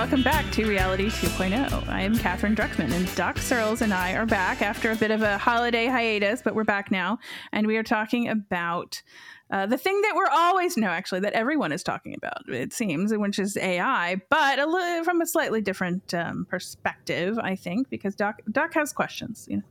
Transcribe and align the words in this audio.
welcome 0.00 0.22
back 0.22 0.50
to 0.50 0.66
Reality 0.66 1.10
2.0. 1.10 1.86
I 1.86 2.00
am 2.00 2.16
Katherine 2.16 2.56
Druckman, 2.56 2.90
and 2.90 3.14
Doc 3.16 3.36
Searls 3.36 3.82
and 3.82 3.92
I 3.92 4.14
are 4.14 4.24
back 4.24 4.62
after 4.62 4.90
a 4.90 4.96
bit 4.96 5.10
of 5.10 5.20
a 5.20 5.36
holiday 5.36 5.88
hiatus, 5.88 6.40
but 6.40 6.54
we're 6.54 6.64
back 6.64 6.90
now, 6.90 7.18
and 7.52 7.66
we 7.66 7.76
are 7.76 7.82
talking 7.82 8.26
about 8.26 9.02
uh, 9.50 9.66
the 9.66 9.76
thing 9.76 10.00
that 10.00 10.16
we're 10.16 10.30
always 10.30 10.78
no, 10.78 10.86
actually, 10.86 11.20
that 11.20 11.34
everyone 11.34 11.70
is 11.70 11.82
talking 11.82 12.14
about, 12.14 12.48
it 12.48 12.72
seems, 12.72 13.12
which 13.14 13.38
is 13.38 13.58
AI, 13.58 14.16
but 14.30 14.58
a 14.58 14.64
little 14.64 15.04
from 15.04 15.20
a 15.20 15.26
slightly 15.26 15.60
different 15.60 16.14
um, 16.14 16.46
perspective, 16.48 17.38
I 17.38 17.54
think, 17.54 17.90
because 17.90 18.14
Doc 18.14 18.40
Doc 18.50 18.72
has 18.72 18.94
questions. 18.94 19.46
You 19.50 19.58
know, 19.58 19.64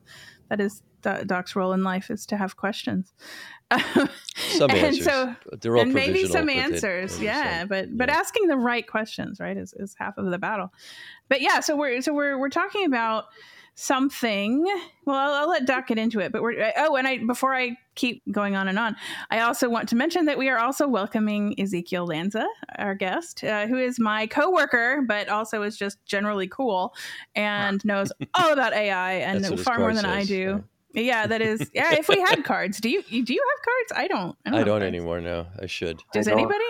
that 0.49 0.61
is 0.61 0.83
Doc's 1.01 1.55
role 1.55 1.73
in 1.73 1.83
life 1.83 2.11
is 2.11 2.27
to 2.27 2.37
have 2.37 2.55
questions. 2.55 3.13
Some 3.71 3.81
and 4.69 4.79
answers. 4.79 5.05
So, 5.05 5.35
They're 5.59 5.75
all 5.75 5.83
and 5.83 5.93
maybe 5.93 6.25
some 6.25 6.49
answers, 6.49 7.21
yeah. 7.21 7.65
But 7.65 7.85
yeah. 7.85 7.93
but 7.95 8.09
asking 8.09 8.47
the 8.47 8.57
right 8.57 8.87
questions, 8.87 9.39
right, 9.39 9.57
is, 9.57 9.73
is 9.73 9.95
half 9.99 10.17
of 10.17 10.25
the 10.25 10.37
battle. 10.37 10.73
But 11.27 11.41
yeah, 11.41 11.59
so 11.59 11.75
we're 11.75 12.01
so 12.01 12.13
we're 12.13 12.37
we're 12.39 12.49
talking 12.49 12.85
about 12.85 13.25
something. 13.75 14.65
Well, 15.05 15.15
I'll, 15.15 15.33
I'll, 15.33 15.49
let 15.49 15.65
Doc 15.65 15.87
get 15.87 15.97
into 15.97 16.19
it. 16.19 16.31
But 16.31 16.41
we're 16.41 16.73
oh, 16.77 16.95
and 16.95 17.07
I 17.07 17.19
before 17.19 17.55
I 17.55 17.77
keep 17.95 18.23
going 18.31 18.55
on 18.55 18.67
and 18.67 18.79
on, 18.79 18.95
I 19.29 19.41
also 19.41 19.69
want 19.69 19.87
to 19.89 19.95
mention 19.95 20.25
that 20.25 20.37
we 20.37 20.49
are 20.49 20.57
also 20.57 20.87
welcoming 20.87 21.55
Ezequiel 21.57 22.07
Lanza, 22.07 22.47
our 22.77 22.95
guest, 22.95 23.43
uh, 23.43 23.67
who 23.67 23.77
is 23.77 23.99
my 23.99 24.27
coworker, 24.27 25.03
but 25.07 25.29
also 25.29 25.61
is 25.61 25.77
just 25.77 26.03
generally 26.05 26.47
cool 26.47 26.93
and 27.35 27.83
knows 27.85 28.11
all 28.33 28.51
about 28.51 28.73
AI 28.73 29.13
and 29.13 29.59
far 29.59 29.79
more 29.79 29.93
than 29.93 30.05
says. 30.05 30.11
I 30.11 30.23
do. 30.23 30.35
Yeah. 30.35 30.59
Yeah. 30.93 31.27
that 31.27 31.41
is. 31.41 31.69
Yeah, 31.73 31.95
if 31.95 32.07
we 32.07 32.19
had 32.19 32.43
cards, 32.45 32.79
do 32.79 32.89
you 32.89 33.01
do 33.01 33.33
you 33.33 33.43
have 33.55 33.65
cards? 33.65 34.03
I 34.03 34.07
don't. 34.07 34.37
I 34.45 34.49
don't, 34.51 34.59
I 34.59 34.63
don't 34.63 34.83
anymore. 34.83 35.21
No, 35.21 35.47
I 35.61 35.67
should. 35.67 36.01
Does 36.13 36.27
anybody? 36.27 36.63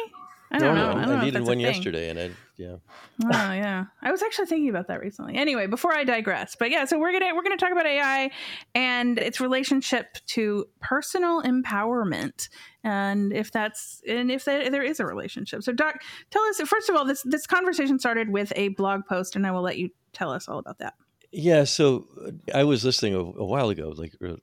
I 0.52 0.58
don't 0.58 0.76
no, 0.76 0.94
know. 0.94 1.06
No, 1.06 1.14
I, 1.14 1.18
I 1.18 1.26
needed 1.26 1.46
one 1.46 1.60
yesterday, 1.60 2.10
and 2.10 2.20
I 2.20 2.32
yeah. 2.58 2.76
Oh 3.24 3.54
yeah, 3.54 3.86
I 4.02 4.12
was 4.12 4.24
actually 4.24 4.48
thinking 4.48 4.70
about 4.70 4.88
that 4.88 5.00
recently. 5.00 5.36
Anyway, 5.36 5.68
before 5.68 5.94
I 5.94 6.04
digress, 6.04 6.56
but 6.58 6.72
yeah, 6.72 6.86
so 6.86 6.98
we're 6.98 7.12
gonna 7.12 7.36
we're 7.36 7.44
gonna 7.44 7.56
talk 7.56 7.72
about 7.72 7.86
AI 7.86 8.32
and 8.74 9.20
its 9.20 9.40
relationship 9.40 10.18
to 10.28 10.66
personal 10.82 11.44
empowerment, 11.44 12.50
and 12.84 13.32
if 13.32 13.52
that's 13.52 14.02
and 14.08 14.32
if 14.32 14.46
there 14.46 14.82
is 14.82 15.00
a 15.00 15.06
relationship. 15.06 15.62
So, 15.62 15.72
Doc, 15.72 16.02
tell 16.32 16.42
us 16.44 16.60
first 16.62 16.90
of 16.90 16.96
all. 16.96 17.06
This 17.06 17.22
this 17.24 17.46
conversation 17.46 18.00
started 18.00 18.30
with 18.30 18.52
a 18.56 18.70
blog 18.70 19.06
post, 19.06 19.36
and 19.36 19.46
I 19.46 19.52
will 19.52 19.62
let 19.62 19.78
you 19.78 19.92
tell 20.14 20.32
us 20.32 20.50
all 20.50 20.58
about 20.58 20.80
that. 20.80 20.96
Yeah, 21.32 21.64
so 21.64 22.08
uh, 22.26 22.32
I 22.58 22.64
was 22.64 22.84
listening 22.84 23.14
a, 23.16 23.20
a 23.20 23.46
while 23.46 23.70
ago, 23.70 23.94
like 23.96 24.16
uh, 24.26 24.36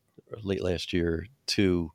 late 0.42 0.62
last 0.62 0.92
year, 0.92 1.26
to 1.48 1.90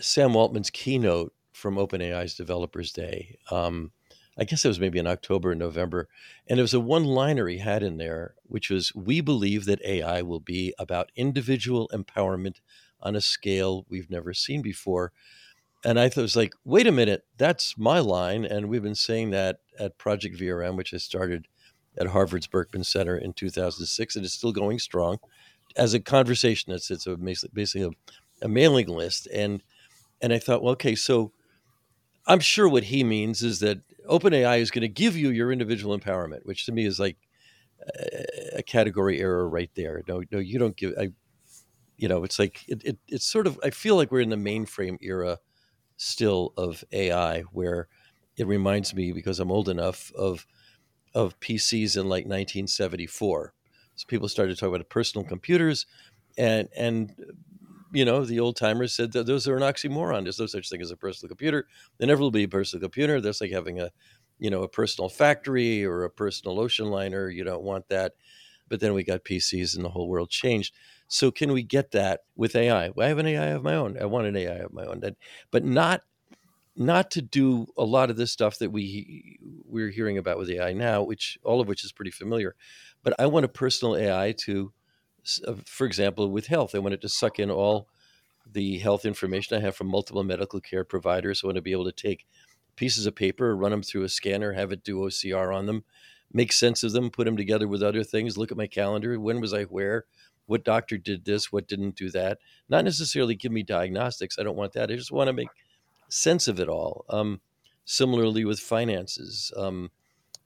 Sam 0.00 0.34
Altman's 0.36 0.70
keynote 0.70 1.32
from 1.52 1.76
OpenAI's 1.76 2.34
Developers 2.34 2.92
Day. 2.92 3.38
Um, 3.50 3.92
I 4.36 4.44
guess 4.44 4.64
it 4.64 4.68
was 4.68 4.80
maybe 4.80 4.98
in 4.98 5.06
October 5.06 5.52
and 5.52 5.60
November. 5.60 6.08
And 6.48 6.58
it 6.58 6.62
was 6.62 6.74
a 6.74 6.80
one 6.80 7.04
liner 7.04 7.46
he 7.46 7.58
had 7.58 7.82
in 7.84 7.98
there, 7.98 8.34
which 8.44 8.70
was 8.70 8.92
We 8.94 9.20
believe 9.20 9.64
that 9.66 9.84
AI 9.84 10.22
will 10.22 10.40
be 10.40 10.74
about 10.78 11.12
individual 11.14 11.88
empowerment 11.92 12.56
on 13.00 13.14
a 13.14 13.20
scale 13.20 13.86
we've 13.88 14.10
never 14.10 14.34
seen 14.34 14.62
before. 14.62 15.12
And 15.84 16.00
I 16.00 16.08
thought 16.08 16.22
was 16.22 16.34
like, 16.34 16.54
wait 16.64 16.86
a 16.86 16.92
minute, 16.92 17.24
that's 17.36 17.76
my 17.78 18.00
line. 18.00 18.44
And 18.44 18.68
we've 18.68 18.82
been 18.82 18.94
saying 18.94 19.30
that 19.30 19.58
at 19.78 19.98
Project 19.98 20.38
VRM, 20.40 20.76
which 20.76 20.94
I 20.94 20.96
started 20.96 21.46
at 21.98 22.08
Harvard's 22.08 22.46
Berkman 22.46 22.84
Center 22.84 23.16
in 23.16 23.32
2006, 23.32 24.16
and 24.16 24.24
it's 24.24 24.34
still 24.34 24.52
going 24.52 24.78
strong 24.78 25.18
as 25.76 25.94
a 25.94 26.00
conversation. 26.00 26.72
It's, 26.72 26.90
a, 26.90 27.16
basically 27.16 27.82
a, 27.82 27.90
a 28.44 28.48
mailing 28.48 28.88
list. 28.88 29.28
And, 29.32 29.62
and 30.20 30.32
I 30.32 30.38
thought, 30.38 30.62
well, 30.62 30.72
okay, 30.72 30.94
so 30.94 31.32
I'm 32.26 32.40
sure 32.40 32.68
what 32.68 32.84
he 32.84 33.04
means 33.04 33.42
is 33.42 33.60
that 33.60 33.80
OpenAI 34.08 34.60
is 34.60 34.70
going 34.70 34.82
to 34.82 34.88
give 34.88 35.16
you 35.16 35.30
your 35.30 35.52
individual 35.52 35.98
empowerment, 35.98 36.44
which 36.44 36.66
to 36.66 36.72
me 36.72 36.86
is 36.86 36.98
like 36.98 37.16
a, 38.56 38.62
category 38.62 39.20
error 39.20 39.48
right 39.48 39.70
there. 39.74 40.02
No, 40.08 40.22
no, 40.30 40.38
you 40.38 40.58
don't 40.58 40.76
give. 40.76 40.94
I, 40.98 41.10
you 41.96 42.08
know, 42.08 42.24
it's 42.24 42.38
like 42.38 42.62
it, 42.68 42.82
it, 42.84 42.98
It's 43.08 43.26
sort 43.26 43.46
of. 43.46 43.58
I 43.62 43.70
feel 43.70 43.96
like 43.96 44.10
we're 44.10 44.20
in 44.20 44.30
the 44.30 44.36
mainframe 44.36 44.96
era 45.00 45.38
still 45.96 46.52
of 46.56 46.84
AI, 46.92 47.40
where 47.52 47.88
it 48.36 48.46
reminds 48.46 48.94
me 48.94 49.12
because 49.12 49.38
I'm 49.38 49.50
old 49.52 49.68
enough 49.68 50.10
of 50.12 50.46
of 51.14 51.38
PCs 51.40 51.96
in 51.96 52.08
like 52.08 52.26
1974. 52.26 53.54
So 53.96 54.04
people 54.08 54.28
started 54.28 54.58
talking 54.58 54.74
about 54.74 54.88
personal 54.88 55.26
computers, 55.26 55.86
and 56.36 56.68
and 56.76 57.12
you 57.92 58.04
know, 58.04 58.24
the 58.24 58.40
old 58.40 58.56
timers 58.56 58.92
said 58.92 59.12
that 59.12 59.26
those 59.26 59.46
are 59.46 59.56
an 59.56 59.62
oxymoron. 59.62 60.24
There's 60.24 60.40
no 60.40 60.46
such 60.46 60.68
thing 60.68 60.82
as 60.82 60.90
a 60.90 60.96
personal 60.96 61.28
computer. 61.28 61.66
There 61.98 62.08
never 62.08 62.20
will 62.20 62.30
be 62.32 62.42
a 62.42 62.48
personal 62.48 62.80
computer. 62.80 63.20
That's 63.20 63.40
like 63.40 63.52
having 63.52 63.80
a, 63.80 63.90
you 64.38 64.50
know, 64.50 64.64
a 64.64 64.68
personal 64.68 65.08
factory 65.08 65.84
or 65.84 66.02
a 66.02 66.10
personal 66.10 66.58
ocean 66.58 66.86
liner. 66.90 67.28
You 67.28 67.44
don't 67.44 67.62
want 67.62 67.88
that. 67.88 68.14
But 68.68 68.80
then 68.80 68.94
we 68.94 69.04
got 69.04 69.24
PCs 69.24 69.76
and 69.76 69.84
the 69.84 69.90
whole 69.90 70.08
world 70.08 70.30
changed. 70.30 70.74
So 71.06 71.30
can 71.30 71.52
we 71.52 71.62
get 71.62 71.92
that 71.92 72.22
with 72.34 72.56
AI? 72.56 72.90
I 72.98 73.06
have 73.06 73.18
an 73.18 73.26
AI 73.26 73.46
of 73.48 73.62
my 73.62 73.74
own. 73.74 73.96
I 74.00 74.06
want 74.06 74.26
an 74.26 74.36
AI 74.36 74.56
of 74.56 74.72
my 74.72 74.86
own, 74.86 75.00
but 75.50 75.64
not 75.64 76.02
not 76.76 77.10
to 77.12 77.22
do 77.22 77.66
a 77.76 77.84
lot 77.84 78.10
of 78.10 78.16
this 78.16 78.32
stuff 78.32 78.58
that 78.58 78.72
we 78.72 79.38
we're 79.64 79.90
hearing 79.90 80.18
about 80.18 80.38
with 80.38 80.50
AI 80.50 80.72
now, 80.72 81.02
which 81.02 81.38
all 81.44 81.60
of 81.60 81.68
which 81.68 81.84
is 81.84 81.92
pretty 81.92 82.10
familiar. 82.10 82.54
But 83.02 83.14
I 83.18 83.26
want 83.26 83.44
a 83.44 83.48
personal 83.48 83.96
AI 83.96 84.34
to 84.38 84.72
uh, 85.46 85.54
for 85.66 85.86
example, 85.86 86.28
with 86.30 86.46
health, 86.46 86.74
I 86.74 86.78
want 86.78 86.94
it 86.94 87.00
to 87.02 87.08
suck 87.08 87.38
in 87.38 87.50
all 87.50 87.88
the 88.50 88.78
health 88.78 89.04
information 89.04 89.56
I 89.56 89.60
have 89.60 89.74
from 89.76 89.86
multiple 89.88 90.22
medical 90.22 90.60
care 90.60 90.84
providers. 90.84 91.40
I 91.42 91.46
want 91.46 91.56
to 91.56 91.62
be 91.62 91.72
able 91.72 91.86
to 91.86 91.92
take 91.92 92.26
pieces 92.76 93.06
of 93.06 93.14
paper, 93.14 93.56
run 93.56 93.70
them 93.70 93.82
through 93.82 94.02
a 94.02 94.08
scanner, 94.08 94.52
have 94.52 94.72
it 94.72 94.84
do 94.84 94.98
OCR 94.98 95.54
on 95.54 95.66
them, 95.66 95.84
make 96.32 96.52
sense 96.52 96.82
of 96.82 96.92
them, 96.92 97.10
put 97.10 97.24
them 97.24 97.36
together 97.36 97.68
with 97.68 97.82
other 97.82 98.04
things, 98.04 98.36
look 98.36 98.50
at 98.50 98.58
my 98.58 98.66
calendar. 98.66 99.18
When 99.18 99.40
was 99.40 99.54
I 99.54 99.64
where? 99.64 100.04
What 100.46 100.64
doctor 100.64 100.98
did 100.98 101.24
this? 101.24 101.50
What 101.50 101.68
didn't 101.68 101.96
do 101.96 102.10
that? 102.10 102.38
Not 102.68 102.84
necessarily 102.84 103.34
give 103.34 103.52
me 103.52 103.62
diagnostics. 103.62 104.38
I 104.38 104.42
don't 104.42 104.56
want 104.56 104.74
that. 104.74 104.90
I 104.90 104.96
just 104.96 105.12
want 105.12 105.28
to 105.28 105.32
make 105.32 105.48
sense 106.14 106.48
of 106.48 106.58
it 106.60 106.68
all. 106.68 107.04
Um, 107.08 107.40
similarly 107.84 108.44
with 108.44 108.60
finances. 108.60 109.52
Um, 109.56 109.90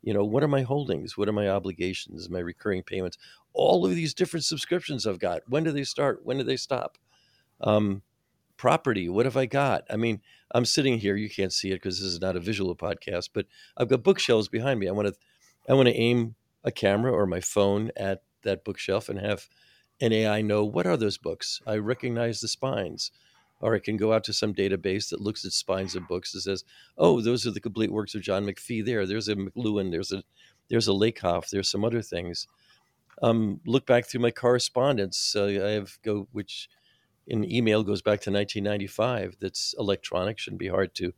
you 0.02 0.12
know, 0.12 0.24
what 0.24 0.42
are 0.42 0.48
my 0.48 0.62
holdings? 0.62 1.16
What 1.16 1.28
are 1.28 1.32
my 1.32 1.48
obligations? 1.48 2.28
My 2.28 2.40
recurring 2.40 2.82
payments? 2.82 3.18
all 3.58 3.84
of 3.84 3.94
these 3.94 4.14
different 4.14 4.44
subscriptions 4.44 5.06
I've 5.06 5.18
got. 5.18 5.42
When 5.48 5.64
do 5.64 5.72
they 5.72 5.84
start? 5.84 6.20
When 6.24 6.38
do 6.38 6.44
they 6.44 6.56
stop? 6.56 6.96
Um, 7.60 8.02
property. 8.56 9.08
What 9.08 9.26
have 9.26 9.36
I 9.36 9.46
got? 9.46 9.84
I 9.90 9.96
mean, 9.96 10.20
I'm 10.52 10.64
sitting 10.64 10.98
here. 10.98 11.16
You 11.16 11.28
can't 11.28 11.52
see 11.52 11.70
it 11.70 11.76
because 11.76 11.98
this 11.98 12.08
is 12.08 12.20
not 12.20 12.36
a 12.36 12.40
visual 12.40 12.74
podcast, 12.76 13.30
but 13.32 13.46
I've 13.76 13.88
got 13.88 14.04
bookshelves 14.04 14.48
behind 14.48 14.78
me. 14.78 14.88
I 14.88 14.92
want 14.92 15.08
to, 15.08 15.14
I 15.68 15.74
want 15.74 15.88
to 15.88 15.94
aim 15.94 16.36
a 16.64 16.70
camera 16.70 17.12
or 17.12 17.26
my 17.26 17.40
phone 17.40 17.90
at 17.96 18.22
that 18.42 18.64
bookshelf 18.64 19.08
and 19.08 19.18
have 19.18 19.48
an 20.00 20.12
AI 20.12 20.40
know 20.40 20.64
what 20.64 20.86
are 20.86 20.96
those 20.96 21.18
books. 21.18 21.60
I 21.66 21.76
recognize 21.76 22.40
the 22.40 22.48
spines, 22.48 23.10
or 23.60 23.74
I 23.74 23.80
can 23.80 23.96
go 23.96 24.12
out 24.12 24.24
to 24.24 24.32
some 24.32 24.54
database 24.54 25.10
that 25.10 25.20
looks 25.20 25.44
at 25.44 25.52
spines 25.52 25.96
of 25.96 26.08
books 26.08 26.34
and 26.34 26.42
says, 26.42 26.64
"Oh, 26.96 27.20
those 27.20 27.46
are 27.46 27.50
the 27.50 27.60
complete 27.60 27.92
works 27.92 28.14
of 28.14 28.22
John 28.22 28.44
McPhee." 28.44 28.84
There, 28.84 29.06
there's 29.06 29.28
a 29.28 29.36
McLuhan. 29.36 29.90
There's 29.90 30.12
a, 30.12 30.22
there's 30.68 30.88
a 30.88 30.92
Lakoff. 30.92 31.50
There's 31.50 31.70
some 31.70 31.84
other 31.84 32.02
things 32.02 32.46
um, 33.22 33.60
look 33.66 33.86
back 33.86 34.06
through 34.06 34.20
my 34.20 34.30
correspondence. 34.30 35.34
Uh, 35.36 35.44
I 35.44 35.70
have 35.70 35.98
go 36.02 36.28
which 36.32 36.68
in 37.26 37.50
email 37.50 37.82
goes 37.82 38.02
back 38.02 38.20
to 38.22 38.30
1995. 38.30 39.36
That's 39.40 39.74
electronic. 39.78 40.38
Shouldn't 40.38 40.60
be 40.60 40.68
hard 40.68 40.94
to 40.96 41.12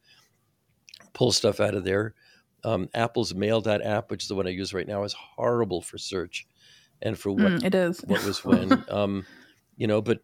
pull 1.12 1.32
stuff 1.32 1.60
out 1.60 1.74
of 1.74 1.84
there. 1.84 2.14
Um, 2.62 2.88
Apple's 2.92 3.34
Mail 3.34 3.62
app, 3.66 4.10
which 4.10 4.24
is 4.24 4.28
the 4.28 4.34
one 4.34 4.46
I 4.46 4.50
use 4.50 4.74
right 4.74 4.86
now, 4.86 5.04
is 5.04 5.14
horrible 5.14 5.80
for 5.80 5.96
search 5.96 6.46
and 7.00 7.18
for 7.18 7.30
what 7.30 7.52
mm, 7.52 7.64
it 7.64 7.74
is. 7.74 8.00
what 8.06 8.24
was 8.24 8.44
when. 8.44 8.84
um, 8.90 9.26
you 9.76 9.86
know, 9.86 10.02
but 10.02 10.22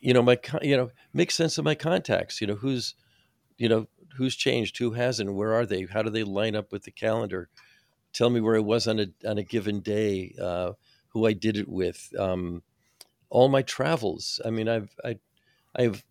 you 0.00 0.14
know 0.14 0.22
my 0.22 0.38
you 0.62 0.76
know 0.76 0.90
make 1.12 1.30
sense 1.30 1.58
of 1.58 1.64
my 1.64 1.74
contacts. 1.74 2.40
You 2.40 2.46
know 2.46 2.56
who's 2.56 2.94
you 3.56 3.68
know 3.68 3.86
who's 4.16 4.34
changed, 4.34 4.78
who 4.78 4.92
hasn't, 4.92 5.32
where 5.34 5.54
are 5.54 5.64
they, 5.66 5.86
how 5.86 6.02
do 6.02 6.10
they 6.10 6.24
line 6.24 6.56
up 6.56 6.72
with 6.72 6.82
the 6.82 6.90
calendar? 6.90 7.48
Tell 8.12 8.30
me 8.30 8.40
where 8.40 8.56
I 8.56 8.60
was 8.60 8.88
on 8.88 8.98
a 8.98 9.06
on 9.28 9.38
a 9.38 9.42
given 9.42 9.80
day. 9.80 10.34
Uh, 10.40 10.72
who 11.08 11.26
I 11.26 11.32
did 11.32 11.56
it 11.56 11.68
with, 11.68 12.12
um, 12.18 12.62
all 13.30 13.48
my 13.48 13.62
travels. 13.62 14.40
I 14.44 14.50
mean, 14.50 14.68
I've 14.68 14.94
I, 15.04 15.18
I 15.76 15.82
have 15.82 16.04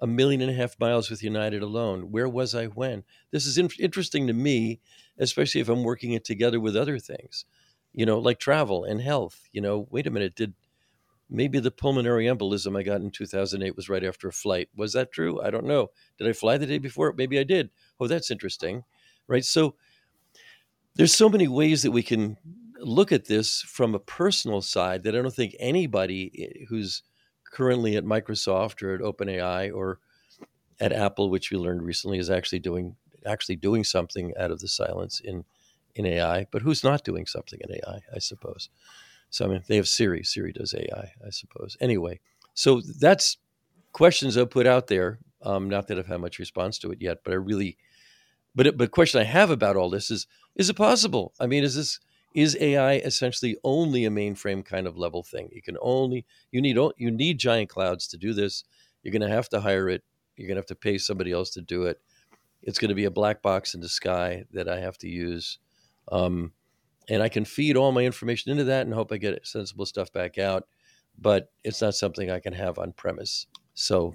a 0.00 0.06
million 0.06 0.40
and 0.40 0.50
a 0.50 0.54
half 0.54 0.78
miles 0.78 1.10
with 1.10 1.22
United 1.22 1.62
alone. 1.62 2.10
Where 2.10 2.28
was 2.28 2.54
I 2.54 2.66
when? 2.66 3.04
This 3.30 3.46
is 3.46 3.58
in- 3.58 3.70
interesting 3.78 4.26
to 4.26 4.32
me, 4.32 4.80
especially 5.18 5.60
if 5.60 5.68
I'm 5.68 5.82
working 5.84 6.12
it 6.12 6.24
together 6.24 6.60
with 6.60 6.76
other 6.76 6.98
things, 6.98 7.44
you 7.92 8.04
know, 8.04 8.18
like 8.18 8.38
travel 8.38 8.84
and 8.84 9.00
health. 9.00 9.48
You 9.52 9.60
know, 9.60 9.86
wait 9.90 10.06
a 10.06 10.10
minute, 10.10 10.34
did 10.34 10.54
maybe 11.30 11.58
the 11.60 11.70
pulmonary 11.70 12.26
embolism 12.26 12.78
I 12.78 12.82
got 12.82 13.00
in 13.00 13.10
2008 13.10 13.76
was 13.76 13.88
right 13.88 14.04
after 14.04 14.28
a 14.28 14.32
flight? 14.32 14.68
Was 14.76 14.92
that 14.92 15.12
true? 15.12 15.40
I 15.42 15.50
don't 15.50 15.66
know. 15.66 15.90
Did 16.18 16.28
I 16.28 16.32
fly 16.32 16.58
the 16.58 16.66
day 16.66 16.78
before? 16.78 17.12
Maybe 17.16 17.38
I 17.38 17.44
did. 17.44 17.70
Oh, 17.98 18.06
that's 18.06 18.30
interesting, 18.30 18.84
right? 19.26 19.44
So 19.44 19.74
there's 20.94 21.14
so 21.14 21.28
many 21.28 21.48
ways 21.48 21.82
that 21.82 21.90
we 21.90 22.02
can 22.02 22.36
look 22.78 23.12
at 23.12 23.26
this 23.26 23.62
from 23.62 23.94
a 23.94 23.98
personal 23.98 24.60
side 24.60 25.02
that 25.04 25.14
I 25.16 25.22
don't 25.22 25.34
think 25.34 25.56
anybody 25.58 26.30
eh, 26.38 26.64
who's 26.68 27.02
currently 27.50 27.96
at 27.96 28.04
Microsoft 28.04 28.82
or 28.82 28.94
at 28.94 29.00
OpenAI 29.00 29.74
or 29.74 30.00
at 30.80 30.92
Apple, 30.92 31.30
which 31.30 31.50
we 31.50 31.56
learned 31.56 31.82
recently, 31.82 32.18
is 32.18 32.30
actually 32.30 32.58
doing 32.58 32.96
actually 33.26 33.56
doing 33.56 33.84
something 33.84 34.34
out 34.38 34.50
of 34.50 34.60
the 34.60 34.68
silence 34.68 35.20
in 35.20 35.44
in 35.94 36.04
AI, 36.04 36.46
but 36.50 36.62
who's 36.62 36.82
not 36.82 37.04
doing 37.04 37.26
something 37.26 37.60
in 37.62 37.76
AI? 37.76 38.00
I 38.14 38.18
suppose. 38.18 38.68
So 39.34 39.44
I 39.44 39.48
mean, 39.48 39.64
they 39.66 39.74
have 39.74 39.88
Siri. 39.88 40.22
Siri 40.22 40.52
does 40.52 40.74
AI, 40.74 41.10
I 41.26 41.30
suppose. 41.30 41.76
Anyway, 41.80 42.20
so 42.54 42.80
that's 43.00 43.36
questions 43.90 44.38
I've 44.38 44.50
put 44.50 44.64
out 44.64 44.86
there. 44.86 45.18
Um, 45.42 45.68
not 45.68 45.88
that 45.88 45.98
I've 45.98 46.06
had 46.06 46.20
much 46.20 46.38
response 46.38 46.78
to 46.78 46.92
it 46.92 47.02
yet, 47.02 47.18
but 47.24 47.32
I 47.32 47.36
really, 47.38 47.76
but 48.54 48.78
but 48.78 48.92
question 48.92 49.20
I 49.20 49.24
have 49.24 49.50
about 49.50 49.74
all 49.74 49.90
this 49.90 50.08
is: 50.08 50.28
Is 50.54 50.70
it 50.70 50.76
possible? 50.76 51.32
I 51.40 51.48
mean, 51.48 51.64
is 51.64 51.74
this 51.74 51.98
is 52.32 52.56
AI 52.60 52.98
essentially 52.98 53.56
only 53.64 54.04
a 54.04 54.08
mainframe 54.08 54.64
kind 54.64 54.86
of 54.86 54.96
level 54.96 55.24
thing? 55.24 55.48
You 55.52 55.62
can 55.62 55.78
only 55.82 56.24
you 56.52 56.60
need 56.60 56.76
you 56.96 57.10
need 57.10 57.38
giant 57.38 57.70
clouds 57.70 58.06
to 58.08 58.16
do 58.16 58.34
this. 58.34 58.62
You're 59.02 59.10
going 59.10 59.28
to 59.28 59.34
have 59.34 59.48
to 59.48 59.60
hire 59.60 59.88
it. 59.88 60.04
You're 60.36 60.46
going 60.46 60.54
to 60.54 60.60
have 60.60 60.66
to 60.66 60.76
pay 60.76 60.96
somebody 60.96 61.32
else 61.32 61.50
to 61.50 61.60
do 61.60 61.86
it. 61.86 62.00
It's 62.62 62.78
going 62.78 62.90
to 62.90 62.94
be 62.94 63.06
a 63.06 63.10
black 63.10 63.42
box 63.42 63.74
in 63.74 63.80
the 63.80 63.88
sky 63.88 64.44
that 64.52 64.68
I 64.68 64.78
have 64.78 64.96
to 64.98 65.08
use. 65.08 65.58
Um, 66.12 66.52
and 67.08 67.22
I 67.22 67.28
can 67.28 67.44
feed 67.44 67.76
all 67.76 67.92
my 67.92 68.02
information 68.02 68.52
into 68.52 68.64
that 68.64 68.86
and 68.86 68.94
hope 68.94 69.12
I 69.12 69.16
get 69.16 69.46
sensible 69.46 69.86
stuff 69.86 70.12
back 70.12 70.38
out. 70.38 70.66
But 71.18 71.50
it's 71.62 71.80
not 71.80 71.94
something 71.94 72.30
I 72.30 72.40
can 72.40 72.54
have 72.54 72.78
on 72.78 72.92
premise. 72.92 73.46
So 73.74 74.14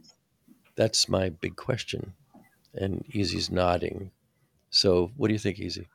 that's 0.75 1.07
my 1.07 1.29
big 1.29 1.55
question. 1.55 2.13
And 2.73 3.05
Easy's 3.09 3.49
nodding. 3.49 4.11
So 4.69 5.11
what 5.15 5.27
do 5.27 5.33
you 5.33 5.39
think, 5.39 5.59
Easy? 5.59 5.87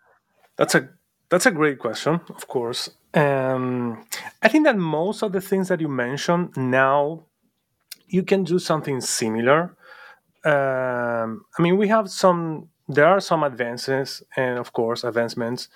That's 0.56 0.75
a 0.75 0.88
that's 1.29 1.46
a 1.46 1.50
great 1.50 1.79
question, 1.79 2.20
of 2.29 2.46
course. 2.46 2.91
Um, 3.12 4.05
I 4.43 4.49
think 4.49 4.64
that 4.64 4.76
most 4.76 5.23
of 5.23 5.32
the 5.32 5.40
things 5.40 5.69
that 5.69 5.81
you 5.81 5.88
mentioned 5.88 6.56
now, 6.56 7.25
you 8.06 8.23
can 8.23 8.44
do 8.44 8.58
something 8.58 9.00
similar. 9.00 9.76
Um, 10.44 11.44
I 11.58 11.62
mean, 11.62 11.76
we 11.76 11.88
have 11.88 12.11
some. 12.11 12.69
There 12.87 13.06
are 13.06 13.20
some 13.20 13.43
advances, 13.43 14.23
and 14.37 14.58
of 14.58 14.73
course, 14.75 15.05
advancements 15.05 15.69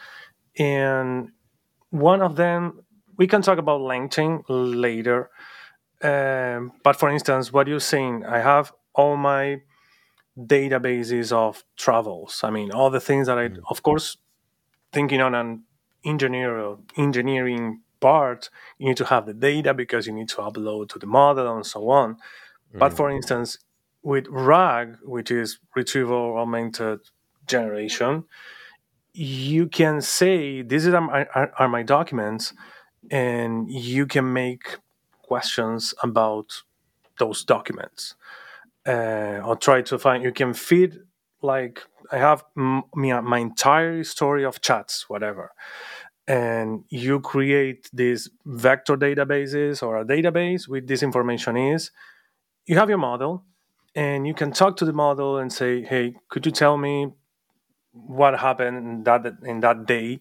and 0.58 1.30
one 1.90 2.22
of 2.22 2.36
them 2.36 2.84
we 3.16 3.26
can 3.26 3.42
talk 3.42 3.58
about 3.58 3.80
LangChain 3.80 4.44
later. 4.48 5.30
Um, 6.00 6.72
but 6.84 6.96
for 6.96 7.10
instance, 7.10 7.52
what 7.52 7.66
you're 7.66 7.80
saying, 7.80 8.24
I 8.24 8.38
have 8.38 8.72
all 8.94 9.16
my 9.16 9.62
databases 10.38 11.32
of 11.32 11.64
travels. 11.76 12.40
I 12.44 12.50
mean, 12.50 12.70
all 12.70 12.90
the 12.90 13.00
things 13.00 13.26
that 13.26 13.38
I, 13.38 13.48
mm. 13.48 13.58
of 13.68 13.82
course, 13.82 14.16
thinking 14.92 15.20
on 15.20 15.34
an 15.34 15.64
engineer 16.04 16.76
engineering 16.96 17.82
part, 18.00 18.50
you 18.78 18.86
need 18.86 18.96
to 18.98 19.06
have 19.06 19.26
the 19.26 19.34
data 19.34 19.74
because 19.74 20.06
you 20.06 20.12
need 20.12 20.28
to 20.28 20.36
upload 20.36 20.88
to 20.90 20.98
the 21.00 21.06
model 21.06 21.56
and 21.56 21.66
so 21.66 21.90
on. 21.90 22.16
But 22.72 22.92
for 22.92 23.10
instance, 23.10 23.58
with 24.02 24.26
RAG, 24.28 24.98
which 25.02 25.30
is 25.30 25.58
retrieval 25.74 26.36
augmented 26.36 27.00
generation, 27.46 28.24
you 29.18 29.66
can 29.66 30.00
say 30.00 30.62
these 30.62 30.86
are 30.88 30.96
are, 31.34 31.52
are 31.58 31.68
my 31.68 31.82
documents 31.82 32.52
and 33.10 33.70
you 33.70 34.06
can 34.06 34.32
make 34.32 34.78
questions 35.22 35.94
about 36.02 36.62
those 37.18 37.44
documents. 37.44 38.14
Uh, 38.86 39.40
or 39.44 39.56
try 39.56 39.82
to 39.82 39.98
find 39.98 40.24
you 40.24 40.32
can 40.32 40.54
feed 40.54 40.98
like 41.42 41.82
i 42.10 42.16
have 42.16 42.42
m- 42.56 42.84
my 42.94 43.38
entire 43.38 44.02
story 44.02 44.44
of 44.44 44.60
chats 44.62 45.08
whatever 45.10 45.52
and 46.26 46.84
you 46.90 47.20
create 47.20 47.90
these 47.92 48.30
vector 48.46 48.96
databases 48.96 49.82
or 49.82 49.98
a 49.98 50.04
database 50.04 50.68
with 50.68 50.86
this 50.88 51.02
information 51.02 51.56
is 51.56 51.90
you 52.66 52.76
have 52.78 52.88
your 52.88 52.98
model 52.98 53.44
and 53.94 54.26
you 54.26 54.34
can 54.34 54.52
talk 54.52 54.76
to 54.76 54.84
the 54.84 54.92
model 54.92 55.38
and 55.38 55.52
say 55.52 55.82
hey 55.82 56.16
could 56.28 56.46
you 56.46 56.52
tell 56.52 56.78
me 56.78 57.08
what 58.06 58.38
happened 58.38 58.76
in 58.76 59.02
that 59.04 59.36
in 59.44 59.60
that 59.60 59.86
day. 59.86 60.20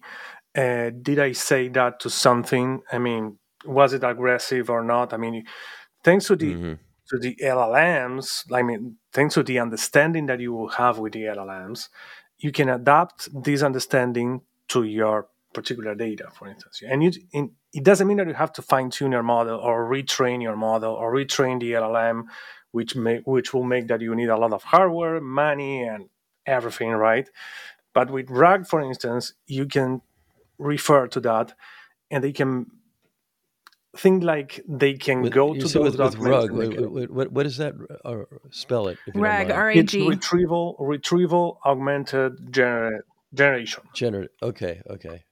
Uh, 0.56 0.90
did 0.90 1.18
I 1.18 1.32
say 1.32 1.68
that 1.68 2.00
to 2.00 2.10
something? 2.10 2.82
I 2.90 2.98
mean, 2.98 3.38
was 3.64 3.92
it 3.92 4.04
aggressive 4.04 4.70
or 4.70 4.82
not? 4.82 5.12
I 5.12 5.16
mean, 5.16 5.44
thanks 6.02 6.26
to 6.26 6.36
the 6.36 6.54
mm-hmm. 6.54 6.72
to 7.10 7.18
the 7.18 7.36
LLMs, 7.36 8.52
I 8.52 8.62
mean, 8.62 8.96
thanks 9.12 9.34
to 9.34 9.42
the 9.42 9.58
understanding 9.58 10.26
that 10.26 10.40
you 10.40 10.52
will 10.52 10.68
have 10.68 10.98
with 10.98 11.12
the 11.12 11.22
LLMs, 11.22 11.88
you 12.38 12.52
can 12.52 12.68
adapt 12.68 13.28
this 13.44 13.62
understanding 13.62 14.42
to 14.68 14.84
your 14.84 15.28
particular 15.52 15.94
data, 15.94 16.28
for 16.32 16.48
instance. 16.48 16.82
And 16.86 17.02
you, 17.02 17.12
in, 17.32 17.52
it 17.72 17.84
doesn't 17.84 18.06
mean 18.06 18.18
that 18.18 18.28
you 18.28 18.34
have 18.34 18.52
to 18.54 18.62
fine 18.62 18.90
tune 18.90 19.12
your 19.12 19.22
model 19.22 19.58
or 19.58 19.88
retrain 19.88 20.42
your 20.42 20.56
model 20.56 20.94
or 20.94 21.12
retrain 21.12 21.60
the 21.60 21.72
LLM, 21.72 22.24
which 22.70 22.94
may, 22.96 23.18
which 23.24 23.52
will 23.54 23.64
make 23.64 23.88
that 23.88 24.00
you 24.00 24.14
need 24.14 24.28
a 24.28 24.36
lot 24.36 24.52
of 24.52 24.62
hardware, 24.62 25.20
money, 25.20 25.82
and 25.82 26.08
everything, 26.48 26.90
right? 26.90 27.28
But 27.94 28.10
with 28.10 28.30
RAG, 28.30 28.66
for 28.66 28.80
instance, 28.80 29.34
you 29.46 29.66
can 29.66 30.02
refer 30.58 31.06
to 31.08 31.20
that 31.20 31.54
and 32.10 32.22
they 32.22 32.32
can 32.32 32.66
think 33.96 34.22
like 34.22 34.62
they 34.68 34.94
can 34.94 35.22
with, 35.22 35.32
go 35.32 35.54
to 35.54 35.60
those 35.60 35.74
with, 35.74 35.96
documents. 35.96 36.50
With 36.50 36.76
RUG, 36.76 37.10
what, 37.10 37.32
what 37.32 37.46
is 37.46 37.56
that? 37.56 37.74
Or 38.04 38.28
spell 38.50 38.88
it. 38.88 38.98
RAG, 39.14 39.50
R-A-G. 39.50 39.80
It's 39.80 39.94
retrieval, 39.94 40.76
retrieval 40.78 41.58
augmented 41.64 42.52
gener- 42.52 43.00
generation. 43.34 43.82
Gener- 43.94 44.28
okay, 44.42 44.82
okay. 44.88 45.24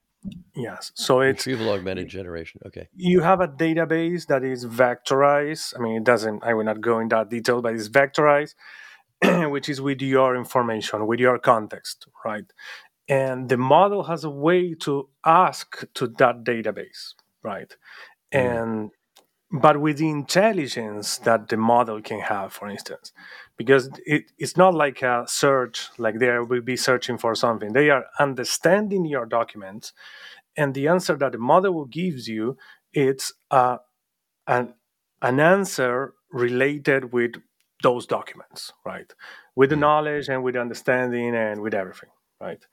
Yes. 0.55 0.91
So 0.95 1.21
it's 1.21 1.45
retrieval 1.45 1.73
augmented 1.73 2.09
generation. 2.09 2.61
Okay. 2.65 2.87
You 2.93 3.21
have 3.21 3.39
a 3.39 3.47
database 3.47 4.27
that 4.27 4.43
is 4.43 4.65
vectorized. 4.65 5.73
I 5.77 5.79
mean, 5.79 5.95
it 5.95 6.03
doesn't. 6.03 6.43
I 6.43 6.53
will 6.53 6.65
not 6.65 6.81
go 6.81 6.99
in 6.99 7.07
that 7.09 7.29
detail, 7.29 7.61
but 7.61 7.75
it's 7.75 7.87
vectorized, 7.87 8.55
which 9.49 9.69
is 9.69 9.81
with 9.81 10.01
your 10.01 10.35
information, 10.35 11.07
with 11.07 11.19
your 11.19 11.39
context, 11.39 12.07
right? 12.25 12.45
And 13.09 13.49
the 13.49 13.57
model 13.57 14.03
has 14.03 14.23
a 14.23 14.29
way 14.29 14.73
to 14.81 15.09
ask 15.25 15.85
to 15.95 16.07
that 16.07 16.43
database, 16.43 17.13
right? 17.43 17.75
Mm. 18.33 18.39
And 18.61 18.91
but 19.49 19.79
with 19.79 19.97
the 19.99 20.09
intelligence 20.09 21.19
that 21.19 21.47
the 21.47 21.55
model 21.55 22.01
can 22.01 22.19
have, 22.19 22.51
for 22.51 22.67
instance, 22.67 23.13
because 23.57 23.89
it, 24.05 24.25
it's 24.37 24.57
not 24.57 24.73
like 24.73 25.01
a 25.01 25.23
search, 25.25 25.87
like 25.97 26.19
they 26.19 26.37
will 26.39 26.61
be 26.61 26.75
searching 26.75 27.17
for 27.17 27.33
something. 27.33 27.71
They 27.71 27.89
are 27.89 28.03
understanding 28.19 29.05
your 29.05 29.25
documents, 29.25 29.93
and 30.57 30.73
the 30.73 30.89
answer 30.89 31.15
that 31.15 31.31
the 31.31 31.37
model 31.37 31.73
will 31.73 31.85
gives 31.85 32.27
you, 32.27 32.57
it's 32.93 33.33
uh, 33.51 33.77
an 34.47 34.73
an 35.21 35.39
answer 35.39 36.13
related 36.31 37.13
with 37.13 37.35
those 37.83 38.05
documents, 38.05 38.73
right? 38.85 39.13
With 39.55 39.69
the 39.69 39.75
mm. 39.75 39.81
knowledge 39.81 40.29
and 40.29 40.43
with 40.43 40.55
the 40.55 40.61
understanding 40.61 41.35
and 41.35 41.61
with 41.61 41.73
everything, 41.73 42.09
right? 42.39 42.65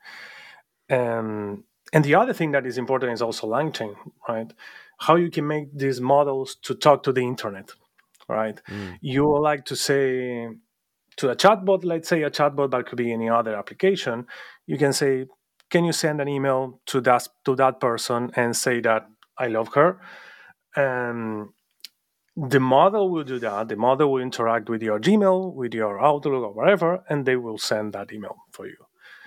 Um, 0.89 1.63
and 1.93 2.03
the 2.03 2.15
other 2.15 2.33
thing 2.33 2.51
that 2.51 2.65
is 2.65 2.77
important 2.77 3.13
is 3.13 3.21
also 3.21 3.47
LangChain, 3.47 3.95
right? 4.27 4.51
How 4.99 5.15
you 5.15 5.29
can 5.29 5.47
make 5.47 5.75
these 5.77 6.01
models 6.01 6.55
to 6.63 6.75
talk 6.75 7.03
to 7.03 7.11
the 7.11 7.21
internet, 7.21 7.71
right? 8.27 8.59
Mm. 8.69 8.97
You 9.01 9.39
like 9.39 9.65
to 9.65 9.75
say 9.75 10.49
to 11.17 11.29
a 11.29 11.35
chatbot, 11.35 11.83
let's 11.83 12.09
say 12.09 12.23
a 12.23 12.29
chatbot, 12.29 12.69
but 12.69 12.87
could 12.87 12.97
be 12.97 13.13
any 13.13 13.29
other 13.29 13.55
application. 13.55 14.27
You 14.65 14.77
can 14.77 14.93
say, 14.93 15.27
"Can 15.69 15.85
you 15.85 15.93
send 15.93 16.21
an 16.21 16.27
email 16.27 16.81
to 16.87 17.01
that 17.01 17.27
to 17.45 17.55
that 17.55 17.79
person 17.79 18.31
and 18.35 18.55
say 18.55 18.81
that 18.81 19.07
I 19.37 19.47
love 19.47 19.73
her?" 19.75 19.99
Um, 20.75 21.53
the 22.35 22.59
model 22.59 23.09
will 23.09 23.23
do 23.23 23.39
that. 23.39 23.69
The 23.69 23.75
model 23.75 24.11
will 24.11 24.21
interact 24.21 24.69
with 24.69 24.81
your 24.81 24.99
Gmail, 24.99 25.53
with 25.53 25.73
your 25.73 26.03
Outlook, 26.03 26.43
or 26.43 26.53
whatever, 26.53 27.03
and 27.09 27.25
they 27.25 27.37
will 27.37 27.57
send 27.57 27.93
that 27.93 28.11
email 28.11 28.35
for 28.51 28.67
you. 28.67 28.77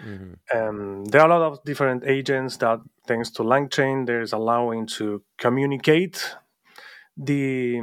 Mm-hmm. 0.04 0.56
Um, 0.56 1.04
there 1.06 1.22
are 1.22 1.30
a 1.30 1.38
lot 1.38 1.42
of 1.42 1.64
different 1.64 2.04
agents 2.04 2.58
that, 2.58 2.80
thanks 3.06 3.30
to 3.30 3.42
LangChain, 3.42 4.06
there's 4.06 4.32
allowing 4.32 4.86
to 4.98 5.22
communicate 5.38 6.36
the 7.16 7.80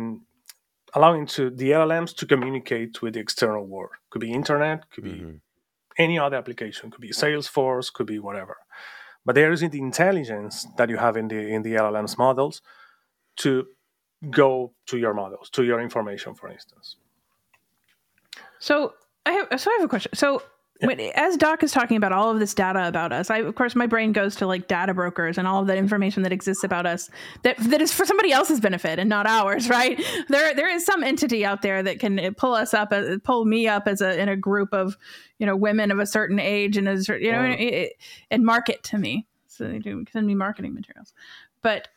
allowing 0.93 1.25
to 1.25 1.49
the 1.49 1.71
LLMs 1.71 2.15
to 2.15 2.25
communicate 2.25 3.01
with 3.01 3.15
the 3.15 3.19
external 3.19 3.65
world. 3.65 3.91
Could 4.09 4.21
be 4.21 4.31
internet, 4.31 4.89
could 4.91 5.03
be 5.03 5.11
mm-hmm. 5.11 5.35
any 5.97 6.17
other 6.17 6.37
application, 6.37 6.89
could 6.89 7.01
be 7.01 7.09
Salesforce, 7.09 7.91
could 7.91 8.07
be 8.07 8.19
whatever. 8.19 8.57
But 9.25 9.35
there 9.35 9.51
isn't 9.51 9.71
the 9.71 9.81
intelligence 9.81 10.67
that 10.77 10.89
you 10.89 10.97
have 10.97 11.17
in 11.17 11.27
the 11.27 11.39
in 11.39 11.63
the 11.63 11.73
LLMs 11.73 12.17
models 12.17 12.61
to 13.37 13.65
go 14.29 14.73
to 14.87 14.97
your 14.97 15.13
models, 15.13 15.49
to 15.51 15.63
your 15.63 15.79
information, 15.79 16.33
for 16.35 16.49
instance. 16.49 16.97
So 18.59 18.93
I 19.25 19.31
have 19.31 19.59
so 19.59 19.71
I 19.71 19.75
have 19.75 19.85
a 19.85 19.87
question. 19.87 20.11
So 20.15 20.41
yeah. 20.81 20.87
when, 20.87 20.99
as 20.99 21.37
Doc 21.37 21.63
is 21.63 21.71
talking 21.71 21.97
about 21.97 22.11
all 22.11 22.31
of 22.31 22.39
this 22.39 22.53
data 22.53 22.87
about 22.87 23.11
us, 23.11 23.29
I 23.29 23.37
of 23.39 23.55
course 23.55 23.75
my 23.75 23.87
brain 23.87 24.11
goes 24.11 24.35
to 24.37 24.47
like 24.47 24.67
data 24.67 24.93
brokers 24.93 25.37
and 25.37 25.47
all 25.47 25.61
of 25.61 25.67
that 25.67 25.77
information 25.77 26.23
that 26.23 26.31
exists 26.31 26.63
about 26.63 26.85
us 26.85 27.09
that 27.43 27.57
that 27.57 27.81
is 27.81 27.93
for 27.93 28.05
somebody 28.05 28.31
else's 28.31 28.59
benefit 28.59 28.99
and 28.99 29.09
not 29.09 29.27
ours, 29.27 29.69
right? 29.69 30.01
There 30.29 30.53
there 30.53 30.69
is 30.69 30.85
some 30.85 31.03
entity 31.03 31.45
out 31.45 31.61
there 31.61 31.83
that 31.83 31.99
can 31.99 32.33
pull 32.35 32.53
us 32.53 32.73
up, 32.73 32.91
uh, 32.91 33.17
pull 33.23 33.45
me 33.45 33.67
up 33.67 33.87
as 33.87 34.01
a 34.01 34.19
in 34.19 34.29
a 34.29 34.37
group 34.37 34.73
of 34.73 34.97
you 35.39 35.45
know 35.45 35.55
women 35.55 35.91
of 35.91 35.99
a 35.99 36.05
certain 36.05 36.39
age 36.39 36.77
and 36.77 36.87
as 36.87 37.07
you 37.07 37.31
know 37.31 37.41
and, 37.41 37.89
and 38.31 38.45
market 38.45 38.83
to 38.83 38.97
me. 38.97 39.25
So 39.47 39.67
they 39.67 39.79
do 39.79 40.03
send 40.11 40.27
me 40.27 40.35
marketing 40.35 40.73
materials, 40.73 41.13
but 41.61 41.87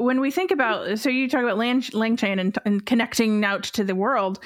when 0.00 0.20
we 0.20 0.30
think 0.30 0.50
about 0.50 0.98
so 0.98 1.08
you 1.08 1.28
talk 1.28 1.42
about 1.42 1.58
Lang, 1.58 1.82
LangChain 1.82 2.40
and, 2.40 2.58
and 2.64 2.84
connecting 2.86 3.44
out 3.44 3.62
to 3.64 3.84
the 3.84 3.94
world 3.94 4.40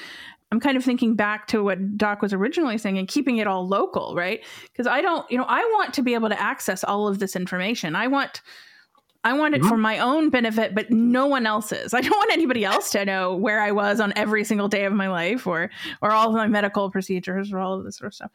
I'm 0.51 0.59
kind 0.59 0.77
of 0.77 0.85
thinking 0.85 1.15
back 1.15 1.47
to 1.47 1.63
what 1.63 1.97
Doc 1.97 2.21
was 2.21 2.31
originally 2.31 2.77
saying 2.77 2.97
and 2.97 3.07
keeping 3.07 3.37
it 3.37 3.47
all 3.47 3.67
local, 3.67 4.15
right? 4.15 4.43
Because 4.71 4.87
I 4.87 5.01
don't, 5.01 5.29
you 5.29 5.37
know, 5.37 5.45
I 5.47 5.59
want 5.59 5.93
to 5.95 6.01
be 6.01 6.13
able 6.13 6.29
to 6.29 6.39
access 6.39 6.83
all 6.83 7.07
of 7.07 7.19
this 7.19 7.35
information. 7.35 7.95
I 7.95 8.07
want 8.07 8.41
I 9.25 9.33
want 9.33 9.55
it 9.55 9.61
mm-hmm. 9.61 9.69
for 9.69 9.77
my 9.77 9.97
own 9.97 10.29
benefit, 10.29 10.75
but 10.75 10.91
no 10.91 11.25
one 11.25 11.47
else's. 11.47 11.95
I 11.95 12.01
don't 12.01 12.15
want 12.15 12.31
anybody 12.31 12.63
else 12.63 12.91
to 12.91 13.03
know 13.03 13.35
where 13.35 13.59
I 13.59 13.71
was 13.71 13.99
on 13.99 14.13
every 14.15 14.43
single 14.43 14.67
day 14.67 14.85
of 14.85 14.93
my 14.93 15.09
life, 15.09 15.47
or 15.47 15.71
or 16.01 16.11
all 16.11 16.29
of 16.29 16.35
my 16.35 16.47
medical 16.47 16.91
procedures, 16.91 17.51
or 17.51 17.59
all 17.59 17.73
of 17.73 17.83
this 17.83 17.97
sort 17.97 18.07
of 18.07 18.13
stuff. 18.13 18.31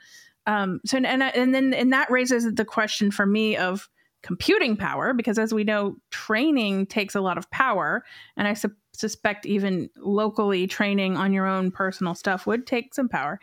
Um, 0.47 0.81
so 0.85 0.97
and 0.99 1.23
and 1.23 1.55
then 1.55 1.73
and 1.73 1.93
that 1.93 2.11
raises 2.11 2.53
the 2.53 2.65
question 2.65 3.13
for 3.13 3.25
me 3.25 3.57
of 3.57 3.89
computing 4.23 4.77
power, 4.77 5.13
because 5.13 5.39
as 5.39 5.55
we 5.55 5.65
know, 5.65 5.97
training 6.11 6.87
takes 6.87 7.15
a 7.15 7.21
lot 7.21 7.39
of 7.39 7.51
power, 7.51 8.05
and 8.37 8.47
I 8.47 8.55
su- 8.55 8.75
suspect 8.93 9.47
even 9.47 9.89
locally 9.97 10.67
training 10.67 11.17
on 11.17 11.33
your 11.33 11.47
own 11.47 11.71
personal 11.71 12.15
stuff 12.15 12.47
would 12.47 12.67
take 12.67 12.95
some 12.95 13.09
power. 13.09 13.41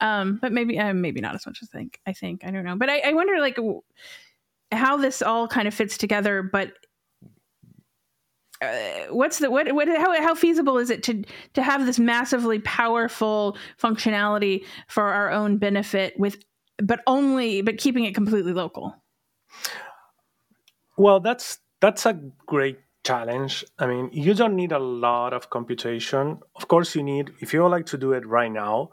Um, 0.00 0.38
but 0.42 0.52
maybe 0.52 0.78
uh, 0.78 0.92
maybe 0.92 1.20
not 1.20 1.34
as 1.34 1.46
much 1.46 1.60
as 1.62 1.70
I 1.72 1.78
think. 1.78 2.00
I 2.06 2.12
think 2.12 2.44
I 2.44 2.50
don't 2.50 2.64
know, 2.64 2.76
but 2.76 2.90
I, 2.90 3.00
I 3.00 3.12
wonder 3.12 3.40
like 3.40 3.58
how 4.72 4.96
this 4.96 5.22
all 5.22 5.48
kind 5.48 5.66
of 5.66 5.74
fits 5.74 5.96
together. 5.96 6.42
But 6.42 6.72
uh, 8.62 9.06
what's 9.10 9.38
the 9.38 9.50
what 9.50 9.70
what 9.74 9.88
how, 9.88 10.20
how 10.22 10.34
feasible 10.34 10.78
is 10.78 10.90
it 10.90 11.02
to 11.02 11.22
to 11.54 11.62
have 11.62 11.84
this 11.86 11.98
massively 11.98 12.58
powerful 12.60 13.56
functionality 13.80 14.64
for 14.88 15.04
our 15.04 15.30
own 15.30 15.58
benefit 15.58 16.18
with 16.18 16.42
but 16.78 17.00
only 17.06 17.60
but 17.60 17.76
keeping 17.76 18.04
it 18.04 18.14
completely 18.14 18.52
local 18.52 18.94
well 20.96 21.20
that's 21.20 21.58
that's 21.80 22.06
a 22.06 22.14
great 22.46 22.78
challenge 23.04 23.64
i 23.78 23.86
mean 23.86 24.10
you 24.12 24.34
don't 24.34 24.56
need 24.56 24.72
a 24.72 24.78
lot 24.78 25.32
of 25.32 25.50
computation 25.50 26.38
of 26.56 26.68
course 26.68 26.94
you 26.96 27.02
need 27.02 27.30
if 27.40 27.52
you 27.52 27.62
would 27.62 27.68
like 27.68 27.86
to 27.86 27.96
do 27.96 28.12
it 28.12 28.26
right 28.26 28.50
now 28.50 28.90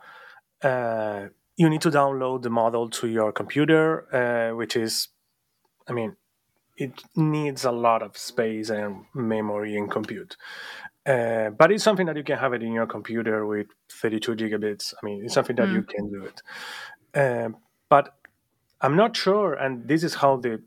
uh, 0.62 1.27
you 1.57 1.69
need 1.69 1.81
to 1.81 1.89
download 1.89 2.41
the 2.41 2.50
model 2.50 2.89
to 2.89 3.07
your 3.07 3.31
computer 3.31 4.05
uh, 4.13 4.55
which 4.55 4.75
is 4.75 5.10
i 5.88 5.93
mean 5.93 6.15
it 6.77 7.03
needs 7.15 7.65
a 7.65 7.72
lot 7.72 8.01
of 8.01 8.17
space 8.17 8.69
and 8.69 9.05
memory 9.13 9.77
and 9.77 9.91
compute. 9.91 10.38
Uh, 11.05 11.50
but 11.50 11.72
it's 11.72 11.83
something 11.83 12.05
that 12.07 12.15
you 12.15 12.24
can 12.24 12.38
have 12.38 12.53
it 12.53 12.63
in 12.63 12.72
your 12.72 12.88
computer 12.88 13.45
with 13.45 13.67
32 13.91 14.36
gigabits. 14.36 14.93
I 15.01 15.05
mean, 15.05 15.24
it's 15.24 15.33
something 15.33 15.55
that 15.57 15.67
mm. 15.67 15.74
you 15.74 15.83
can 15.83 16.10
do 16.10 16.24
it. 16.25 16.41
Uh, 17.13 17.50
but 17.89 18.15
I'm 18.81 18.95
not 18.95 19.15
sure, 19.15 19.53
and 19.53 19.88
this 19.88 20.03
is 20.03 20.15
how 20.15 20.38
the 20.38 20.62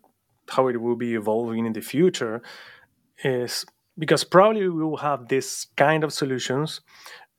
how 0.48 0.68
it 0.68 0.80
will 0.80 0.96
be 0.96 1.14
evolving 1.14 1.66
in 1.66 1.72
the 1.72 1.80
future, 1.80 2.42
is 3.24 3.64
because 3.98 4.24
probably 4.24 4.68
we 4.68 4.84
will 4.84 4.98
have 4.98 5.28
this 5.28 5.66
kind 5.76 6.04
of 6.04 6.12
solutions 6.12 6.80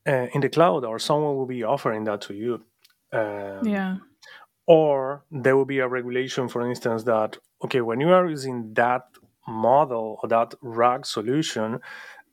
uh, 0.08 0.28
in 0.34 0.42
the 0.42 0.50
cloud, 0.50 0.86
or 0.86 1.00
someone 1.00 1.36
will 1.36 1.46
be 1.46 1.64
offering 1.64 2.04
that 2.06 2.22
to 2.22 2.34
you. 2.34 2.64
Um, 3.14 3.66
yeah 3.66 3.98
or 4.68 5.24
there 5.32 5.56
will 5.56 5.66
be 5.66 5.80
a 5.80 5.88
regulation 5.88 6.48
for 6.48 6.70
instance 6.70 7.04
that 7.04 7.38
okay 7.64 7.82
when 7.82 8.00
you 8.00 8.10
are 8.10 8.30
using 8.30 8.74
that 8.74 9.04
model 9.48 10.20
or 10.22 10.30
that 10.30 10.54
RAG 10.62 11.06
solution 11.06 11.80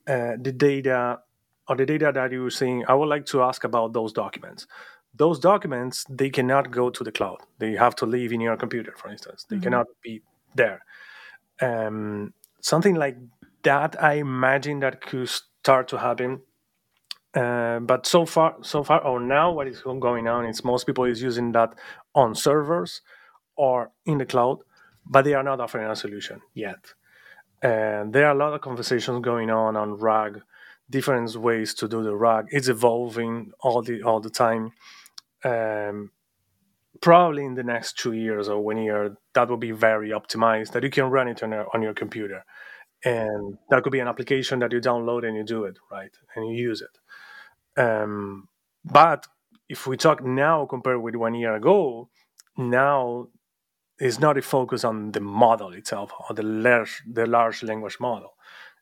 uh, 0.07 0.33
the 0.41 0.53
data 0.53 1.21
or 1.69 1.77
the 1.77 1.87
data 1.87 2.11
that 2.13 2.31
you're 2.33 2.51
seeing 2.51 2.85
i 2.89 2.95
would 2.95 3.09
like 3.09 3.25
to 3.25 3.43
ask 3.43 3.65
about 3.65 3.93
those 3.93 4.13
documents 4.13 4.67
those 5.15 5.39
documents 5.39 6.05
they 6.11 6.29
cannot 6.29 6.71
go 6.71 6.91
to 6.91 7.05
the 7.05 7.13
cloud 7.13 7.39
they 7.59 7.73
have 7.73 7.95
to 7.95 8.05
live 8.05 8.33
in 8.33 8.41
your 8.41 8.57
computer 8.57 8.93
for 8.97 9.09
instance 9.09 9.47
they 9.49 9.57
mm-hmm. 9.57 9.63
cannot 9.63 9.87
be 10.03 10.21
there 10.55 10.85
um, 11.61 12.33
something 12.61 12.95
like 12.95 13.17
that 13.63 14.03
i 14.03 14.15
imagine 14.15 14.81
that 14.81 15.01
could 15.01 15.29
start 15.29 15.89
to 15.89 15.99
happen 15.99 16.41
uh, 17.35 17.81
but 17.81 18.07
so 18.07 18.25
far, 18.25 18.57
so 18.63 18.85
far, 18.85 19.01
or 19.01 19.19
now, 19.19 19.51
what 19.51 19.67
is 19.67 19.83
going 19.83 20.29
on 20.29 20.47
is 20.47 20.63
most 20.63 20.87
people 20.87 21.05
is 21.05 21.21
using 21.21 21.51
that 21.53 21.75
on 22.15 22.35
servers 22.35 23.01
or 23.57 23.91
in 24.07 24.19
the 24.19 24.27
cloud, 24.27 24.59
but 25.05 25.25
they 25.25 25.35
are 25.35 25.43
not 25.43 25.61
offering 25.61 25.91
a 25.91 25.97
solution 25.97 26.41
yet. 26.55 26.95
And 27.61 28.13
there 28.13 28.27
are 28.27 28.35
a 28.35 28.39
lot 28.39 28.53
of 28.53 28.61
conversations 28.61 29.21
going 29.25 29.51
on 29.51 29.77
on 29.77 29.95
RAG, 29.95 30.43
different 30.89 31.35
ways 31.35 31.75
to 31.75 31.89
do 31.89 32.05
the 32.05 32.15
RAG. 32.15 32.47
It's 32.51 32.69
evolving 32.69 33.53
all 33.61 33.83
the 33.83 34.03
all 34.03 34.21
the 34.21 34.31
time. 34.31 34.73
Um, 35.45 36.11
probably 37.05 37.45
in 37.45 37.55
the 37.55 37.63
next 37.63 37.99
two 37.99 38.13
years 38.13 38.49
or 38.49 38.59
one 38.61 38.79
year, 38.79 39.17
that 39.35 39.49
will 39.49 39.59
be 39.59 39.73
very 39.73 40.11
optimized. 40.11 40.73
That 40.73 40.83
you 40.83 40.91
can 40.91 41.11
run 41.11 41.29
it 41.29 41.43
on 41.45 41.53
your, 41.53 41.67
on 41.75 41.83
your 41.83 41.95
computer, 41.95 42.45
and 43.05 43.59
that 43.71 43.83
could 43.83 43.93
be 43.93 44.01
an 44.01 44.09
application 44.09 44.61
that 44.61 44.73
you 44.73 44.81
download 44.81 45.27
and 45.27 45.37
you 45.37 45.45
do 45.45 45.65
it 45.65 45.79
right 45.91 46.15
and 46.35 46.49
you 46.49 46.57
use 46.71 46.81
it 46.83 46.97
um, 47.77 48.49
but 48.85 49.27
if 49.69 49.87
we 49.87 49.97
talk 49.97 50.23
now 50.25 50.67
compared 50.67 51.03
with 51.03 51.17
one 51.17 51.35
year 51.35 51.55
ago, 51.55 52.11
now 52.57 53.29
is 54.01 54.21
not 54.21 54.39
a 54.39 54.43
focus 54.43 54.85
on 54.85 55.13
the 55.13 55.21
model 55.21 55.73
itself 55.73 56.13
or 56.29 56.35
the 56.35 56.43
large 56.43 57.03
the 57.11 57.27
large 57.27 57.63
language 57.63 57.99
model. 58.01 58.35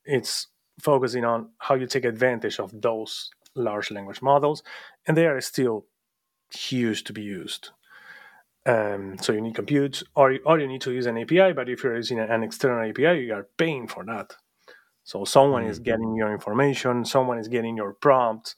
It's 0.05 0.49
focusing 0.81 1.25
on 1.25 1.50
how 1.59 1.75
you 1.75 1.87
take 1.87 2.05
advantage 2.05 2.59
of 2.59 2.81
those 2.81 3.31
large 3.55 3.91
language 3.91 4.23
models, 4.23 4.62
and 5.07 5.17
they 5.17 5.26
are 5.26 5.41
still 5.41 5.87
huge 6.52 7.05
to 7.05 7.12
be 7.12 7.23
used. 7.23 7.71
Um, 8.64 9.16
so 9.21 9.33
you 9.33 9.40
need 9.40 9.54
compute, 9.57 10.02
or 10.14 10.38
or 10.47 10.61
you 10.61 10.69
need 10.69 10.83
to 10.83 10.92
use 10.92 11.07
an 11.07 11.19
API. 11.19 11.52
But 11.52 11.69
if 11.69 11.83
you're 11.83 11.97
using 11.97 12.21
an 12.21 12.42
external 12.42 12.88
API, 12.88 13.25
you 13.25 13.35
are 13.35 13.49
paying 13.57 13.88
for 13.88 14.04
that. 14.04 14.37
So 15.04 15.25
someone 15.25 15.62
mm-hmm. 15.62 15.71
is 15.71 15.78
getting 15.81 16.14
your 16.14 16.33
information, 16.33 17.04
someone 17.04 17.38
is 17.38 17.49
getting 17.49 17.76
your 17.76 17.92
prompts, 17.92 18.54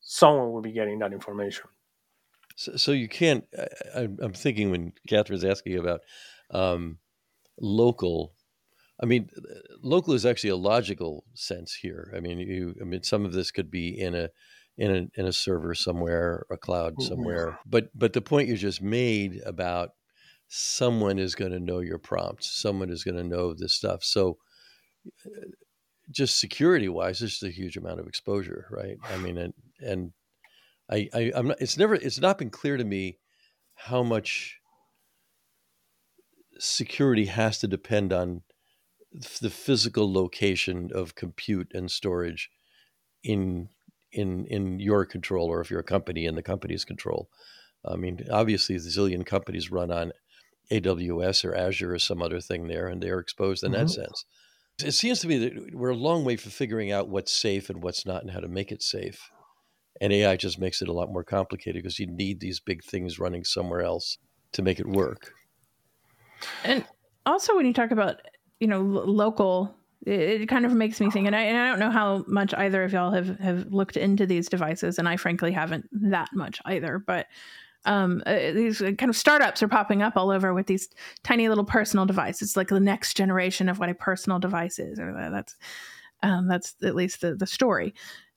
someone 0.00 0.52
will 0.52 0.62
be 0.62 0.72
getting 0.72 1.00
that 1.00 1.12
information. 1.12 1.64
So, 2.56 2.76
so 2.76 2.92
you 2.92 3.08
can't. 3.08 3.44
I, 3.94 4.02
am 4.02 4.32
thinking 4.34 4.70
when 4.70 4.92
Katherine's 5.08 5.44
asking 5.44 5.78
about 5.78 6.02
um, 6.50 6.98
local. 7.60 8.34
I 9.02 9.06
mean, 9.06 9.30
local 9.82 10.14
is 10.14 10.24
actually 10.24 10.50
a 10.50 10.56
logical 10.56 11.24
sense 11.34 11.74
here. 11.74 12.12
I 12.16 12.20
mean, 12.20 12.38
you. 12.38 12.76
I 12.80 12.84
mean, 12.84 13.02
some 13.02 13.24
of 13.24 13.32
this 13.32 13.50
could 13.50 13.70
be 13.70 13.88
in 13.88 14.14
a 14.14 14.28
in 14.76 14.90
a 14.90 15.20
in 15.20 15.26
a 15.26 15.32
server 15.32 15.74
somewhere, 15.74 16.46
a 16.50 16.56
cloud 16.56 16.94
mm-hmm. 16.94 17.08
somewhere. 17.08 17.58
But 17.66 17.90
but 17.94 18.12
the 18.12 18.22
point 18.22 18.48
you 18.48 18.56
just 18.56 18.82
made 18.82 19.40
about 19.44 19.90
someone 20.48 21.18
is 21.18 21.34
going 21.34 21.52
to 21.52 21.60
know 21.60 21.80
your 21.80 21.98
prompts. 21.98 22.50
Someone 22.50 22.90
is 22.90 23.04
going 23.04 23.16
to 23.16 23.24
know 23.24 23.54
this 23.54 23.74
stuff. 23.74 24.04
So 24.04 24.38
just 26.10 26.38
security 26.38 26.88
wise, 26.88 27.20
there's 27.20 27.32
just 27.32 27.42
a 27.42 27.50
huge 27.50 27.76
amount 27.76 28.00
of 28.00 28.06
exposure, 28.06 28.66
right? 28.70 28.96
I 29.10 29.16
mean, 29.18 29.38
and 29.38 29.54
and 29.80 30.12
I, 30.90 31.08
I 31.14 31.32
I'm 31.34 31.48
not. 31.48 31.60
It's 31.60 31.78
never. 31.78 31.94
It's 31.94 32.20
not 32.20 32.38
been 32.38 32.50
clear 32.50 32.76
to 32.76 32.84
me 32.84 33.18
how 33.74 34.02
much 34.02 34.58
security 36.58 37.26
has 37.26 37.58
to 37.58 37.66
depend 37.66 38.12
on 38.12 38.42
the 39.40 39.50
physical 39.50 40.12
location 40.12 40.90
of 40.94 41.14
compute 41.14 41.70
and 41.74 41.90
storage 41.90 42.50
in 43.22 43.68
in 44.12 44.46
in 44.46 44.80
your 44.80 45.04
control, 45.04 45.48
or 45.48 45.60
if 45.60 45.70
you're 45.70 45.80
a 45.80 45.84
company 45.84 46.26
in 46.26 46.34
the 46.34 46.42
company's 46.42 46.84
control. 46.84 47.28
I 47.84 47.96
mean, 47.96 48.20
obviously, 48.30 48.76
the 48.76 48.88
zillion 48.88 49.26
companies 49.26 49.70
run 49.70 49.90
on 49.90 50.12
AWS 50.70 51.44
or 51.44 51.54
Azure 51.54 51.94
or 51.94 51.98
some 51.98 52.22
other 52.22 52.40
thing 52.40 52.68
there, 52.68 52.86
and 52.86 53.02
they 53.02 53.10
are 53.10 53.18
exposed 53.18 53.64
in 53.64 53.72
mm-hmm. 53.72 53.82
that 53.82 53.90
sense. 53.90 54.24
It 54.84 54.92
seems 54.92 55.20
to 55.20 55.28
me 55.28 55.38
that 55.38 55.74
we're 55.74 55.90
a 55.90 55.96
long 55.96 56.24
way 56.24 56.36
from 56.36 56.50
figuring 56.50 56.90
out 56.90 57.08
what's 57.08 57.32
safe 57.32 57.68
and 57.68 57.82
what's 57.82 58.06
not 58.06 58.22
and 58.22 58.30
how 58.30 58.40
to 58.40 58.48
make 58.48 58.72
it 58.72 58.82
safe. 58.82 59.30
And 60.00 60.12
AI 60.12 60.36
just 60.36 60.58
makes 60.58 60.80
it 60.80 60.88
a 60.88 60.92
lot 60.92 61.12
more 61.12 61.24
complicated 61.24 61.82
because 61.82 61.98
you 61.98 62.06
need 62.06 62.40
these 62.40 62.58
big 62.58 62.82
things 62.82 63.18
running 63.18 63.44
somewhere 63.44 63.82
else 63.82 64.18
to 64.52 64.62
make 64.62 64.80
it 64.80 64.88
work. 64.88 65.32
And 66.64 66.84
also, 67.26 67.54
when 67.54 67.66
you 67.66 67.72
talk 67.72 67.90
about, 67.90 68.16
you 68.58 68.66
know, 68.66 68.80
local, 68.80 69.76
it, 70.06 70.42
it 70.42 70.46
kind 70.48 70.66
of 70.66 70.72
makes 70.72 71.00
me 71.00 71.10
think, 71.10 71.26
and 71.26 71.36
I, 71.36 71.42
and 71.42 71.58
I 71.58 71.68
don't 71.68 71.78
know 71.78 71.90
how 71.90 72.24
much 72.26 72.54
either 72.54 72.84
of 72.84 72.92
y'all 72.92 73.12
have, 73.12 73.38
have 73.38 73.72
looked 73.72 73.96
into 73.96 74.26
these 74.26 74.48
devices, 74.48 74.98
and 74.98 75.08
I 75.08 75.16
frankly 75.16 75.52
haven't 75.52 75.88
that 75.92 76.30
much 76.32 76.60
either, 76.64 76.98
but 76.98 77.26
um, 77.84 78.22
uh, 78.26 78.52
these 78.52 78.78
kind 78.78 79.08
of 79.08 79.16
startups 79.16 79.62
are 79.62 79.68
popping 79.68 80.02
up 80.02 80.16
all 80.16 80.30
over 80.30 80.54
with 80.54 80.66
these 80.66 80.88
tiny 81.24 81.48
little 81.48 81.64
personal 81.64 82.06
devices. 82.06 82.50
It's 82.50 82.56
like 82.56 82.68
the 82.68 82.80
next 82.80 83.16
generation 83.16 83.68
of 83.68 83.78
what 83.78 83.88
a 83.88 83.94
personal 83.94 84.38
device 84.38 84.78
is, 84.78 85.00
or 85.00 85.12
that's 85.32 85.56
um, 86.22 86.46
that's 86.46 86.76
at 86.82 86.94
least 86.94 87.20
the 87.20 87.34
the 87.34 87.46
story. 87.46 87.94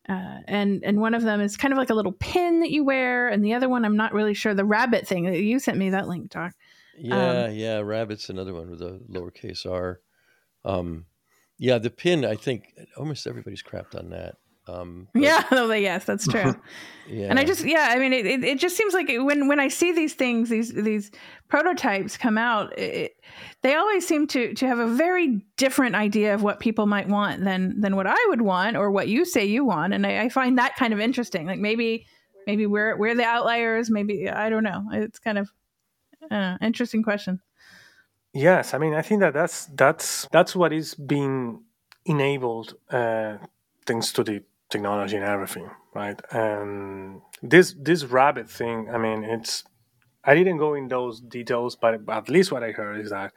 Uh, 0.09 0.39
and 0.47 0.83
and 0.83 0.99
one 0.99 1.13
of 1.13 1.23
them 1.23 1.41
is 1.41 1.57
kind 1.57 1.71
of 1.71 1.77
like 1.77 1.89
a 1.89 1.95
little 1.95 2.11
pin 2.11 2.61
that 2.61 2.71
you 2.71 2.83
wear, 2.83 3.27
and 3.27 3.45
the 3.45 3.53
other 3.53 3.69
one 3.69 3.85
I'm 3.85 3.97
not 3.97 4.13
really 4.13 4.33
sure. 4.33 4.53
The 4.53 4.65
rabbit 4.65 5.07
thing 5.07 5.25
that 5.25 5.39
you 5.39 5.59
sent 5.59 5.77
me 5.77 5.91
that 5.91 6.07
link, 6.07 6.31
Doc. 6.31 6.53
Yeah, 6.97 7.45
um, 7.45 7.51
yeah, 7.53 7.79
rabbit's 7.79 8.29
another 8.29 8.53
one 8.53 8.69
with 8.71 8.81
a 8.81 8.99
lowercase 9.11 9.69
r. 9.69 9.99
Um, 10.63 11.05
yeah, 11.57 11.77
the 11.77 11.89
pin. 11.89 12.25
I 12.25 12.35
think 12.35 12.73
almost 12.97 13.27
everybody's 13.27 13.63
crapped 13.63 13.95
on 13.97 14.09
that. 14.09 14.35
Um, 14.67 15.07
but... 15.13 15.21
yeah, 15.21 15.43
oh, 15.51 15.71
yes, 15.71 16.05
that's 16.05 16.27
true. 16.27 16.55
yeah. 17.07 17.27
And 17.29 17.39
I 17.39 17.43
just, 17.43 17.63
yeah, 17.63 17.89
I 17.91 17.99
mean, 17.99 18.13
it, 18.13 18.25
it, 18.25 18.43
it, 18.43 18.59
just 18.59 18.75
seems 18.75 18.93
like 18.93 19.07
when 19.09 19.47
when 19.47 19.59
I 19.59 19.67
see 19.67 19.91
these 19.91 20.15
things, 20.15 20.49
these 20.49 20.73
these 20.73 21.11
prototypes 21.47 22.17
come 22.17 22.37
out, 22.37 22.77
it, 22.77 23.13
they 23.61 23.75
always 23.75 24.07
seem 24.07 24.27
to 24.27 24.53
to 24.55 24.67
have 24.67 24.79
a 24.79 24.87
very 24.87 25.45
different 25.57 25.95
idea 25.95 26.33
of 26.33 26.41
what 26.41 26.59
people 26.59 26.87
might 26.87 27.07
want 27.07 27.43
than 27.43 27.79
than 27.79 27.95
what 27.95 28.07
I 28.07 28.17
would 28.29 28.41
want 28.41 28.75
or 28.75 28.91
what 28.91 29.07
you 29.07 29.23
say 29.25 29.45
you 29.45 29.63
want, 29.65 29.93
and 29.93 30.05
I, 30.05 30.23
I 30.23 30.29
find 30.29 30.57
that 30.57 30.75
kind 30.75 30.93
of 30.93 30.99
interesting. 30.99 31.45
Like 31.45 31.59
maybe 31.59 32.07
maybe 32.47 32.65
we're 32.65 32.97
we're 32.97 33.15
the 33.15 33.23
outliers. 33.23 33.91
Maybe 33.91 34.29
I 34.29 34.49
don't 34.49 34.63
know. 34.63 34.85
It's 34.93 35.19
kind 35.19 35.37
of 35.37 35.51
uh, 36.31 36.57
interesting 36.61 37.03
question. 37.03 37.39
Yes, 38.35 38.73
I 38.73 38.77
mean 38.77 38.93
I 38.93 39.01
think 39.01 39.21
that 39.21 39.33
that's 39.33 39.67
that's 39.67 40.27
that's 40.31 40.55
what 40.55 40.73
is 40.73 40.93
being 40.93 41.63
enabled 42.05 42.75
uh, 42.91 43.37
thanks 43.85 44.11
to 44.13 44.23
the 44.23 44.43
technology 44.69 45.15
and 45.15 45.25
everything, 45.25 45.69
right? 45.93 46.19
And 46.31 47.21
this 47.41 47.75
this 47.79 48.03
rabbit 48.03 48.49
thing, 48.49 48.89
I 48.93 48.97
mean, 48.97 49.23
it's 49.23 49.63
I 50.23 50.35
didn't 50.35 50.57
go 50.57 50.73
in 50.73 50.87
those 50.87 51.21
details, 51.21 51.75
but 51.75 52.01
at 52.09 52.29
least 52.29 52.51
what 52.51 52.63
I 52.63 52.71
heard 52.71 52.99
is 52.99 53.11
that 53.11 53.31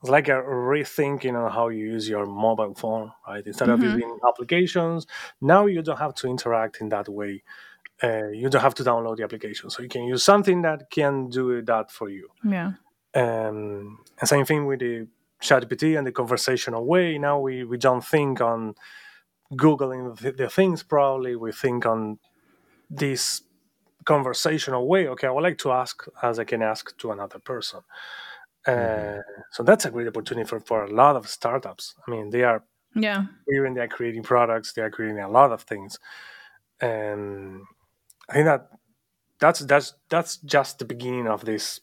it's 0.00 0.10
like 0.10 0.28
a 0.28 0.42
rethinking 0.42 1.34
on 1.34 1.50
how 1.50 1.68
you 1.68 1.84
use 1.86 2.08
your 2.08 2.26
mobile 2.26 2.74
phone, 2.74 3.12
right? 3.26 3.46
Instead 3.46 3.68
mm-hmm. 3.68 3.84
of 3.84 3.92
using 3.92 4.18
applications, 4.28 5.06
now 5.40 5.66
you 5.66 5.80
don't 5.80 5.98
have 5.98 6.14
to 6.16 6.28
interact 6.28 6.80
in 6.80 6.88
that 6.88 7.08
way. 7.08 7.42
Uh, 8.02 8.28
you 8.30 8.48
don't 8.50 8.62
have 8.62 8.74
to 8.74 8.82
download 8.82 9.16
the 9.16 9.22
application, 9.22 9.70
so 9.70 9.80
you 9.80 9.88
can 9.88 10.02
use 10.02 10.24
something 10.24 10.62
that 10.62 10.90
can 10.90 11.28
do 11.28 11.62
that 11.62 11.92
for 11.92 12.08
you. 12.10 12.28
Yeah. 12.44 12.72
Um, 13.14 13.98
and 14.18 14.28
same 14.28 14.44
thing 14.44 14.66
with 14.66 14.80
the 14.80 15.06
ChatGPT 15.42 15.98
and 15.98 16.06
the 16.06 16.12
conversational 16.12 16.84
way. 16.86 17.18
Now 17.18 17.40
we 17.40 17.64
we 17.64 17.76
don't 17.76 18.04
think 18.04 18.40
on 18.40 18.74
googling 19.52 20.18
the, 20.18 20.32
the 20.32 20.48
things. 20.48 20.82
Probably 20.82 21.36
we 21.36 21.52
think 21.52 21.84
on 21.84 22.18
this 22.88 23.42
conversational 24.04 24.86
way. 24.86 25.08
Okay, 25.08 25.26
I 25.26 25.30
would 25.30 25.42
like 25.42 25.58
to 25.58 25.72
ask 25.72 26.04
as 26.22 26.38
I 26.38 26.44
can 26.44 26.62
ask 26.62 26.96
to 26.98 27.12
another 27.12 27.38
person. 27.38 27.80
Mm-hmm. 28.66 29.18
Uh, 29.18 29.42
so 29.50 29.62
that's 29.62 29.84
a 29.84 29.90
great 29.90 30.08
opportunity 30.08 30.48
for, 30.48 30.60
for 30.60 30.84
a 30.84 30.90
lot 30.90 31.16
of 31.16 31.28
startups. 31.28 31.94
I 32.06 32.10
mean, 32.10 32.30
they 32.30 32.44
are 32.44 32.62
yeah, 32.94 33.24
even 33.52 33.74
they 33.74 33.80
are 33.80 33.88
creating 33.88 34.22
products, 34.22 34.72
they 34.72 34.82
are 34.82 34.90
creating 34.90 35.18
a 35.18 35.28
lot 35.28 35.52
of 35.52 35.62
things, 35.62 35.98
and 36.80 37.62
I 38.28 38.34
think 38.34 38.46
that 38.46 38.68
that's 39.40 39.60
that's 39.60 39.94
that's 40.08 40.36
just 40.36 40.78
the 40.78 40.84
beginning 40.84 41.26
of 41.26 41.44
this 41.44 41.80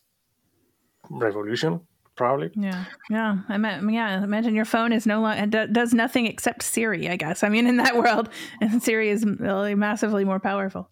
revolution 1.09 1.81
probably. 2.15 2.51
Yeah, 2.53 2.83
yeah. 3.09 3.37
I 3.47 3.57
mean, 3.57 3.89
yeah. 3.93 4.21
Imagine 4.23 4.53
your 4.53 4.65
phone 4.65 4.91
is 4.91 5.05
no 5.05 5.21
longer 5.21 5.67
does 5.67 5.93
nothing 5.93 6.25
except 6.25 6.63
Siri. 6.63 7.09
I 7.09 7.15
guess. 7.15 7.43
I 7.43 7.49
mean, 7.49 7.65
in 7.65 7.77
that 7.77 7.95
world, 8.03 8.29
and 8.61 8.83
Siri 8.83 9.09
is 9.09 9.25
really 9.25 9.75
massively 9.75 10.25
more 10.25 10.39
powerful. 10.39 10.89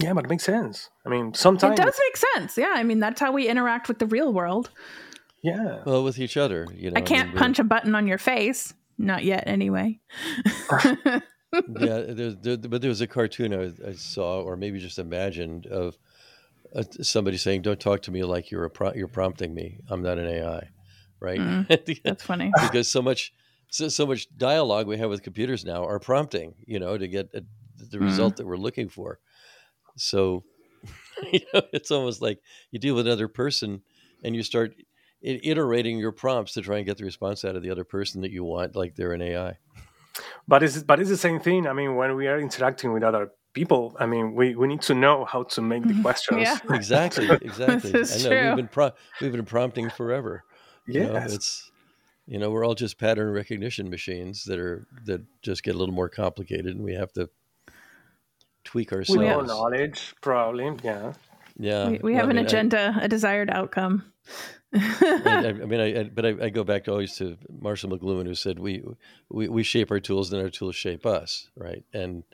Yeah, 0.00 0.12
but 0.12 0.24
it 0.24 0.28
makes 0.28 0.44
sense. 0.44 0.90
I 1.06 1.08
mean, 1.08 1.32
sometimes 1.34 1.78
it 1.78 1.82
does 1.82 1.98
make 2.06 2.16
sense. 2.16 2.58
Yeah, 2.58 2.72
I 2.74 2.82
mean 2.82 3.00
that's 3.00 3.20
how 3.20 3.32
we 3.32 3.48
interact 3.48 3.88
with 3.88 3.98
the 3.98 4.06
real 4.06 4.32
world. 4.32 4.70
Yeah. 5.42 5.82
Well, 5.84 6.02
with 6.02 6.18
each 6.18 6.36
other, 6.36 6.66
you 6.74 6.90
know. 6.90 6.98
I 6.98 7.02
can't 7.02 7.28
I 7.28 7.32
mean, 7.32 7.38
punch 7.38 7.58
a 7.58 7.64
button 7.64 7.94
on 7.94 8.06
your 8.06 8.18
face, 8.18 8.74
not 8.98 9.22
yet, 9.22 9.44
anyway. 9.46 10.00
yeah, 10.72 11.20
there, 12.08 12.32
there, 12.32 12.56
but 12.56 12.80
there 12.80 12.88
was 12.88 13.00
a 13.00 13.06
cartoon 13.06 13.54
I, 13.54 13.88
I, 13.88 13.92
saw, 13.92 14.40
or 14.40 14.56
maybe 14.56 14.80
just 14.80 14.98
imagined, 14.98 15.66
of 15.66 15.96
uh, 16.76 16.84
somebody 17.02 17.36
saying, 17.36 17.62
"Don't 17.62 17.80
talk 17.80 18.02
to 18.02 18.10
me 18.10 18.22
like 18.22 18.50
you're 18.50 18.64
a 18.64 18.70
pro- 18.70 18.94
you're 18.94 19.08
prompting 19.08 19.54
me. 19.54 19.80
I'm 19.88 20.02
not 20.02 20.18
an 20.18 20.26
AI." 20.26 20.68
Right? 21.18 21.40
Mm, 21.40 22.02
that's 22.04 22.22
funny 22.22 22.52
because 22.62 22.88
so 22.88 23.00
much 23.00 23.32
so, 23.70 23.88
so 23.88 24.06
much 24.06 24.28
dialogue 24.36 24.86
we 24.86 24.98
have 24.98 25.10
with 25.10 25.22
computers 25.22 25.64
now 25.64 25.84
are 25.84 25.98
prompting, 25.98 26.54
you 26.66 26.78
know, 26.78 26.96
to 26.96 27.08
get 27.08 27.28
a, 27.34 27.42
the 27.90 27.98
result 27.98 28.34
mm. 28.34 28.36
that 28.36 28.46
we're 28.46 28.56
looking 28.56 28.88
for. 28.88 29.18
So, 29.96 30.44
you 31.32 31.40
know, 31.52 31.62
it's 31.72 31.90
almost 31.90 32.22
like 32.22 32.40
you 32.70 32.78
deal 32.78 32.94
with 32.94 33.06
another 33.06 33.28
person 33.28 33.82
and 34.22 34.36
you 34.36 34.42
start 34.42 34.74
iterating 35.22 35.98
your 35.98 36.12
prompts 36.12 36.52
to 36.52 36.62
try 36.62 36.76
and 36.76 36.86
get 36.86 36.98
the 36.98 37.04
response 37.04 37.44
out 37.44 37.56
of 37.56 37.62
the 37.62 37.70
other 37.70 37.84
person 37.84 38.20
that 38.20 38.30
you 38.30 38.44
want, 38.44 38.76
like 38.76 38.94
they're 38.94 39.12
an 39.12 39.22
AI. 39.22 39.58
But 40.48 40.62
it's 40.62 40.82
but 40.82 41.00
it's 41.00 41.10
the 41.10 41.16
same 41.16 41.40
thing. 41.40 41.66
I 41.66 41.72
mean, 41.72 41.96
when 41.96 42.14
we 42.16 42.26
are 42.28 42.38
interacting 42.38 42.92
with 42.92 43.02
other 43.02 43.32
people, 43.56 43.96
I 43.98 44.04
mean, 44.04 44.34
we, 44.34 44.54
we 44.54 44.68
need 44.68 44.82
to 44.82 44.94
know 44.94 45.24
how 45.24 45.44
to 45.44 45.62
make 45.62 45.82
the 45.82 45.94
mm-hmm. 45.94 46.02
questions. 46.02 46.42
yeah. 46.42 46.58
Exactly, 46.70 47.26
exactly. 47.40 47.90
this 47.90 48.14
is 48.14 48.26
I 48.26 48.28
know 48.28 48.36
true. 48.36 48.48
we've 48.48 48.56
been 48.56 48.68
pro- 48.68 48.92
we've 49.20 49.32
been 49.32 49.46
prompting 49.46 49.88
forever. 49.88 50.44
Yeah, 50.86 51.00
you 51.00 51.06
know, 51.08 51.16
it's 51.16 51.72
you 52.26 52.38
know 52.38 52.50
we're 52.50 52.66
all 52.66 52.74
just 52.74 52.98
pattern 52.98 53.32
recognition 53.32 53.88
machines 53.88 54.44
that 54.44 54.58
are 54.58 54.86
that 55.06 55.22
just 55.40 55.62
get 55.62 55.74
a 55.74 55.78
little 55.78 55.94
more 55.94 56.10
complicated, 56.10 56.66
and 56.66 56.84
we 56.84 56.94
have 56.94 57.12
to 57.14 57.30
tweak 58.62 58.92
ourselves. 58.92 59.18
We 59.18 59.26
have 59.26 59.46
knowledge, 59.46 60.14
probably. 60.20 60.70
Yeah. 60.84 61.14
Yeah. 61.58 61.88
We, 61.88 61.98
we 62.02 62.14
have 62.14 62.26
I 62.26 62.30
an 62.30 62.36
mean, 62.36 62.44
agenda, 62.44 62.94
I, 62.94 63.04
a 63.04 63.08
desired 63.08 63.48
outcome. 63.48 64.04
I, 64.74 65.18
I, 65.46 65.52
mean, 65.52 65.80
I, 65.80 66.04
but 66.04 66.26
I, 66.26 66.50
go 66.50 66.62
back 66.62 66.88
always 66.88 67.16
to 67.16 67.38
Marshall 67.48 67.88
McLuhan, 67.88 68.26
who 68.26 68.34
said 68.34 68.58
we, 68.58 68.84
we 69.30 69.48
we 69.48 69.62
shape 69.62 69.90
our 69.90 70.00
tools, 70.00 70.28
then 70.28 70.40
our 70.40 70.50
tools 70.50 70.76
shape 70.76 71.06
us, 71.06 71.48
right? 71.56 71.84
And 71.94 72.24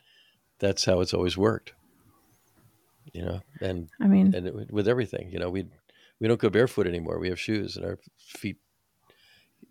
that's 0.63 0.85
how 0.85 1.01
it's 1.01 1.13
always 1.13 1.37
worked. 1.37 1.75
You 3.13 3.23
know, 3.23 3.41
and 3.61 3.91
I 4.01 4.07
mean, 4.07 4.35
and 4.35 4.47
it, 4.47 4.73
with 4.73 4.89
everything, 4.89 5.29
you 5.31 5.39
know, 5.39 5.51
we 5.51 5.67
we 6.21 6.29
don't 6.29 6.41
go 6.41 6.49
barefoot 6.49 6.87
anymore. 6.87 7.19
We 7.19 7.29
have 7.29 7.39
shoes, 7.39 7.77
and 7.77 7.85
our 7.85 7.99
feet 8.17 8.57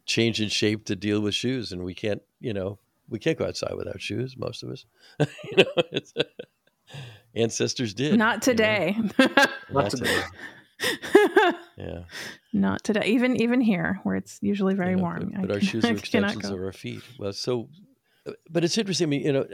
change 0.06 0.42
in 0.42 0.50
shape 0.50 0.86
to 0.86 0.96
deal 0.96 1.22
with 1.22 1.34
shoes, 1.34 1.72
and 1.72 1.84
we 1.84 1.96
can't, 1.96 2.22
you 2.40 2.54
know, 2.54 2.78
we 3.10 3.18
can't 3.18 3.40
go 3.40 3.46
outside 3.46 3.74
without 3.76 4.02
shoes. 4.02 4.36
Most 4.38 4.62
of 4.62 4.70
us, 4.70 4.86
you 5.20 5.64
know, 5.64 6.24
ancestors 7.34 7.94
did. 7.94 8.18
Not 8.18 8.42
today. 8.42 8.96
You 8.98 9.10
know? 9.18 9.46
Not 9.72 9.92
today. 9.92 10.22
yeah. 11.78 12.04
Not 12.54 12.84
today. 12.84 13.06
Even 13.06 13.42
even 13.42 13.62
here, 13.62 14.02
where 14.04 14.18
it's 14.18 14.40
usually 14.42 14.76
very 14.76 14.92
you 14.92 14.98
know, 14.98 15.04
warm. 15.04 15.32
But, 15.34 15.48
but 15.48 15.52
our 15.52 15.62
shoes 15.62 15.86
are 15.86 15.92
extensions 15.94 16.46
of 16.46 16.60
our 16.60 16.74
feet. 16.74 17.02
Well, 17.18 17.34
so, 17.34 17.70
but 18.50 18.66
it's 18.66 18.78
interesting. 18.78 19.08
I 19.08 19.10
mean, 19.10 19.22
you 19.22 19.34
know, 19.34 19.46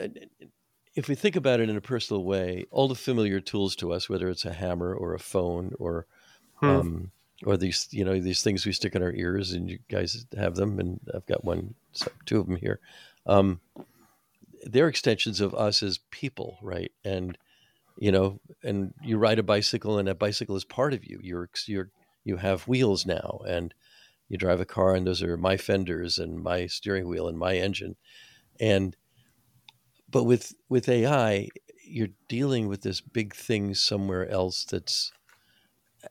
if 0.98 1.08
we 1.08 1.14
think 1.14 1.36
about 1.36 1.60
it 1.60 1.70
in 1.70 1.78
a 1.78 1.82
personal 1.82 2.24
way, 2.24 2.66
all 2.72 2.88
the 2.88 2.96
familiar 2.96 3.40
tools 3.40 3.76
to 3.76 3.94
us, 3.94 4.10
whether 4.10 4.30
it's 4.30 4.46
a 4.46 4.54
hammer 4.54 4.96
or 4.96 5.14
a 5.14 5.20
phone 5.20 5.72
or, 5.78 6.08
hmm. 6.56 6.66
um, 6.66 7.12
or 7.46 7.56
these, 7.56 7.88
you 7.92 8.04
know, 8.04 8.20
these 8.20 8.42
things 8.42 8.66
we 8.66 8.72
stick 8.72 8.96
in 8.96 9.04
our 9.04 9.14
ears, 9.14 9.52
and 9.52 9.70
you 9.70 9.78
guys 9.90 10.26
have 10.36 10.56
them, 10.56 10.80
and 10.80 11.00
I've 11.14 11.28
got 11.28 11.46
one, 11.46 11.76
two 12.26 12.40
of 12.40 12.48
them 12.48 12.56
here. 12.56 12.80
Um, 13.28 13.60
they're 14.64 14.88
extensions 14.88 15.40
of 15.40 15.54
us 15.54 15.84
as 15.84 16.00
people, 16.10 16.58
right? 16.64 16.92
And 17.06 17.38
you 18.00 18.12
know, 18.12 18.40
and 18.64 18.94
you 19.04 19.18
ride 19.18 19.40
a 19.40 19.44
bicycle, 19.44 20.00
and 20.00 20.08
that 20.08 20.18
bicycle 20.18 20.56
is 20.56 20.66
part 20.66 20.94
of 20.94 21.06
you. 21.06 21.20
You're 21.22 21.50
you're 21.68 21.92
you 22.24 22.38
have 22.38 22.68
wheels 22.68 23.06
now, 23.06 23.42
and 23.48 23.72
you 24.30 24.38
drive 24.38 24.60
a 24.60 24.66
car, 24.66 24.96
and 24.96 25.06
those 25.06 25.22
are 25.22 25.38
my 25.38 25.58
fenders 25.58 26.18
and 26.18 26.42
my 26.42 26.66
steering 26.66 27.08
wheel 27.08 27.28
and 27.28 27.38
my 27.38 27.56
engine, 27.56 27.98
and 28.60 28.96
but 30.10 30.24
with 30.24 30.54
with 30.70 30.90
AI, 30.90 31.50
you're 31.84 32.10
dealing 32.28 32.68
with 32.68 32.82
this 32.82 33.02
big 33.02 33.36
thing 33.36 33.74
somewhere 33.74 34.28
else 34.30 34.66
that's 34.66 35.12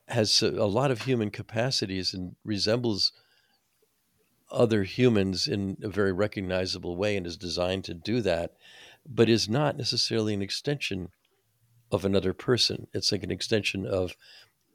has 0.07 0.41
a, 0.41 0.47
a 0.47 0.65
lot 0.65 0.91
of 0.91 1.03
human 1.03 1.29
capacities 1.29 2.13
and 2.13 2.35
resembles 2.43 3.11
other 4.51 4.83
humans 4.83 5.47
in 5.47 5.77
a 5.81 5.89
very 5.89 6.11
recognizable 6.11 6.95
way 6.95 7.17
and 7.17 7.25
is 7.25 7.37
designed 7.37 7.83
to 7.85 7.93
do 7.93 8.21
that, 8.21 8.53
but 9.05 9.29
is 9.29 9.49
not 9.49 9.77
necessarily 9.77 10.33
an 10.33 10.41
extension 10.41 11.09
of 11.91 12.05
another 12.05 12.33
person. 12.33 12.87
It's 12.93 13.11
like 13.11 13.23
an 13.23 13.31
extension 13.31 13.85
of 13.85 14.15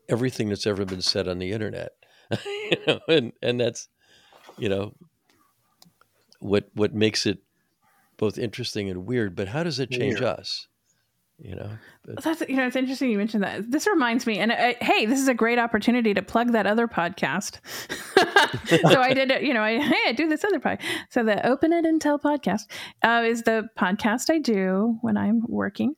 everything 0.09 0.49
that's 0.49 0.67
ever 0.67 0.85
been 0.85 1.03
said 1.03 1.29
on 1.29 1.39
the 1.39 1.53
internet. 1.53 1.93
you 2.45 2.77
know, 2.87 3.01
and, 3.09 3.33
and 3.43 3.61
that's, 3.61 3.89
you 4.59 4.69
know, 4.69 4.95
what 6.41 6.69
what 6.75 6.93
makes 6.93 7.25
it 7.25 7.39
both 8.23 8.39
interesting 8.39 8.89
and 8.89 9.05
weird, 9.05 9.35
but 9.35 9.49
how 9.49 9.65
does 9.65 9.81
it 9.81 9.91
change 9.91 10.21
weird. 10.21 10.39
us? 10.39 10.69
you 11.39 11.57
know 11.57 11.71
but. 12.05 12.23
that's 12.23 12.43
you 12.49 12.55
know 12.55 12.67
it's 12.67 12.77
interesting 12.77 13.11
you 13.11 13.19
mentioned 13.19 13.43
that 13.43 13.69
this 13.69 13.87
reminds 13.89 14.27
me 14.27 14.39
and 14.39 14.53
uh, 14.53 14.75
hey 14.81 15.07
this 15.07 15.19
is 15.19 15.27
a 15.27 15.35
great 15.35 15.59
opportunity 15.59 16.15
to 16.15 16.23
plug 16.23 16.53
that 16.53 16.67
other 16.67 16.87
podcast 16.87 17.59
so 18.93 19.01
i 19.01 19.13
did 19.13 19.31
it 19.31 19.43
you 19.43 19.53
know 19.53 19.63
i 19.63 19.81
hey 19.81 19.99
i 20.07 20.13
do 20.13 20.29
this 20.29 20.45
other 20.45 20.61
podcast 20.61 20.85
so 21.09 21.25
the 21.25 21.45
Open 21.45 21.73
at 21.73 21.85
Intel 21.85 22.21
podcast 22.21 22.71
uh, 23.03 23.25
is 23.27 23.43
the 23.43 23.67
podcast 23.77 24.31
i 24.31 24.39
do 24.39 24.99
when 25.01 25.17
i'm 25.17 25.43
working 25.49 25.95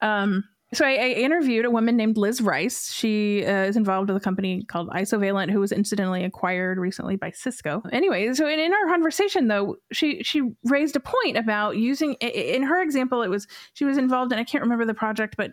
um, 0.00 0.44
so 0.74 0.84
I, 0.84 0.94
I, 0.94 1.08
interviewed 1.10 1.64
a 1.64 1.70
woman 1.70 1.96
named 1.96 2.16
Liz 2.16 2.40
Rice. 2.40 2.92
She 2.92 3.44
uh, 3.46 3.64
is 3.64 3.76
involved 3.76 4.08
with 4.08 4.16
a 4.16 4.24
company 4.24 4.64
called 4.64 4.88
Isovalent, 4.90 5.50
who 5.50 5.60
was 5.60 5.70
incidentally 5.70 6.24
acquired 6.24 6.78
recently 6.78 7.14
by 7.14 7.30
Cisco. 7.30 7.82
Anyway, 7.92 8.32
so 8.34 8.48
in, 8.48 8.58
in, 8.58 8.72
our 8.72 8.86
conversation, 8.86 9.46
though, 9.46 9.76
she 9.92 10.24
she 10.24 10.42
raised 10.64 10.96
a 10.96 11.00
point 11.00 11.36
about 11.36 11.76
using. 11.76 12.14
In 12.14 12.64
her 12.64 12.82
example, 12.82 13.22
it 13.22 13.28
was 13.28 13.46
she 13.74 13.84
was 13.84 13.96
involved 13.96 14.32
in 14.32 14.40
I 14.40 14.44
can't 14.44 14.62
remember 14.62 14.84
the 14.84 14.94
project, 14.94 15.36
but 15.36 15.52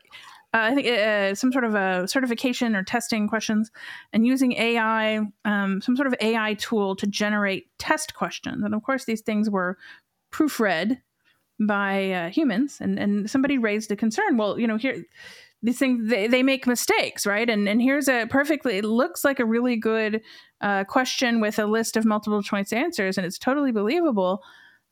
uh, 0.51 0.69
I 0.71 0.75
think 0.75 0.87
uh, 0.87 1.35
some 1.35 1.51
sort 1.51 1.65
of 1.65 1.75
a 1.75 2.07
certification 2.07 2.75
or 2.75 2.83
testing 2.83 3.27
questions, 3.27 3.69
and 4.13 4.25
using 4.25 4.53
AI, 4.53 5.19
um, 5.45 5.79
some 5.79 5.95
sort 5.95 6.07
of 6.07 6.15
AI 6.21 6.55
tool 6.55 6.95
to 6.95 7.05
generate 7.05 7.67
test 7.77 8.15
questions. 8.15 8.63
And 8.63 8.73
of 8.73 8.81
course, 8.81 9.05
these 9.05 9.21
things 9.21 9.47
were 9.47 9.77
proofread 10.31 10.97
by 11.59 12.11
uh, 12.11 12.29
humans 12.29 12.77
and 12.81 12.99
and 12.99 13.29
somebody 13.29 13.57
raised 13.57 13.91
a 13.91 13.95
concern. 13.95 14.37
Well 14.37 14.59
you 14.59 14.67
know 14.67 14.77
here 14.77 15.03
these 15.61 15.79
things 15.79 16.09
they, 16.09 16.27
they 16.27 16.43
make 16.43 16.67
mistakes 16.67 17.25
right? 17.25 17.49
And 17.49 17.67
and 17.67 17.81
here's 17.81 18.07
a 18.07 18.25
perfectly 18.27 18.77
it 18.77 18.85
looks 18.85 19.23
like 19.23 19.39
a 19.39 19.45
really 19.45 19.75
good 19.75 20.21
uh, 20.61 20.83
question 20.85 21.41
with 21.41 21.59
a 21.59 21.65
list 21.65 21.97
of 21.97 22.05
multiple 22.05 22.41
choice 22.41 22.73
answers 22.73 23.17
and 23.17 23.25
it's 23.25 23.37
totally 23.37 23.71
believable. 23.71 24.41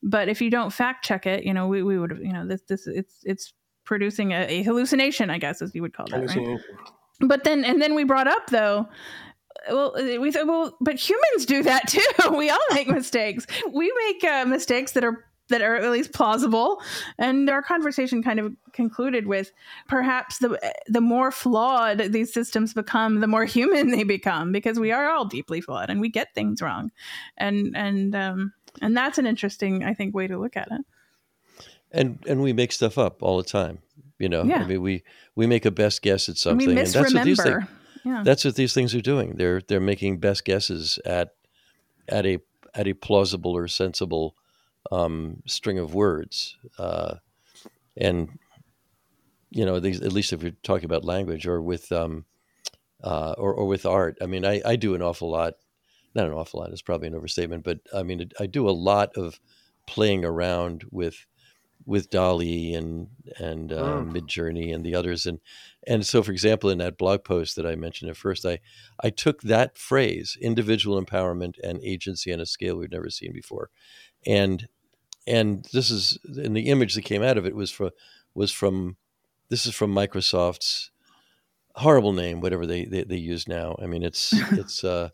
But 0.04 0.30
if 0.30 0.41
you 0.41 0.50
don't 0.50 0.71
fact 0.71 1.06
check 1.06 1.26
it 1.26 1.43
you 1.43 1.54
know 1.54 1.67
we, 1.67 1.84
we 1.84 2.00
would 2.00 2.12
have 2.12 2.24
you 2.24 2.34
know 2.34 2.47
this 2.47 2.62
this 2.67 2.88
it's 2.88 3.15
it's 3.24 3.54
producing 3.84 4.32
a, 4.32 4.45
a 4.47 4.63
hallucination, 4.63 5.30
I 5.30 5.38
guess, 5.38 5.62
as 5.62 5.74
you 5.76 5.82
would 5.82 5.93
call 5.93 6.06
that. 6.12 6.28
Right? 6.28 6.60
But 7.19 7.43
then, 7.43 7.65
and 7.65 7.82
then 7.82 7.93
we 7.95 8.04
brought 8.04 8.28
up 8.28 8.47
though 8.47 8.88
well 9.69 9.93
we 10.19 10.32
thought 10.32 10.47
well 10.47 10.78
but 10.82 10.95
humans 10.95 11.45
do 11.45 11.63
that 11.63 11.88
too. 11.88 12.02
We 12.36 12.50
all 12.50 12.60
make 12.74 12.88
mistakes. 12.88 13.45
We 13.71 13.91
make 14.08 14.24
uh, 14.24 14.45
mistakes 14.45 14.93
that 14.93 15.04
are 15.04 15.26
that 15.51 15.61
are 15.61 15.75
at 15.75 15.91
least 15.91 16.13
plausible. 16.13 16.81
And 17.17 17.49
our 17.49 17.61
conversation 17.61 18.23
kind 18.23 18.39
of 18.39 18.53
concluded 18.73 19.27
with 19.27 19.51
perhaps 19.87 20.39
the 20.39 20.59
the 20.87 21.01
more 21.01 21.31
flawed 21.31 21.99
these 22.11 22.33
systems 22.33 22.73
become 22.73 23.19
the 23.19 23.27
more 23.27 23.45
human 23.45 23.91
they 23.91 24.03
become 24.03 24.51
because 24.51 24.79
we 24.79 24.91
are 24.91 25.09
all 25.09 25.25
deeply 25.25 25.61
flawed 25.61 25.89
and 25.89 26.01
we 26.01 26.09
get 26.09 26.33
things 26.33 26.61
wrong. 26.61 26.91
And 27.37 27.75
and 27.75 28.15
um 28.15 28.53
and 28.81 28.95
that's 28.95 29.17
an 29.17 29.25
interesting 29.25 29.83
i 29.83 29.93
think 29.93 30.15
way 30.15 30.27
to 30.27 30.37
look 30.37 30.57
at 30.57 30.69
it. 30.71 30.81
And 31.91 32.19
and 32.27 32.41
we 32.41 32.53
make 32.53 32.71
stuff 32.71 32.97
up 32.97 33.21
all 33.21 33.37
the 33.37 33.43
time 33.43 33.79
you 34.17 34.29
know? 34.29 34.43
Yeah. 34.43 34.61
i 34.61 34.67
mean 34.67 34.81
we 34.81 35.03
we 35.35 35.47
make 35.47 35.65
a 35.65 35.71
best 35.71 36.03
guess 36.03 36.29
at 36.29 36.35
we 36.35 36.39
something 36.39 36.69
and 36.69 36.77
that's 36.77 36.95
what 36.95 37.07
these 37.07 37.13
things 37.13 37.39
misremember. 37.39 37.67
Yeah. 38.03 38.21
that's 38.23 38.45
what 38.45 38.55
these 38.55 38.73
things 38.73 38.95
are 38.95 39.01
doing. 39.01 39.35
They're 39.35 39.61
they're 39.61 39.79
making 39.79 40.19
best 40.19 40.45
guesses 40.45 40.99
at 41.05 41.35
at 42.07 42.25
a 42.25 42.39
at 42.73 42.87
a 42.87 42.93
plausible 42.93 43.55
or 43.55 43.67
sensible 43.67 44.35
um, 44.91 45.41
string 45.45 45.79
of 45.79 45.93
words 45.93 46.57
uh, 46.77 47.15
and 47.97 48.29
you 49.49 49.65
know 49.65 49.79
these, 49.79 50.01
at 50.01 50.13
least 50.13 50.33
if 50.33 50.41
you're 50.41 50.51
talking 50.63 50.85
about 50.85 51.05
language 51.05 51.45
or 51.45 51.61
with 51.61 51.91
um, 51.91 52.25
uh, 53.03 53.33
or, 53.37 53.53
or 53.53 53.67
with 53.67 53.85
art. 53.85 54.17
I 54.21 54.25
mean 54.25 54.45
I, 54.45 54.61
I 54.65 54.75
do 54.75 54.95
an 54.95 55.01
awful 55.01 55.29
lot 55.29 55.55
not 56.13 56.25
an 56.25 56.33
awful 56.33 56.59
lot 56.59 56.71
it's 56.71 56.81
probably 56.81 57.07
an 57.07 57.15
overstatement 57.15 57.63
but 57.63 57.79
i 57.95 58.03
mean 58.03 58.29
i 58.39 58.45
do 58.45 58.67
a 58.67 58.71
lot 58.71 59.15
of 59.15 59.39
playing 59.87 60.25
around 60.25 60.83
with 60.91 61.25
with 61.85 62.09
DALL-E 62.09 62.73
and 62.73 63.07
and 63.37 63.71
uh, 63.73 64.01
Mm. 64.01 64.11
Midjourney 64.11 64.73
and 64.73 64.85
the 64.85 64.95
others, 64.95 65.25
and 65.25 65.39
and 65.87 66.05
so 66.05 66.21
for 66.23 66.31
example, 66.31 66.69
in 66.69 66.77
that 66.79 66.97
blog 66.97 67.23
post 67.23 67.55
that 67.55 67.65
I 67.65 67.75
mentioned 67.75 68.09
at 68.09 68.17
first, 68.17 68.45
I 68.45 68.59
I 68.99 69.09
took 69.09 69.41
that 69.41 69.77
phrase, 69.77 70.37
individual 70.41 71.03
empowerment 71.03 71.55
and 71.63 71.83
agency 71.83 72.33
on 72.33 72.39
a 72.39 72.45
scale 72.45 72.75
we've 72.77 72.91
never 72.91 73.09
seen 73.09 73.33
before, 73.33 73.69
and 74.25 74.67
and 75.27 75.67
this 75.73 75.89
is 75.89 76.19
and 76.25 76.55
the 76.55 76.69
image 76.69 76.95
that 76.95 77.03
came 77.03 77.23
out 77.23 77.37
of 77.37 77.45
it 77.45 77.55
was 77.55 77.71
from 77.71 77.91
was 78.33 78.51
from 78.51 78.97
this 79.49 79.65
is 79.65 79.75
from 79.75 79.93
Microsoft's 79.93 80.91
horrible 81.75 82.13
name, 82.13 82.41
whatever 82.41 82.65
they 82.65 82.85
they, 82.85 83.03
they 83.03 83.17
use 83.17 83.47
now. 83.47 83.75
I 83.81 83.85
mean, 83.85 84.03
it's 84.03 84.33
it's 84.51 84.83
uh, 84.83 85.09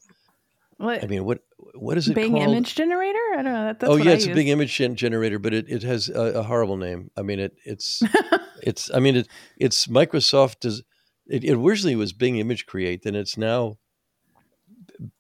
what, 0.78 1.04
I 1.04 1.08
mean, 1.08 1.26
what 1.26 1.40
what 1.74 1.98
is 1.98 2.08
it 2.08 2.16
Bing 2.16 2.32
called? 2.32 2.44
image 2.50 2.76
generator 2.76 3.18
i 3.34 3.36
don't 3.42 3.46
know 3.54 3.66
that, 3.66 3.80
that's 3.80 3.92
oh 3.92 3.96
yeah, 3.98 4.12
I 4.12 4.14
it's 4.16 4.26
a 4.26 4.30
use. 4.30 4.36
big 4.36 4.48
image 4.48 4.76
gen- 4.76 4.96
generator, 4.96 5.40
but 5.40 5.54
it, 5.54 5.66
it 5.70 5.84
has 5.84 6.10
a, 6.10 6.40
a 6.40 6.44
horrible 6.44 6.78
name. 6.78 7.12
I 7.18 7.22
mean, 7.24 7.40
it 7.40 7.56
it's 7.66 8.02
it's 8.64 8.90
I 8.94 9.00
mean 9.00 9.16
it 9.16 9.28
it's 9.58 9.88
Microsoft 9.88 10.60
does 10.62 10.84
it, 11.28 11.44
it 11.44 11.54
originally 11.56 11.96
was 11.96 12.14
Bing 12.14 12.38
Image 12.38 12.66
Create, 12.66 13.04
then 13.04 13.16
it's 13.16 13.38
now 13.38 13.78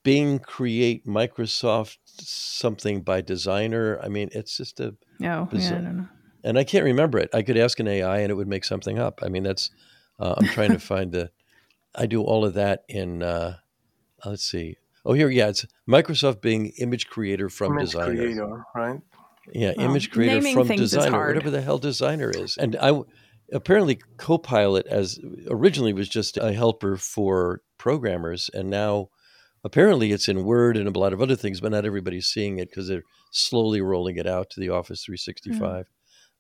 Bing 0.03 0.39
Create 0.39 1.05
Microsoft 1.05 1.97
something 2.05 3.01
by 3.01 3.21
designer. 3.21 3.99
I 4.01 4.07
mean, 4.07 4.29
it's 4.31 4.57
just 4.57 4.79
a 4.79 4.85
oh 4.85 4.95
yeah 5.19 5.41
i 5.41 5.45
bizarre- 5.45 5.81
don't 5.81 5.97
know 5.97 6.07
and 6.43 6.57
I 6.57 6.63
can't 6.63 6.85
remember 6.85 7.17
it. 7.17 7.29
I 7.33 7.41
could 7.41 7.57
ask 7.57 7.79
an 7.79 7.87
AI 7.87 8.19
and 8.19 8.31
it 8.31 8.35
would 8.35 8.47
make 8.47 8.63
something 8.63 8.97
up. 8.99 9.19
I 9.23 9.27
mean, 9.27 9.43
that's 9.43 9.69
uh, 10.19 10.35
I'm 10.37 10.47
trying 10.47 10.71
to 10.71 10.79
find 10.93 11.11
the. 11.11 11.29
I 11.93 12.05
do 12.05 12.21
all 12.21 12.45
of 12.45 12.53
that 12.53 12.83
in. 12.87 13.21
Uh, 13.23 13.57
let's 14.23 14.43
see. 14.43 14.77
Oh, 15.07 15.13
here, 15.13 15.29
yeah, 15.29 15.47
it's 15.47 15.65
Microsoft 15.89 16.41
Bing 16.41 16.73
Image 16.79 17.07
Creator 17.07 17.47
from 17.47 17.77
Image 17.77 17.91
Designer. 17.91 18.15
creator, 18.15 18.65
right? 18.75 18.99
Yeah, 19.53 19.71
Well, 19.77 19.89
image 19.89 20.11
creator 20.11 20.41
from 20.51 20.67
designer, 20.67 21.27
whatever 21.27 21.49
the 21.49 21.61
hell 21.61 21.77
designer 21.77 22.29
is. 22.29 22.57
And 22.57 22.75
I 22.81 22.99
apparently 23.53 24.01
Copilot 24.17 24.85
as 24.87 25.17
originally 25.49 25.93
was 25.93 26.09
just 26.09 26.35
a 26.35 26.51
helper 26.51 26.97
for 26.97 27.61
programmers, 27.77 28.49
and 28.53 28.69
now 28.69 29.07
apparently 29.63 30.11
it's 30.11 30.27
in 30.27 30.43
Word 30.43 30.75
and 30.75 30.93
a 30.93 30.99
lot 30.99 31.13
of 31.13 31.21
other 31.21 31.37
things, 31.37 31.61
but 31.61 31.71
not 31.71 31.85
everybody's 31.85 32.27
seeing 32.27 32.59
it 32.59 32.69
because 32.69 32.89
they're 32.89 33.03
slowly 33.31 33.79
rolling 33.79 34.17
it 34.17 34.27
out 34.27 34.49
to 34.49 34.59
the 34.59 34.69
Office 34.69 35.05
365 35.05 35.85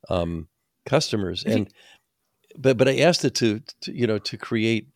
um, 0.09 0.49
customers. 0.85 1.45
And 1.45 1.71
but 2.57 2.75
but 2.75 2.89
I 2.89 2.97
asked 2.97 3.23
it 3.23 3.35
to, 3.35 3.61
to 3.81 3.93
you 3.93 4.07
know 4.07 4.17
to 4.17 4.37
create 4.37 4.89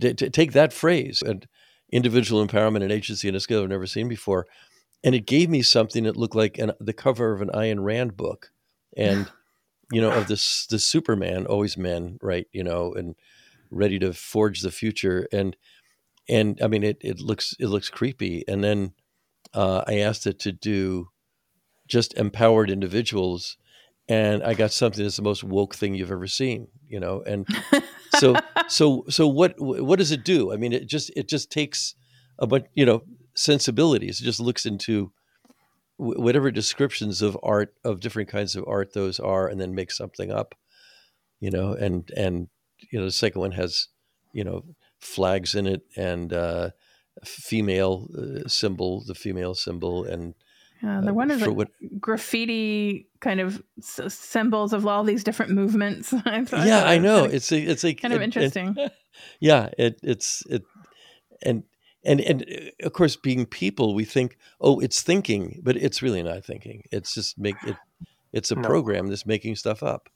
to, 0.00 0.12
to 0.14 0.30
take 0.30 0.52
that 0.54 0.72
phrase 0.72 1.22
and 1.24 1.46
individual 1.92 2.44
empowerment 2.44 2.82
and 2.82 2.92
agency 2.92 3.28
in 3.28 3.34
a 3.34 3.40
scale 3.40 3.62
I've 3.62 3.68
never 3.68 3.86
seen 3.86 4.08
before, 4.08 4.46
and 5.02 5.14
it 5.14 5.26
gave 5.26 5.48
me 5.50 5.62
something 5.62 6.04
that 6.04 6.16
looked 6.16 6.34
like 6.34 6.58
an, 6.58 6.72
the 6.80 6.92
cover 6.92 7.32
of 7.32 7.42
an 7.42 7.50
Ayn 7.50 7.84
Rand 7.84 8.16
book, 8.16 8.50
and 8.96 9.30
you 9.92 10.00
know 10.00 10.12
of 10.12 10.28
this 10.28 10.66
the 10.66 10.78
Superman, 10.78 11.46
always 11.46 11.76
men, 11.76 12.18
right? 12.22 12.46
You 12.52 12.64
know, 12.64 12.92
and 12.92 13.14
ready 13.70 13.98
to 13.98 14.12
forge 14.12 14.60
the 14.60 14.70
future, 14.70 15.28
and 15.32 15.56
and 16.28 16.58
I 16.62 16.68
mean 16.68 16.82
it 16.82 16.98
it 17.00 17.20
looks 17.20 17.54
it 17.58 17.66
looks 17.66 17.90
creepy, 17.90 18.44
and 18.48 18.64
then 18.64 18.92
uh, 19.52 19.84
I 19.86 19.98
asked 19.98 20.26
it 20.26 20.38
to 20.40 20.52
do 20.52 21.08
just 21.86 22.14
empowered 22.14 22.70
individuals, 22.70 23.58
and 24.08 24.42
I 24.42 24.54
got 24.54 24.72
something 24.72 25.02
that's 25.02 25.16
the 25.16 25.22
most 25.22 25.44
woke 25.44 25.74
thing 25.74 25.94
you've 25.94 26.10
ever 26.10 26.26
seen, 26.26 26.68
you 26.86 27.00
know, 27.00 27.22
and 27.26 27.46
so 28.16 28.36
so 28.68 29.04
so 29.08 29.26
what 29.26 29.54
what 29.58 29.98
does 29.98 30.12
it 30.12 30.24
do? 30.24 30.52
I 30.52 30.56
mean, 30.56 30.72
it 30.72 30.86
just 30.86 31.10
it 31.16 31.28
just 31.28 31.50
takes 31.50 31.94
a 32.38 32.46
bunch, 32.46 32.66
you 32.74 32.84
know, 32.84 33.02
sensibilities. 33.34 34.20
It 34.20 34.24
just 34.24 34.40
looks 34.40 34.66
into 34.66 35.12
wh- 35.96 36.18
whatever 36.18 36.50
descriptions 36.50 37.22
of 37.22 37.38
art 37.42 37.74
of 37.82 38.00
different 38.00 38.28
kinds 38.28 38.56
of 38.56 38.64
art 38.66 38.92
those 38.92 39.18
are, 39.18 39.48
and 39.48 39.60
then 39.60 39.74
makes 39.74 39.96
something 39.96 40.30
up, 40.30 40.54
you 41.40 41.50
know. 41.50 41.72
And 41.72 42.10
and 42.16 42.48
you 42.90 42.98
know, 42.98 43.06
the 43.06 43.12
second 43.12 43.40
one 43.40 43.52
has 43.52 43.88
you 44.32 44.44
know 44.44 44.64
flags 45.00 45.54
in 45.54 45.66
it 45.66 45.82
and 45.96 46.32
uh, 46.32 46.70
a 47.22 47.26
female 47.26 48.08
uh, 48.18 48.48
symbol, 48.48 49.02
the 49.06 49.14
female 49.14 49.54
symbol, 49.54 50.04
and 50.04 50.34
uh, 50.86 51.00
the 51.00 51.14
one 51.14 51.30
is 51.30 51.40
for 51.40 51.48
like 51.48 51.56
what 51.56 51.68
graffiti 52.00 53.06
kind 53.20 53.40
of 53.40 53.62
s- 53.78 54.14
symbols 54.14 54.72
of 54.72 54.86
all 54.86 55.04
these 55.04 55.24
different 55.24 55.52
movements 55.52 56.12
I 56.26 56.44
thought 56.44 56.66
yeah 56.66 56.84
i 56.84 56.98
know 56.98 57.20
kind 57.22 57.26
of- 57.26 57.34
it's 57.34 57.52
a, 57.52 57.58
it's 57.60 57.84
like 57.84 58.00
kind 58.00 58.14
of 58.14 58.20
it- 58.20 58.24
it- 58.24 58.26
interesting. 58.26 58.76
yeah 59.40 59.70
it 59.78 59.98
it's 60.02 60.42
it 60.50 60.62
and 61.42 61.62
and 62.04 62.20
and 62.20 62.42
uh, 62.42 62.86
of 62.86 62.92
course 62.92 63.16
being 63.16 63.46
people 63.46 63.94
we 63.94 64.04
think 64.04 64.36
oh 64.60 64.80
it's 64.80 65.02
thinking 65.02 65.60
but 65.62 65.76
it's 65.76 66.02
really 66.02 66.22
not 66.22 66.44
thinking 66.44 66.82
it's 66.90 67.14
just 67.14 67.38
make 67.38 67.56
it 67.66 67.76
it's 68.32 68.50
a 68.50 68.56
No. 68.56 68.62
program 68.68 69.08
that's 69.08 69.26
making 69.26 69.56
stuff 69.56 69.82
up 69.82 70.08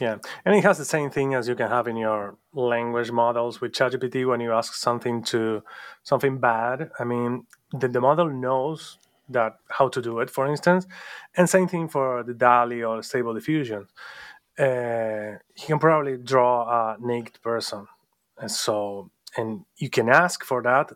Yeah, 0.00 0.16
and 0.44 0.54
it 0.54 0.62
has 0.64 0.76
the 0.78 0.84
same 0.84 1.08
thing 1.10 1.34
as 1.34 1.48
you 1.48 1.54
can 1.56 1.68
have 1.70 1.88
in 1.90 1.96
your 1.96 2.36
language 2.52 3.10
models 3.12 3.60
with 3.62 3.72
ChatGPT 3.72 4.26
when 4.30 4.40
you 4.44 4.52
ask 4.52 4.74
something 4.74 5.24
to 5.32 5.62
something 6.02 6.38
bad. 6.38 6.90
I 7.00 7.04
mean, 7.04 7.46
the, 7.80 7.88
the 7.88 8.00
model 8.00 8.28
knows 8.28 8.98
that 9.30 9.54
how 9.70 9.88
to 9.88 10.00
do 10.02 10.20
it, 10.20 10.30
for 10.30 10.46
instance, 10.46 10.86
and 11.36 11.48
same 11.48 11.68
thing 11.68 11.88
for 11.88 12.22
the 12.22 12.34
DALL-E 12.34 12.82
or 12.84 13.02
Stable 13.02 13.34
Diffusion. 13.34 13.86
Uh, 14.58 15.38
he 15.54 15.66
can 15.66 15.78
probably 15.78 16.16
draw 16.16 16.94
a 16.94 16.96
naked 17.00 17.40
person, 17.42 17.86
and 18.38 18.50
so 18.50 19.10
and 19.36 19.64
you 19.76 19.90
can 19.90 20.08
ask 20.08 20.44
for 20.44 20.62
that, 20.62 20.90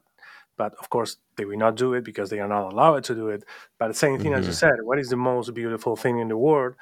but 0.56 0.74
of 0.80 0.88
course 0.90 1.18
they 1.36 1.44
will 1.44 1.58
not 1.58 1.76
do 1.76 1.94
it 1.94 2.04
because 2.04 2.30
they 2.30 2.40
are 2.40 2.48
not 2.48 2.72
allowed 2.72 3.04
to 3.04 3.14
do 3.14 3.28
it. 3.28 3.44
But 3.78 3.88
the 3.88 3.94
same 3.94 4.18
thing 4.18 4.34
as 4.34 4.46
you 4.46 4.52
Mhm. 4.52 4.56
said, 4.56 4.72
what 4.84 4.98
is 4.98 5.10
the 5.10 5.16
most 5.16 5.52
beautiful 5.54 5.96
thing 5.96 6.18
in 6.20 6.28
the 6.28 6.36
world? 6.38 6.74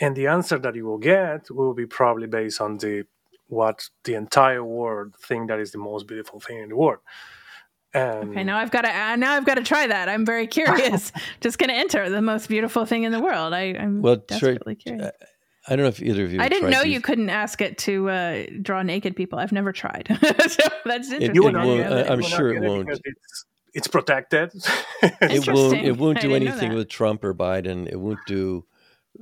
and 0.00 0.16
the 0.16 0.26
answer 0.28 0.58
that 0.58 0.74
you 0.76 0.86
will 0.86 0.98
get 0.98 1.50
will 1.50 1.74
be 1.74 1.86
probably 1.86 2.26
based 2.28 2.60
on 2.60 2.78
the 2.78 3.04
what 3.48 3.88
the 4.04 4.14
entire 4.14 4.64
world 4.64 5.14
think 5.28 5.48
that 5.48 5.60
is 5.60 5.72
the 5.72 5.78
most 5.78 6.06
beautiful 6.08 6.40
thing 6.40 6.58
in 6.60 6.70
the 6.70 6.76
world. 6.76 7.00
And 7.94 8.30
Okay, 8.30 8.44
now 8.44 8.56
I've 8.58 8.70
got 8.70 8.82
to 8.82 8.88
uh, 8.90 9.16
now 9.16 9.34
I've 9.34 9.44
got 9.44 9.56
to 9.56 9.62
try 9.62 9.86
that. 9.86 10.08
I'm 10.08 10.24
very 10.24 10.46
curious. 10.58 11.12
Just 11.40 11.58
going 11.58 11.68
to 11.68 11.74
enter 11.76 12.08
the 12.08 12.22
most 12.22 12.48
beautiful 12.48 12.86
thing 12.86 13.02
in 13.04 13.12
the 13.12 13.20
world. 13.20 13.52
I, 13.52 13.74
I'm 13.78 14.00
Well, 14.02 14.16
try- 14.16 14.24
desperately 14.28 14.74
curious. 14.76 15.10
i 15.68 15.76
don't 15.76 15.84
know 15.84 15.88
if 15.88 16.02
either 16.02 16.24
of 16.24 16.32
you 16.32 16.40
I 16.40 16.48
didn't 16.48 16.70
know 16.70 16.82
these- 16.82 16.92
you 16.94 17.00
couldn't 17.00 17.30
ask 17.30 17.60
it 17.60 17.78
to 17.78 18.08
uh, 18.10 18.42
draw 18.62 18.82
naked 18.82 19.14
people. 19.14 19.38
I've 19.38 19.52
never 19.52 19.72
tried. 19.72 20.08
so 20.48 20.62
that's 20.84 21.10
interesting. 21.12 21.34
you 21.34 21.42
will 21.42 21.48
it 21.50 21.52
not 21.52 21.66
won't- 21.66 21.86
I, 21.92 22.02
I'm 22.12 22.20
You 22.20 22.28
sure 22.28 22.54
it 22.54 22.62
won't. 22.62 22.88
It's, 22.90 23.44
it's 23.74 23.88
protected. 23.88 24.50
it 24.54 25.12
won't 25.20 25.32
Interesting. 25.32 25.84
it 25.84 25.96
won't 25.96 26.20
do 26.20 26.34
anything 26.34 26.74
with 26.74 26.88
trump 26.90 27.24
or 27.24 27.32
biden 27.34 27.88
it 27.88 27.98
won't 27.98 28.18
do 28.26 28.66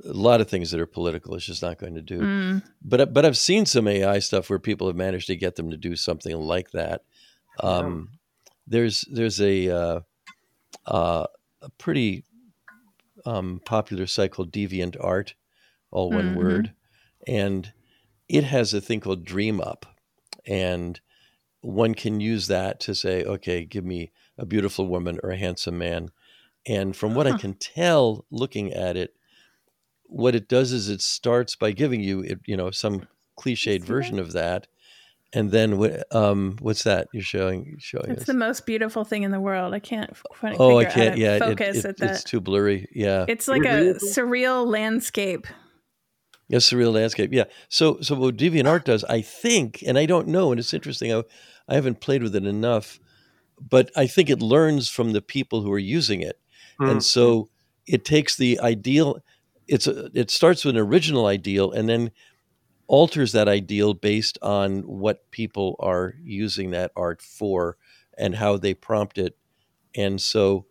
a 0.03 0.11
lot 0.11 0.41
of 0.41 0.49
things 0.49 0.71
that 0.71 0.79
are 0.81 0.85
political 0.85 1.35
it's 1.35 1.45
just 1.45 1.61
not 1.61 1.77
going 1.77 1.95
to 1.95 2.01
do 2.01 2.19
Mm, 2.19 2.63
but 2.81 3.13
but 3.13 3.25
I've 3.25 3.37
seen 3.37 3.65
some 3.65 3.87
AI 3.87 4.19
stuff 4.19 4.49
where 4.49 4.59
people 4.59 4.87
have 4.87 4.95
managed 4.97 5.27
to 5.27 5.35
get 5.37 5.55
them 5.55 5.69
to 5.71 5.77
do 5.77 5.95
something 5.95 6.35
like 6.37 6.71
that. 6.71 7.03
Um, 7.61 8.09
There's 8.67 9.01
there's 9.11 9.41
a 9.41 9.69
uh, 9.69 9.99
uh, 10.85 11.27
a 11.61 11.69
pretty 11.77 12.23
um, 13.25 13.61
popular 13.65 14.07
site 14.07 14.31
called 14.31 14.51
DeviantArt, 14.51 15.33
all 15.91 16.11
one 16.11 16.31
Mhm. 16.31 16.35
word, 16.35 16.73
and 17.27 17.73
it 18.29 18.43
has 18.45 18.73
a 18.73 18.81
thing 18.81 18.99
called 18.99 19.25
DreamUp, 19.25 19.83
and 20.45 20.99
one 21.61 21.93
can 21.93 22.19
use 22.21 22.47
that 22.47 22.79
to 22.81 22.95
say, 22.95 23.23
okay, 23.23 23.65
give 23.65 23.85
me 23.85 24.11
a 24.37 24.45
beautiful 24.45 24.87
woman 24.87 25.19
or 25.23 25.31
a 25.31 25.37
handsome 25.37 25.77
man, 25.77 26.09
and 26.65 26.95
from 26.95 27.13
what 27.15 27.27
I 27.27 27.33
can 27.33 27.53
tell, 27.55 28.25
looking 28.31 28.73
at 28.73 28.97
it, 28.97 29.15
what 30.05 30.35
it 30.35 30.47
does 30.49 30.71
is 30.71 30.89
it 30.89 31.01
starts 31.01 31.55
by 31.55 31.71
giving 31.71 32.01
you 32.01 32.21
it, 32.21 32.39
you 32.45 32.57
know 32.57 32.71
some 32.71 33.07
cliched 33.37 33.83
version 33.83 34.19
of 34.19 34.31
that. 34.33 34.67
And 35.33 35.49
then 35.49 35.77
what? 35.77 36.13
Um, 36.13 36.57
what's 36.59 36.83
that 36.83 37.07
you're 37.13 37.23
showing? 37.23 37.77
Showing 37.79 38.11
It's 38.11 38.21
us? 38.21 38.27
the 38.27 38.33
most 38.33 38.65
beautiful 38.65 39.05
thing 39.05 39.23
in 39.23 39.31
the 39.31 39.39
world. 39.39 39.73
I 39.73 39.79
can't 39.79 40.11
quite 40.29 40.57
oh, 40.59 40.77
I 40.79 40.85
figure 40.85 40.87
out 40.87 40.91
how 40.91 41.03
can't. 41.03 41.17
Yeah, 41.17 41.39
focus 41.39 41.77
it- 41.77 41.85
at 41.85 41.97
that. 41.97 42.11
it's 42.11 42.23
too 42.25 42.41
blurry. 42.41 42.89
Yeah, 42.93 43.25
It's 43.29 43.47
like 43.47 43.63
a 43.63 43.95
surreal 43.95 44.65
landscape. 44.67 45.47
Yes, 46.49 46.69
surreal 46.69 46.91
landscape. 46.93 47.31
Yeah. 47.31 47.45
So, 47.69 48.01
so 48.01 48.13
what 48.15 48.35
DeviantArt 48.35 48.83
does, 48.83 49.05
I 49.05 49.21
think, 49.21 49.81
and 49.87 49.97
I 49.97 50.05
don't 50.05 50.27
know, 50.27 50.51
and 50.51 50.59
it's 50.59 50.73
interesting. 50.73 51.13
I, 51.13 51.23
I 51.69 51.75
haven't 51.75 52.01
played 52.01 52.21
with 52.23 52.35
it 52.35 52.45
enough, 52.45 52.99
but 53.57 53.89
I 53.95 54.07
think 54.07 54.29
it 54.29 54.41
learns 54.41 54.89
from 54.89 55.13
the 55.13 55.21
people 55.21 55.61
who 55.61 55.71
are 55.71 55.79
using 55.79 56.21
it, 56.21 56.37
Mm. 56.79 56.91
and 56.91 57.03
so 57.03 57.47
it 57.87 58.03
takes 58.03 58.35
the 58.35 58.59
ideal. 58.59 59.19
It's 59.67 59.87
a, 59.87 60.09
it 60.13 60.29
starts 60.29 60.65
with 60.65 60.75
an 60.75 60.81
original 60.81 61.25
ideal, 61.27 61.71
and 61.71 61.87
then 61.87 62.11
alters 62.91 63.31
that 63.31 63.47
ideal 63.47 63.93
based 63.93 64.37
on 64.41 64.81
what 64.81 65.31
people 65.31 65.77
are 65.79 66.13
using 66.21 66.71
that 66.71 66.91
art 66.93 67.21
for 67.21 67.77
and 68.17 68.35
how 68.35 68.57
they 68.57 68.73
prompt 68.73 69.17
it, 69.17 69.37
and 69.95 70.21
so, 70.21 70.65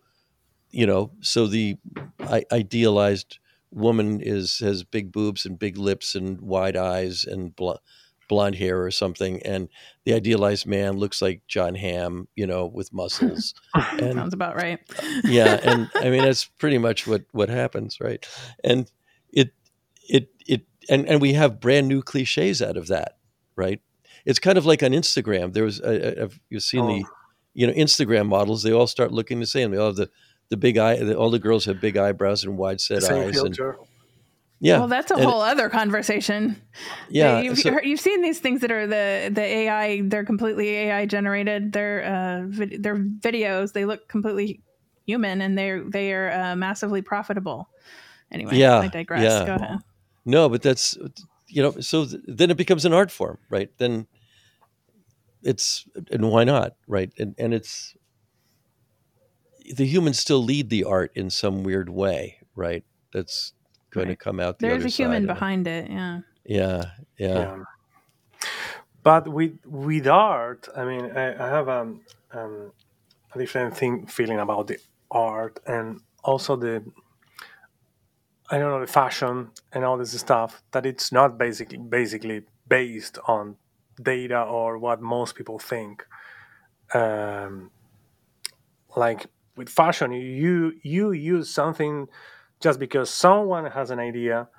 you 0.69 0.85
know, 0.85 1.11
so 1.21 1.47
the 1.47 1.77
I, 2.19 2.45
idealized 2.51 3.39
woman 3.71 4.21
is 4.21 4.59
has 4.59 4.83
big 4.83 5.11
boobs 5.11 5.47
and 5.47 5.57
big 5.57 5.77
lips 5.77 6.13
and 6.13 6.39
wide 6.41 6.75
eyes 6.75 7.25
and 7.25 7.55
bl- 7.55 7.81
blonde 8.29 8.55
hair 8.55 8.83
or 8.83 8.91
something, 8.91 9.41
and 9.41 9.67
the 10.05 10.13
idealized 10.13 10.67
man 10.67 10.97
looks 10.97 11.23
like 11.23 11.41
Jon 11.47 11.73
Hamm, 11.73 12.27
you 12.35 12.45
know, 12.45 12.67
with 12.67 12.93
muscles. 12.93 13.55
and 13.73 14.13
Sounds 14.13 14.35
about 14.35 14.55
right. 14.55 14.79
yeah, 15.23 15.59
and 15.63 15.89
I 15.95 16.11
mean 16.11 16.21
that's 16.21 16.45
pretty 16.45 16.77
much 16.77 17.07
what 17.07 17.23
what 17.31 17.49
happens, 17.49 17.99
right? 17.99 18.23
And 18.63 18.91
it 19.33 19.53
it 20.07 20.29
it 20.45 20.67
and 20.89 21.07
and 21.07 21.21
we 21.21 21.33
have 21.33 21.59
brand 21.59 21.87
new 21.87 22.01
cliches 22.01 22.61
out 22.61 22.77
of 22.77 22.87
that, 22.87 23.17
right? 23.55 23.81
It's 24.25 24.39
kind 24.39 24.57
of 24.57 24.65
like 24.65 24.83
on 24.83 24.91
Instagram. 24.91 25.53
There 25.53 25.63
was 25.63 25.79
a, 25.79 26.25
a, 26.25 26.29
you've 26.49 26.63
seen 26.63 26.85
the 26.87 27.03
Oh. 27.05 27.11
you 27.53 27.67
know 27.67 27.73
Instagram 27.73 28.27
models. 28.27 28.63
They 28.63 28.71
all 28.71 28.87
start 28.87 29.11
looking 29.11 29.39
the 29.39 29.45
same. 29.47 29.71
They 29.71 29.77
all 29.77 29.87
have 29.87 29.95
the 29.95 30.09
the 30.49 30.57
big 30.57 30.77
eye. 30.77 30.97
The, 30.97 31.15
all 31.17 31.29
the 31.31 31.39
girls 31.39 31.65
have 31.65 31.79
big 31.81 31.97
eyebrows 31.97 32.43
and 32.43 32.57
wide 32.57 32.81
set 32.81 33.03
Same 33.03 33.27
eyes. 33.29 33.37
And, 33.37 33.55
filter. 33.55 33.77
yeah, 34.59 34.79
Well, 34.79 34.87
that's 34.87 35.09
a 35.11 35.15
and- 35.15 35.23
whole 35.23 35.41
other 35.41 35.69
conversation. 35.69 36.61
yeah. 37.09 37.39
you've, 37.41 37.57
so- 37.57 37.79
you've 37.81 37.99
seen 38.01 38.21
these 38.21 38.39
things 38.39 38.61
that 38.61 38.71
are 38.71 38.85
the 38.85 39.31
the 39.33 39.41
AI. 39.41 40.01
They're 40.03 40.25
completely 40.25 40.69
AI 40.69 41.05
generated. 41.05 41.71
They're 41.73 42.03
uh, 42.03 42.47
vid- 42.47 42.83
they're 42.83 42.97
videos. 42.97 43.73
They 43.73 43.85
look 43.85 44.07
completely 44.07 44.61
human, 45.07 45.41
and 45.41 45.57
they're 45.57 45.83
they 45.89 46.13
are 46.13 46.31
uh, 46.31 46.55
massively 46.55 47.01
profitable. 47.01 47.69
Anyway, 48.31 48.57
Yeah, 48.57 48.79
I 48.79 48.87
digress. 48.87 49.23
yeah. 49.23 49.45
Go 49.45 49.55
ahead. 49.55 49.77
No, 50.25 50.49
but 50.49 50.61
that's 50.61 50.97
you 51.47 51.63
know. 51.63 51.73
So 51.81 52.05
th- 52.05 52.21
then 52.27 52.51
it 52.51 52.57
becomes 52.57 52.85
an 52.85 52.93
art 52.93 53.11
form, 53.11 53.39
right? 53.49 53.69
Then 53.77 54.07
it's 55.43 55.85
and 56.11 56.29
why 56.31 56.43
not, 56.43 56.75
right? 56.87 57.11
And 57.19 57.35
and 57.37 57.53
it's 57.53 57.95
the 59.75 59.85
humans 59.85 60.19
still 60.19 60.43
lead 60.43 60.69
the 60.69 60.83
art 60.83 61.11
in 61.15 61.29
some 61.29 61.63
weird 61.63 61.89
way, 61.89 62.39
right? 62.55 62.83
That's 63.13 63.53
going 63.91 64.07
Right. 64.07 64.15
to 64.15 64.15
come 64.15 64.39
out. 64.39 64.59
The 64.59 64.69
There's 64.69 64.81
other 64.81 64.85
a 64.85 64.89
human 64.89 65.23
side 65.23 65.25
of 65.25 65.35
it. 65.35 65.35
behind 65.35 65.67
it. 65.67 65.89
Yeah. 65.89 66.21
Yeah, 66.45 66.91
yeah, 67.17 67.39
Yeah. 67.39 67.63
But 69.03 69.27
with 69.27 69.59
with 69.65 70.07
art, 70.07 70.67
I 70.75 70.85
mean, 70.85 71.11
I, 71.11 71.33
I 71.45 71.49
have 71.49 71.69
um, 71.69 72.01
um, 72.31 72.71
a 73.33 73.39
different 73.39 73.77
thing 73.77 74.07
feeling 74.07 74.39
about 74.39 74.67
the 74.67 74.77
art 75.11 75.59
and 75.67 76.01
also 76.23 76.55
the 76.55 76.83
I 78.51 78.59
don't 78.59 78.69
know 78.69 78.81
the 78.81 78.87
fashion 78.87 79.51
and 79.71 79.85
all 79.85 79.97
this 79.97 80.11
stuff 80.19 80.61
that 80.73 80.85
it's 80.85 81.11
not 81.11 81.37
basically 81.37 81.77
basically 81.77 82.41
based 82.67 83.17
on 83.27 83.55
data 84.01 84.41
or 84.41 84.77
what 84.77 85.01
most 85.01 85.35
people 85.35 85.57
think. 85.57 86.05
Um, 86.93 87.71
like 88.97 89.27
with 89.55 89.69
fashion, 89.69 90.11
you 90.11 90.73
you 90.83 91.13
use 91.13 91.49
something 91.49 92.07
just 92.59 92.77
because 92.77 93.09
someone 93.09 93.65
has 93.71 93.89
an 93.89 93.99
idea 93.99 94.49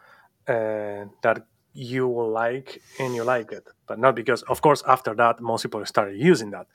uh, 0.49 1.05
that 1.23 1.47
you 1.75 2.09
will 2.09 2.31
like 2.31 2.81
and 2.99 3.15
you 3.15 3.25
like 3.25 3.53
it, 3.53 3.67
but 3.87 3.99
not 3.99 4.15
because, 4.15 4.43
of 4.43 4.61
course, 4.63 4.83
after 4.87 5.15
that 5.15 5.41
most 5.41 5.63
people 5.63 5.85
started 5.87 6.19
using 6.19 6.51
that. 6.51 6.67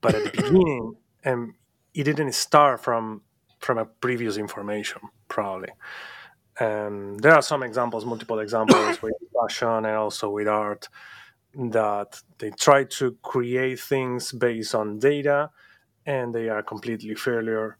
But 0.00 0.14
at 0.14 0.24
the 0.24 0.30
beginning, 0.42 0.94
um, 1.24 1.54
it 1.94 2.04
didn't 2.04 2.32
start 2.34 2.80
from 2.80 3.22
from 3.58 3.78
a 3.78 3.86
previous 3.86 4.36
information, 4.36 5.00
probably. 5.28 5.70
Um, 6.60 7.18
there 7.18 7.34
are 7.34 7.42
some 7.42 7.62
examples, 7.62 8.04
multiple 8.04 8.38
examples 8.40 9.02
with 9.02 9.14
fashion 9.42 9.68
and 9.86 9.96
also 9.96 10.30
with 10.30 10.48
art 10.48 10.88
that 11.54 12.20
they 12.38 12.50
try 12.50 12.84
to 12.84 13.16
create 13.22 13.80
things 13.80 14.32
based 14.32 14.74
on 14.74 14.98
data 14.98 15.50
and 16.06 16.34
they 16.34 16.48
are 16.48 16.62
completely 16.62 17.14
failure. 17.14 17.78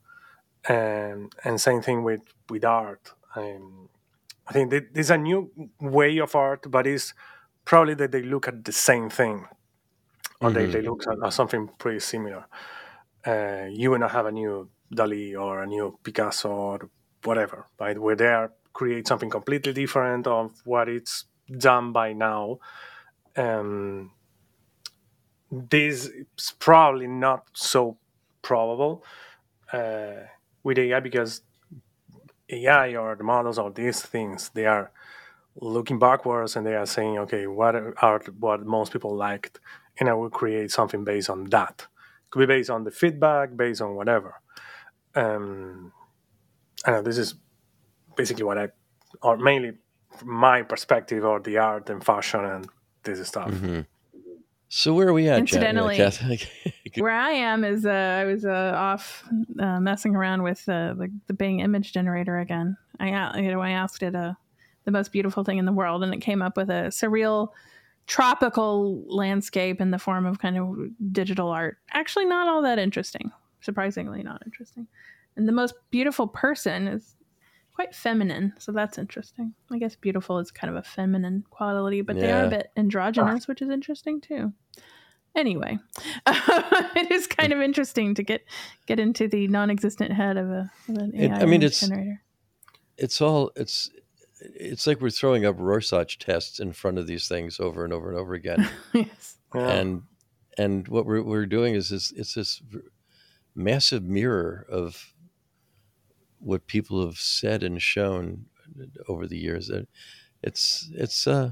And 0.67 1.33
and 1.43 1.61
same 1.61 1.81
thing 1.81 2.03
with 2.03 2.21
with 2.49 2.65
art. 2.65 3.13
Um, 3.35 3.89
I 4.47 4.53
think 4.53 4.73
there's 4.93 5.11
a 5.11 5.17
new 5.17 5.51
way 5.79 6.17
of 6.19 6.35
art, 6.35 6.69
but 6.69 6.87
it's 6.87 7.13
probably 7.65 7.95
that 7.95 8.11
they 8.11 8.23
look 8.23 8.47
at 8.47 8.63
the 8.65 8.71
same 8.71 9.09
thing, 9.09 9.47
or 10.41 10.51
they, 10.51 10.67
Mhm. 10.67 10.71
they 10.71 10.81
look 10.81 11.07
at, 11.07 11.17
at 11.23 11.33
something 11.33 11.67
pretty 11.79 11.99
similar. 11.99 12.45
Uh, 13.25 13.67
you 13.69 13.91
will 13.91 13.99
not 13.99 14.11
have 14.11 14.25
a 14.27 14.31
new 14.31 14.69
Dali 14.93 15.39
or 15.39 15.63
a 15.63 15.67
new 15.67 15.99
Picasso 16.03 16.49
or 16.51 16.89
whatever, 17.23 17.67
right? 17.79 17.97
Where 17.97 18.15
they 18.15 18.27
are 18.27 18.51
create 18.75 19.07
something 19.09 19.31
completely 19.31 19.73
different 19.73 20.27
of 20.27 20.51
what 20.65 20.89
it's 20.89 21.25
done 21.59 21.93
by 21.93 22.13
now. 22.13 22.59
Um, 23.37 24.11
this 25.51 26.07
is 26.37 26.53
probably 26.59 27.07
not 27.07 27.45
so 27.53 27.97
probable 28.43 29.05
uh, 29.73 30.27
with 30.63 30.79
AI 30.79 30.99
because 31.01 31.41
AI 32.49 32.95
or 32.95 33.15
the 33.15 33.23
models 33.25 33.59
or 33.59 33.71
these 33.71 34.01
things 34.01 34.51
they 34.55 34.65
are 34.67 34.91
looking 35.61 35.99
backwards 35.99 36.55
and 36.57 36.65
they 36.65 36.75
are 36.75 36.87
saying, 36.87 37.17
okay, 37.19 37.47
what 37.47 37.75
are 37.75 38.21
what 38.39 38.65
most 38.65 38.93
people 38.93 39.15
liked, 39.15 39.59
and 39.99 40.09
I 40.09 40.13
will 40.13 40.31
create 40.31 40.71
something 40.71 41.03
based 41.03 41.29
on 41.29 41.45
that. 41.45 41.87
Could 42.31 42.41
be 42.41 42.45
based 42.47 42.71
on 42.71 42.85
the 42.85 42.91
feedback, 42.91 43.57
based 43.57 43.81
on 43.81 43.95
whatever. 43.95 44.35
Um, 45.15 45.93
I 46.85 46.91
know 46.91 47.01
this 47.03 47.17
is 47.17 47.35
basically 48.15 48.43
what 48.43 48.57
I, 48.57 48.69
or 49.21 49.37
mainly 49.37 49.73
from 50.17 50.33
my 50.33 50.61
perspective, 50.63 51.23
or 51.25 51.39
the 51.39 51.57
art 51.57 51.89
and 51.89 52.03
fashion 52.03 52.43
and 52.45 52.67
this 53.03 53.25
stuff. 53.27 53.51
Mhm. 53.51 53.85
So 54.67 54.93
where 54.93 55.07
are 55.07 55.13
we 55.13 55.29
at, 55.29 55.35
Jen? 55.45 55.61
Incidentally- 55.63 55.97
Kath? 55.97 56.21
Where 56.97 57.11
I 57.11 57.31
am 57.31 57.63
is 57.65 57.85
uh, 57.85 57.89
I 58.21 58.23
was 58.23 58.45
uh, 58.45 58.71
off 58.73 59.23
uh, 59.59 59.79
messing 59.81 60.15
around 60.15 60.43
with 60.43 60.67
uh, 60.69 60.93
the, 60.93 61.11
the 61.27 61.33
Bing 61.33 61.59
image 61.59 61.91
generator 61.91 62.39
again. 62.39 62.77
I 63.01 63.09
a- 63.09 63.41
you 63.41 63.51
know 63.51 63.59
I 63.61 63.71
asked 63.71 64.01
it 64.01 64.15
uh, 64.15 64.33
the 64.85 64.91
most 64.91 65.11
beautiful 65.11 65.43
thing 65.43 65.57
in 65.57 65.65
the 65.65 65.73
world, 65.73 66.03
and 66.03 66.13
it 66.13 66.21
came 66.21 66.41
up 66.41 66.55
with 66.55 66.69
a 66.69 66.87
surreal 66.89 67.49
tropical 68.07 69.03
landscape 69.07 69.81
in 69.81 69.91
the 69.91 69.99
form 69.99 70.25
of 70.25 70.39
kind 70.39 70.57
of 70.57 70.77
digital 71.11 71.49
art. 71.49 71.77
Actually, 71.91 72.25
not 72.25 72.47
all 72.47 72.61
that 72.61 72.79
interesting. 72.79 73.31
Surprisingly, 73.61 74.23
not 74.23 74.41
interesting. 74.45 74.87
And 75.35 75.47
the 75.47 75.51
most 75.51 75.73
beautiful 75.91 76.27
person 76.27 76.87
is 76.87 77.14
quite 77.75 77.93
feminine, 77.93 78.53
so 78.57 78.71
that's 78.71 78.97
interesting. 78.97 79.53
I 79.71 79.77
guess 79.77 79.95
beautiful 79.95 80.39
is 80.39 80.49
kind 80.49 80.71
of 80.71 80.77
a 80.77 80.87
feminine 80.87 81.43
quality, 81.49 82.01
but 82.01 82.15
they 82.15 82.31
are 82.31 82.45
a 82.45 82.49
bit 82.49 82.71
androgynous, 82.77 83.43
ah. 83.43 83.45
which 83.47 83.61
is 83.61 83.69
interesting 83.69 84.21
too. 84.21 84.53
Anyway, 85.35 85.77
it 86.27 87.11
is 87.11 87.27
kind 87.27 87.51
of 87.51 87.59
interesting 87.59 88.15
to 88.15 88.23
get 88.23 88.45
get 88.87 88.99
into 88.99 89.27
the 89.27 89.47
non-existent 89.49 90.13
head 90.13 90.37
of 90.37 90.49
a 90.49 90.71
of 90.87 90.95
an 90.95 91.11
It- 91.13 91.31
AI 91.31 91.41
I 91.41 91.45
mean, 91.45 91.61
it's- 91.61 91.81
generator. 91.81 92.21
it's 92.97 93.21
all 93.21 93.51
it's 93.57 93.91
it's 94.39 94.87
like 94.87 95.01
we're 95.01 95.09
throwing 95.09 95.45
up 95.45 95.55
Rorschach 95.59 96.17
tests 96.19 96.59
in 96.59 96.71
front 96.71 96.97
of 96.97 97.07
these 97.07 97.27
things 97.27 97.59
over 97.59 97.83
and 97.83 97.91
over 97.91 98.09
and 98.09 98.17
over 98.17 98.33
again. 98.33 98.69
yes. 98.93 99.37
Yeah. 99.53 99.67
and 99.69 100.03
and 100.57 100.87
what 100.87 101.05
we're, 101.05 101.21
we're 101.23 101.45
doing 101.45 101.75
is 101.75 101.89
this 101.89 102.11
it's 102.11 102.33
this 102.33 102.61
massive 103.53 104.03
mirror 104.03 104.65
of 104.69 105.13
what 106.45 106.67
people 106.67 107.03
have 107.05 107.17
said 107.17 107.63
and 107.63 107.81
shown 107.81 108.45
over 109.07 109.27
the 109.27 109.37
years 109.37 109.67
that 109.67 109.87
it's 110.43 110.89
it's 110.93 111.27
uh 111.27 111.51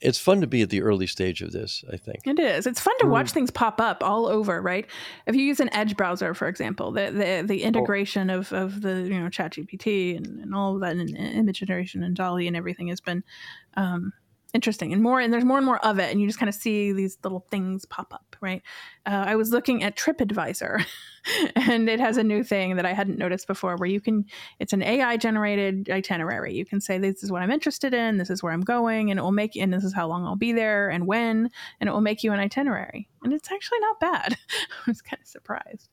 it's 0.00 0.18
fun 0.18 0.40
to 0.42 0.46
be 0.46 0.60
at 0.62 0.70
the 0.70 0.82
early 0.82 1.06
stage 1.06 1.40
of 1.42 1.52
this 1.52 1.84
i 1.92 1.96
think 1.96 2.26
It 2.26 2.38
is. 2.38 2.66
It's 2.66 2.80
fun 2.80 2.96
to 3.00 3.06
watch 3.06 3.30
things 3.30 3.50
pop 3.50 3.80
up 3.80 4.02
all 4.02 4.26
over, 4.26 4.60
right? 4.60 4.86
If 5.26 5.34
you 5.34 5.42
use 5.42 5.60
an 5.60 5.72
Edge 5.72 5.96
browser, 5.96 6.34
for 6.34 6.48
example, 6.48 6.92
the 6.92 7.10
the, 7.10 7.44
the 7.46 7.62
integration 7.62 8.30
of, 8.30 8.52
of 8.52 8.82
the 8.82 9.02
you 9.02 9.18
know 9.18 9.28
ChatGPT 9.28 10.16
and, 10.16 10.26
and 10.40 10.54
all 10.54 10.74
of 10.74 10.80
that 10.80 10.92
and, 10.92 11.08
and 11.16 11.38
image 11.38 11.60
generation 11.60 12.02
and 12.02 12.14
DALL-E 12.14 12.46
and 12.46 12.56
everything 12.56 12.88
has 12.88 13.00
been 13.00 13.24
um, 13.76 14.12
interesting. 14.54 14.92
And 14.92 15.02
more 15.02 15.20
and 15.20 15.32
there's 15.32 15.44
more 15.44 15.58
and 15.58 15.66
more 15.66 15.84
of 15.84 15.98
it 15.98 16.10
and 16.10 16.20
you 16.20 16.26
just 16.26 16.38
kind 16.38 16.48
of 16.48 16.54
see 16.54 16.92
these 16.92 17.18
little 17.22 17.46
things 17.50 17.84
pop 17.84 18.12
up 18.14 18.26
right? 18.40 18.62
Uh, 19.04 19.24
i 19.26 19.36
was 19.36 19.50
looking 19.50 19.82
at 19.82 19.96
tripadvisor 19.96 20.84
and 21.56 21.88
it 21.88 22.00
has 22.00 22.16
a 22.16 22.24
new 22.24 22.42
thing 22.42 22.76
that 22.76 22.86
i 22.86 22.92
hadn't 22.92 23.18
noticed 23.18 23.46
before 23.46 23.76
where 23.76 23.88
you 23.88 24.00
can 24.00 24.24
it's 24.58 24.72
an 24.72 24.82
ai 24.82 25.16
generated 25.16 25.88
itinerary. 25.90 26.54
You 26.54 26.64
can 26.64 26.80
say 26.80 26.98
this 26.98 27.22
is 27.22 27.30
what 27.30 27.42
i'm 27.42 27.50
interested 27.50 27.94
in 27.94 28.18
this 28.18 28.30
is 28.30 28.42
where 28.42 28.52
i'm 28.52 28.62
going 28.62 29.10
and 29.10 29.18
it 29.18 29.22
will 29.22 29.32
make 29.32 29.56
and 29.56 29.72
this 29.72 29.84
is 29.84 29.94
how 29.94 30.06
long 30.06 30.24
i'll 30.24 30.36
be 30.36 30.52
there 30.52 30.88
and 30.88 31.06
when 31.06 31.50
and 31.80 31.88
it 31.88 31.92
will 31.92 32.00
make 32.00 32.22
you 32.22 32.32
an 32.32 32.40
itinerary. 32.40 33.08
And 33.22 33.32
it's 33.32 33.50
actually 33.50 33.80
not 33.80 34.00
bad. 34.00 34.36
I 34.50 34.82
was 34.86 35.02
kind 35.02 35.20
of 35.20 35.26
surprised. 35.26 35.88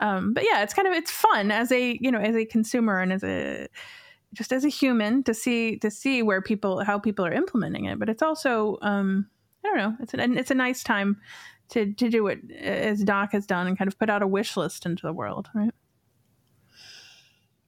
Um, 0.00 0.32
but 0.32 0.44
yeah 0.44 0.62
it's 0.62 0.74
kind 0.74 0.86
of 0.86 0.94
it's 0.94 1.10
fun 1.10 1.50
as 1.50 1.72
a 1.72 1.98
you 2.00 2.12
know 2.12 2.20
as 2.20 2.36
a 2.36 2.44
consumer 2.44 3.00
and 3.00 3.12
as 3.12 3.24
a 3.24 3.66
just 4.34 4.52
as 4.52 4.64
a 4.64 4.68
human 4.68 5.22
to 5.24 5.34
see 5.34 5.78
to 5.78 5.90
see 5.90 6.22
where 6.22 6.42
people 6.42 6.84
how 6.84 6.98
people 6.98 7.24
are 7.24 7.32
implementing 7.32 7.86
it. 7.86 7.98
But 7.98 8.08
it's 8.08 8.22
also 8.22 8.78
um 8.82 9.26
i 9.64 9.68
don't 9.68 9.76
know 9.76 9.96
it's 10.00 10.14
an 10.14 10.38
it's 10.38 10.50
a 10.50 10.54
nice 10.54 10.82
time 10.82 11.16
to 11.70 11.92
to 11.94 12.08
do 12.08 12.26
it 12.28 12.38
as 12.52 13.02
doc 13.02 13.32
has 13.32 13.46
done 13.46 13.66
and 13.66 13.76
kind 13.76 13.88
of 13.88 13.98
put 13.98 14.08
out 14.10 14.22
a 14.22 14.26
wish 14.26 14.56
list 14.56 14.86
into 14.86 15.06
the 15.06 15.12
world 15.12 15.48
right? 15.54 15.72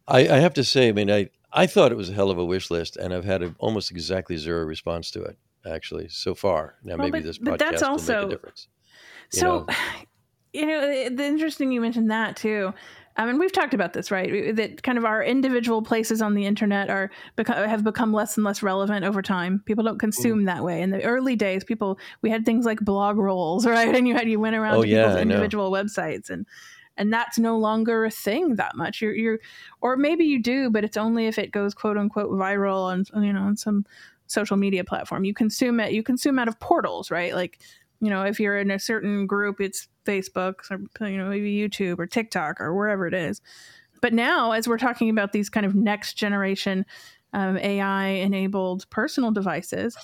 I 0.07 0.21
i 0.21 0.39
have 0.39 0.55
to 0.55 0.65
say 0.65 0.89
i 0.89 0.93
mean 0.93 1.11
i 1.11 1.29
i 1.53 1.67
thought 1.67 1.91
it 1.93 1.97
was 1.97 2.09
a 2.09 2.15
hell 2.15 2.31
of 2.31 2.39
a 2.39 2.45
wish 2.45 2.71
list 2.71 2.97
and 2.97 3.13
i've 3.13 3.25
had 3.25 3.43
a, 3.43 3.55
almost 3.59 3.91
exactly 3.91 4.37
zero 4.37 4.65
response 4.65 5.11
to 5.11 5.23
it 5.23 5.37
actually 5.67 6.09
so 6.09 6.35
far. 6.35 6.77
Now 6.83 6.97
well, 6.97 7.09
maybe 7.09 7.21
but, 7.21 7.25
this 7.25 7.39
podcast 7.39 7.59
that's 7.59 7.83
also, 7.83 8.15
will 8.15 8.23
make 8.23 8.27
a 8.27 8.35
difference. 8.37 8.69
You 9.33 9.41
so 9.41 9.47
know? 9.47 9.67
you 10.53 10.67
know 10.67 11.09
the 11.09 11.25
interesting 11.25 11.73
you 11.73 11.81
mentioned 11.81 12.11
that 12.11 12.37
too 12.37 12.73
I 13.17 13.27
mean, 13.27 13.39
we've 13.39 13.53
talked 13.53 13.75
about 13.75 13.93
this, 13.93 14.11
right? 14.11 14.55
That 14.55 14.83
kind 14.83 14.97
of 14.97 15.05
our 15.05 15.23
individual 15.23 15.83
places 15.83 16.23
on 16.23 16.35
the 16.35 16.47
internet 16.47 16.89
are 16.89 17.11
have 17.47 17.85
become 17.85 18.13
less 18.13 18.37
and 18.37 18.45
less 18.45 18.63
relevant 18.63 19.05
over 19.05 19.21
time. 19.21 19.63
People 19.67 19.85
don't 19.85 19.99
consume 19.99 20.43
mm. 20.43 20.47
that 20.47 20.63
way. 20.63 20.81
In 20.81 20.91
the 20.91 21.03
early 21.03 21.37
days, 21.37 21.65
people 21.65 21.99
we 22.23 22.31
had 22.31 22.47
things 22.47 22.65
like 22.65 22.81
blog 22.81 23.19
rolls, 23.19 23.67
right? 23.67 23.95
And 23.95 24.07
you 24.07 24.15
had 24.15 24.29
you 24.29 24.41
went 24.41 24.57
around 24.57 24.77
oh, 24.77 24.83
to 24.83 24.89
yeah, 24.89 25.03
people's 25.03 25.23
individual 25.23 25.71
websites, 25.71 26.31
and 26.31 26.47
and 26.97 27.13
that's 27.13 27.39
no 27.39 27.59
longer 27.59 28.05
a 28.05 28.11
thing 28.11 28.57
that 28.57 28.77
much. 28.77 29.03
You're 29.03 29.15
you're, 29.15 29.39
or 29.81 29.97
maybe 29.97 30.25
you 30.25 30.41
do, 30.41 30.71
but 30.71 30.85
it's 30.85 30.97
only 30.97 31.27
if 31.27 31.39
it 31.39 31.51
goes 31.51 31.75
quote 31.75 31.99
unquote 31.99 32.31
viral 32.31 32.85
on 32.85 33.25
you 33.25 33.33
know 33.33 33.43
on 33.43 33.57
some 33.57 33.85
social 34.29 34.57
media 34.57 34.85
platform. 34.85 35.25
You 35.25 35.35
consume 35.35 35.81
it. 35.81 35.93
You 35.93 36.03
consume 36.03 36.39
out 36.39 36.49
of 36.49 36.61
portals, 36.61 37.11
right? 37.11 37.35
Like 37.35 37.59
you 38.01 38.09
know, 38.09 38.23
if 38.23 38.41
you're 38.41 38.59
in 38.59 38.71
a 38.71 38.79
certain 38.79 39.27
group, 39.27 39.61
it's 39.61 39.89
Facebook 40.05 40.71
or 40.71 41.09
you 41.09 41.19
know 41.19 41.29
maybe 41.29 41.55
YouTube 41.55 41.99
or 41.99 42.07
TikTok 42.07 42.61
or 42.61 42.75
wherever 42.75 43.07
it 43.07 43.15
is. 43.15 43.41
But 44.01 44.13
now, 44.13 44.53
as 44.53 44.67
we're 44.67 44.79
talking 44.79 45.11
about 45.11 45.33
these 45.33 45.51
kind 45.51 45.67
of 45.67 45.75
next 45.75 46.15
generation 46.15 46.87
um, 47.33 47.59
AI 47.59 48.07
enabled 48.07 48.89
personal 48.91 49.31
devices, 49.31 49.97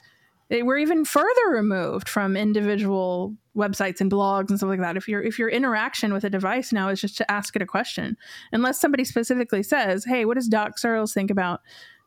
they, 0.49 0.63
we're 0.63 0.79
even 0.79 1.05
further 1.05 1.49
removed 1.51 2.09
from 2.09 2.37
individual 2.37 3.35
websites 3.57 4.01
and 4.01 4.11
blogs 4.11 4.51
and 4.51 4.59
stuff 4.59 4.69
like 4.69 4.81
that. 4.81 4.97
If 4.97 5.09
your 5.09 5.23
if 5.23 5.39
your 5.39 5.49
interaction 5.49 6.13
with 6.13 6.25
a 6.25 6.31
device 6.31 6.73
now 6.73 6.89
is 6.89 7.01
just 7.01 7.17
to 7.19 7.31
ask 7.31 7.57
it 7.57 7.63
a 7.63 7.67
question, 7.67 8.17
unless 8.53 8.81
somebody 8.81 9.05
specifically 9.05 9.63
says, 9.63 10.05
"Hey, 10.05 10.25
what 10.25 10.35
does 10.35 10.49
Doc 10.49 10.79
Searls 10.79 11.13
think 11.13 11.31
about 11.31 11.61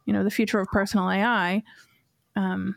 you 0.06 0.14
know 0.14 0.24
the 0.24 0.32
future 0.32 0.60
of 0.60 0.68
personal 0.68 1.10
AI?" 1.10 1.64
Um, 2.36 2.76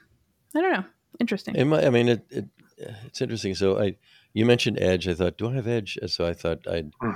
I 0.57 0.61
don't 0.61 0.73
know. 0.73 0.85
Interesting. 1.21 1.57
I 1.73 1.91
mean, 1.91 2.09
it, 2.09 2.27
it 2.31 2.47
it's 2.79 3.21
interesting. 3.21 3.55
So 3.55 3.79
I, 3.79 3.97
you 4.35 4.47
mentioned 4.47 4.79
Edge. 4.81 5.09
I 5.09 5.15
thought, 5.15 5.39
do 5.39 5.51
I 5.51 5.55
have 5.55 5.67
Edge? 5.67 5.99
So 6.07 6.27
I 6.27 6.33
thought 6.33 6.67
I'd, 6.67 6.93
hmm. 7.01 7.13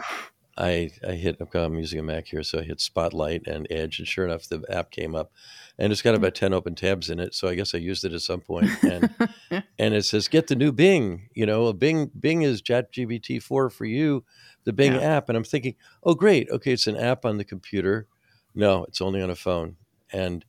I, 0.58 0.90
I 1.06 1.12
hit. 1.12 1.36
I'm 1.54 1.78
using 1.78 1.98
a 1.98 2.02
Mac 2.02 2.28
here, 2.28 2.42
so 2.42 2.60
I 2.60 2.62
hit 2.62 2.80
Spotlight 2.80 3.46
and 3.46 3.66
Edge, 3.70 3.98
and 3.98 4.08
sure 4.08 4.24
enough, 4.24 4.48
the 4.48 4.64
app 4.70 4.90
came 4.90 5.14
up, 5.14 5.30
and 5.78 5.92
it's 5.92 6.00
got 6.00 6.10
hmm. 6.10 6.16
about 6.16 6.34
ten 6.34 6.54
open 6.54 6.74
tabs 6.74 7.10
in 7.10 7.20
it. 7.20 7.34
So 7.34 7.48
I 7.48 7.54
guess 7.54 7.74
I 7.74 7.78
used 7.78 8.04
it 8.04 8.14
at 8.14 8.22
some 8.22 8.40
point, 8.40 8.70
and 8.82 9.10
and 9.78 9.94
it 9.94 10.04
says 10.04 10.28
get 10.28 10.46
the 10.46 10.56
new 10.56 10.72
Bing. 10.72 11.28
You 11.34 11.44
know, 11.44 11.72
Bing 11.72 12.10
Bing 12.18 12.42
is 12.42 12.62
ChatGPT 12.62 13.42
four 13.42 13.68
for 13.68 13.84
you, 13.84 14.24
the 14.64 14.72
Bing 14.72 14.94
yeah. 14.94 15.00
app, 15.00 15.28
and 15.28 15.36
I'm 15.36 15.44
thinking, 15.44 15.74
oh 16.02 16.14
great, 16.14 16.48
okay, 16.50 16.72
it's 16.72 16.86
an 16.86 16.96
app 16.96 17.24
on 17.26 17.36
the 17.36 17.44
computer. 17.44 18.06
No, 18.54 18.84
it's 18.84 19.00
only 19.00 19.22
on 19.22 19.30
a 19.30 19.36
phone, 19.36 19.76
and. 20.12 20.44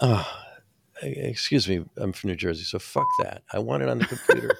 Uh, 0.00 0.24
excuse 1.02 1.68
me, 1.68 1.84
I'm 1.96 2.12
from 2.12 2.28
New 2.28 2.36
Jersey, 2.36 2.62
so 2.62 2.78
fuck 2.78 3.08
that. 3.18 3.42
I 3.52 3.58
want 3.58 3.82
it 3.82 3.88
on 3.88 3.98
the 3.98 4.06
computer. 4.06 4.56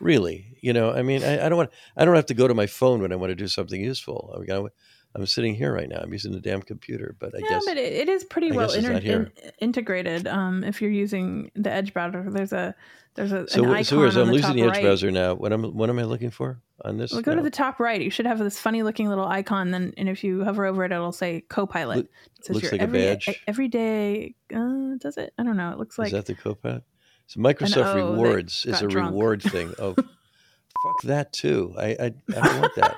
Really, 0.00 0.56
you 0.60 0.72
know, 0.72 0.92
I 0.92 1.02
mean, 1.02 1.22
I, 1.22 1.46
I, 1.46 1.48
don't 1.48 1.56
want, 1.56 1.70
I 1.96 2.04
don't 2.04 2.16
have 2.16 2.26
to 2.26 2.34
go 2.34 2.48
to 2.48 2.54
my 2.54 2.66
phone 2.66 3.00
when 3.00 3.12
I 3.12 3.16
want 3.16 3.30
to 3.30 3.34
do 3.34 3.48
something 3.48 3.80
useful. 3.80 4.34
I 4.34 4.40
mean, 4.40 4.68
I'm 5.16 5.26
sitting 5.26 5.54
here 5.54 5.72
right 5.72 5.88
now. 5.88 6.00
I'm 6.02 6.12
using 6.12 6.32
the 6.32 6.40
damn 6.40 6.60
computer, 6.60 7.16
but 7.18 7.34
I 7.34 7.38
yeah, 7.38 7.48
guess. 7.48 7.64
but 7.64 7.78
it, 7.78 7.92
it 7.92 8.08
is 8.08 8.24
pretty 8.24 8.52
I 8.52 8.56
well 8.56 8.70
inter- 8.70 8.92
in, 8.92 9.32
integrated. 9.60 10.26
Um, 10.26 10.62
if 10.62 10.82
you're 10.82 10.90
using 10.90 11.50
the 11.54 11.72
Edge 11.72 11.94
browser, 11.94 12.26
there's 12.28 12.52
a 12.52 12.74
there's 13.14 13.32
a 13.32 13.48
so, 13.48 13.64
an 13.64 13.70
icon 13.70 13.84
so, 13.84 14.10
so 14.10 14.22
I'm 14.22 14.30
losing 14.30 14.56
the 14.56 14.64
Edge 14.64 14.72
right. 14.72 14.82
browser 14.82 15.10
now. 15.10 15.34
What 15.34 15.54
am 15.54 15.74
what 15.74 15.88
am 15.88 15.98
I 15.98 16.02
looking 16.02 16.30
for 16.30 16.60
on 16.84 16.98
this? 16.98 17.12
Well, 17.12 17.22
go 17.22 17.30
no. 17.30 17.38
to 17.38 17.42
the 17.42 17.50
top 17.50 17.80
right. 17.80 18.02
You 18.02 18.10
should 18.10 18.26
have 18.26 18.38
this 18.38 18.60
funny 18.60 18.82
looking 18.82 19.08
little 19.08 19.26
icon. 19.26 19.70
Then, 19.70 19.94
and 19.96 20.06
if 20.10 20.22
you 20.22 20.44
hover 20.44 20.66
over 20.66 20.84
it, 20.84 20.92
it'll 20.92 21.12
say 21.12 21.40
Copilot. 21.48 22.00
It 22.00 22.44
says 22.44 22.56
looks 22.56 22.72
like 22.72 22.82
every, 22.82 23.06
a 23.06 23.14
badge. 23.14 23.42
Every 23.46 23.68
day, 23.68 24.34
uh, 24.54 24.96
does 24.98 25.16
it? 25.16 25.32
I 25.38 25.44
don't 25.44 25.56
know. 25.56 25.70
It 25.70 25.78
looks 25.78 25.98
like 25.98 26.08
is 26.08 26.12
that 26.12 26.26
the 26.26 26.34
Copilot? 26.34 26.82
So 27.26 27.40
Microsoft 27.40 27.94
Rewards 27.94 28.64
is 28.66 28.80
a 28.80 28.86
drunk. 28.86 29.10
reward 29.10 29.42
thing. 29.42 29.74
Oh, 29.78 29.94
fuck 30.82 31.02
that 31.04 31.32
too. 31.32 31.74
I 31.78 31.84
I, 31.84 32.04
I 32.04 32.10
don't 32.30 32.60
want 32.60 32.74
that. 32.76 32.96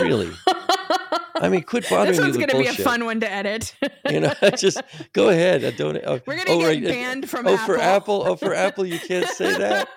Really. 0.00 0.30
I 1.40 1.48
mean, 1.48 1.62
quit 1.62 1.84
bothering 1.90 2.16
this 2.16 2.20
one's 2.20 2.36
going 2.36 2.48
to 2.48 2.58
be 2.58 2.66
a 2.66 2.72
fun 2.72 3.04
one 3.04 3.20
to 3.20 3.30
edit. 3.30 3.74
you 4.10 4.20
know, 4.20 4.34
just 4.56 4.80
go 5.12 5.28
ahead. 5.28 5.64
I 5.64 5.70
don't. 5.70 5.96
Oh, 6.04 6.20
We're 6.26 6.34
going 6.34 6.46
to 6.46 6.52
oh, 6.52 6.58
get 6.58 6.66
right. 6.66 6.84
banned 6.84 7.30
from 7.30 7.46
oh, 7.46 7.54
Apple. 7.54 7.66
for 7.66 7.78
Apple. 7.78 8.24
Oh, 8.26 8.36
for 8.36 8.54
Apple, 8.54 8.86
you 8.86 8.98
can't 8.98 9.28
say 9.28 9.56
that. 9.56 9.88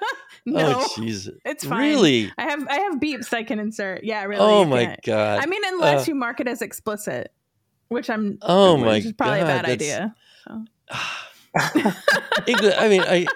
no, 0.45 0.79
oh, 0.79 0.87
jeez, 0.95 1.29
it's 1.45 1.65
fine. 1.65 1.79
Really? 1.79 2.31
I 2.37 2.43
have 2.43 2.67
I 2.67 2.75
have 2.79 2.95
beeps 2.95 3.33
I 3.33 3.43
can 3.43 3.59
insert. 3.59 4.03
Yeah, 4.03 4.23
really. 4.23 4.41
Oh 4.41 4.65
my 4.65 4.85
can't. 4.85 5.01
god. 5.03 5.43
I 5.43 5.45
mean, 5.45 5.61
unless 5.65 6.07
uh, 6.07 6.11
you 6.11 6.15
mark 6.15 6.39
it 6.39 6.47
as 6.47 6.61
explicit, 6.61 7.31
which 7.89 8.09
I'm. 8.09 8.37
Oh 8.41 8.77
my 8.77 8.93
which 8.93 9.05
is 9.05 9.13
probably 9.13 9.39
god, 9.39 9.43
a 9.43 9.47
bad 9.47 9.65
idea. 9.65 10.15
So. 10.47 10.65
I 11.53 12.87
mean, 12.87 13.01
I, 13.01 13.27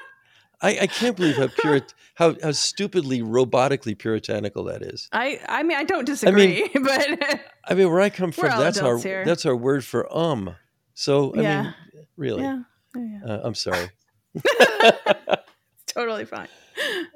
I, 0.62 0.80
I 0.82 0.88
can't 0.88 1.16
believe 1.16 1.38
how 1.38 1.48
pure, 1.48 1.82
how 2.16 2.36
how 2.42 2.52
stupidly 2.52 3.22
robotically 3.22 3.98
puritanical 3.98 4.64
that 4.66 4.82
is. 4.82 5.08
I 5.12 5.40
I 5.48 5.64
mean, 5.64 5.78
I 5.78 5.84
don't 5.84 6.06
disagree, 6.06 6.70
I 6.76 6.80
mean, 6.80 6.84
but 7.20 7.42
I 7.66 7.74
mean, 7.74 7.90
where 7.90 8.02
I 8.02 8.10
come 8.10 8.32
from, 8.32 8.50
that's 8.50 8.80
our 8.80 8.98
here. 8.98 9.26
that's 9.26 9.46
our 9.46 9.56
word 9.56 9.84
for 9.84 10.16
um. 10.16 10.56
So 10.94 11.34
I 11.36 11.42
yeah. 11.42 11.62
mean, 11.62 11.74
really, 12.18 12.44
yeah. 12.44 12.62
yeah. 12.96 13.20
Uh, 13.26 13.42
I'm 13.44 13.56
sorry. 13.56 13.90
totally 15.88 16.26
fine. 16.26 16.48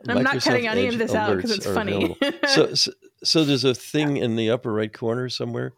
I'm 0.08 0.24
not 0.24 0.42
cutting 0.42 0.68
any 0.68 0.88
of 0.88 0.98
this 0.98 1.14
out 1.14 1.36
because 1.36 1.52
it's 1.52 1.66
funny. 1.66 2.18
so, 2.48 2.74
so, 2.74 2.92
so, 3.24 3.44
there's 3.44 3.66
a 3.66 3.76
thing 3.76 4.18
in 4.18 4.36
the 4.36 4.50
upper 4.50 4.72
right 4.72 4.92
corner 4.92 5.30
somewhere. 5.30 5.74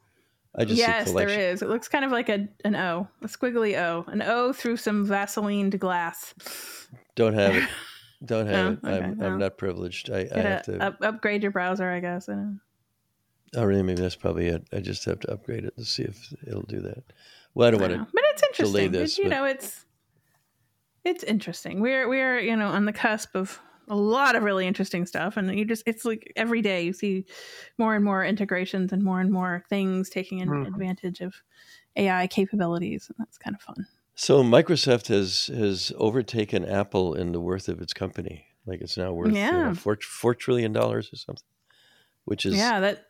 I 0.56 0.66
just 0.66 0.78
yes, 0.78 1.12
there 1.12 1.30
is. 1.30 1.62
It 1.62 1.70
looks 1.70 1.88
kind 1.88 2.06
of 2.06 2.12
like 2.12 2.30
a 2.30 2.48
an 2.66 2.76
O, 2.76 3.08
a 3.22 3.28
squiggly 3.28 3.80
O, 3.80 4.06
an 4.08 4.22
O 4.22 4.54
through 4.54 4.78
some 4.78 5.06
Vaseline 5.06 5.70
glass. 5.72 6.34
Don't 7.16 7.34
have 7.34 7.56
it. 7.56 7.70
Don't 8.24 8.48
have 8.48 8.84
no? 8.84 8.90
it. 8.90 8.94
Okay, 8.94 9.06
I'm, 9.06 9.18
no. 9.18 9.26
I'm 9.26 9.40
not 9.40 9.58
privileged. 9.58 10.12
I, 10.12 10.28
I 10.34 10.40
have 10.40 10.64
to 10.64 10.80
up, 10.80 10.98
upgrade 11.02 11.42
your 11.42 11.52
browser, 11.52 11.90
I 11.90 12.00
guess. 12.00 12.30
I 12.30 12.46
oh, 13.56 13.64
really? 13.64 13.82
Maybe 13.82 14.02
that's 14.02 14.16
probably 14.16 14.48
it. 14.48 14.68
I 14.72 14.80
just 14.80 15.06
have 15.06 15.20
to 15.22 15.32
upgrade 15.32 15.66
it 15.66 15.76
to 15.78 15.86
see 15.86 16.04
if 16.04 16.34
it'll 16.46 16.62
do 16.62 16.82
that. 16.82 17.04
Well, 17.56 17.68
I 17.68 17.72
don't 17.72 17.82
I 17.82 17.88
want 17.88 17.94
to. 17.94 18.14
But 18.14 18.24
it's 18.34 18.44
interesting. 18.44 18.92
This, 18.92 19.18
you 19.18 19.26
but... 19.26 19.30
know, 19.32 19.46
it's 19.46 19.86
it's 21.04 21.24
interesting. 21.24 21.82
We're 21.82 22.08
we're 22.08 22.40
you 22.40 22.56
know 22.56 22.68
on 22.68 22.86
the 22.86 22.94
cusp 22.94 23.36
of 23.36 23.60
a 23.88 23.96
lot 23.96 24.36
of 24.36 24.44
really 24.44 24.68
interesting 24.68 25.06
stuff 25.06 25.36
and 25.36 25.58
you 25.58 25.66
just 25.66 25.84
it's 25.86 26.06
like 26.06 26.32
every 26.38 26.62
day 26.62 26.84
you 26.84 26.94
see 26.94 27.26
more 27.78 27.94
and 27.94 28.06
more 28.06 28.24
integrations 28.24 28.94
and 28.94 29.04
more 29.04 29.20
and 29.20 29.32
more 29.32 29.64
things 29.70 30.10
taking 30.10 30.40
mm. 30.40 30.68
advantage 30.68 31.20
of 31.20 31.36
ai 31.98 32.26
capabilities 32.28 33.10
and 33.10 33.16
that's 33.20 33.38
kind 33.38 33.56
of 33.56 33.62
fun 33.62 33.86
so 34.22 34.44
microsoft 34.44 35.08
has 35.08 35.48
has 35.48 35.92
overtaken 35.98 36.64
apple 36.64 37.14
in 37.16 37.32
the 37.32 37.42
worth 37.42 37.68
of 37.68 37.82
its 37.82 37.94
company 37.94 38.46
like 38.66 38.82
it's 38.82 38.98
now 38.98 39.12
worth 39.12 39.34
yeah. 39.34 39.52
You 39.52 39.64
know, 39.66 39.76
four, 39.76 39.98
four 40.02 40.36
trillion 40.36 40.72
dollars 40.74 41.12
or 41.12 41.16
something 41.16 41.44
which 42.26 42.46
is 42.46 42.56
yeah 42.56 42.80
that 42.80 43.08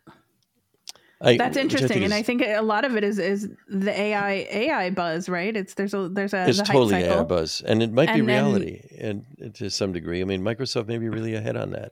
I, 1.23 1.37
That's 1.37 1.57
interesting, 1.57 2.01
I 2.01 2.05
and 2.05 2.13
I 2.15 2.23
think 2.23 2.41
a 2.41 2.61
lot 2.61 2.83
of 2.83 2.97
it 2.97 3.03
is 3.03 3.19
is 3.19 3.47
the 3.67 3.91
AI 3.91 4.47
AI 4.49 4.89
buzz, 4.89 5.29
right? 5.29 5.55
It's 5.55 5.75
there's 5.75 5.93
a 5.93 6.09
there's 6.09 6.33
a 6.33 6.49
it's 6.49 6.59
totally 6.61 6.95
AI 6.95 7.21
buzz, 7.21 7.61
and 7.61 7.83
it 7.83 7.91
might 7.91 8.09
and, 8.09 8.17
be 8.17 8.21
reality, 8.23 8.81
and, 8.97 9.25
and, 9.39 9.53
to 9.53 9.69
some 9.69 9.93
degree. 9.93 10.21
I 10.21 10.23
mean, 10.23 10.41
Microsoft 10.41 10.87
may 10.87 10.97
be 10.97 11.09
really 11.09 11.35
ahead 11.35 11.55
on 11.55 11.71
that. 11.71 11.91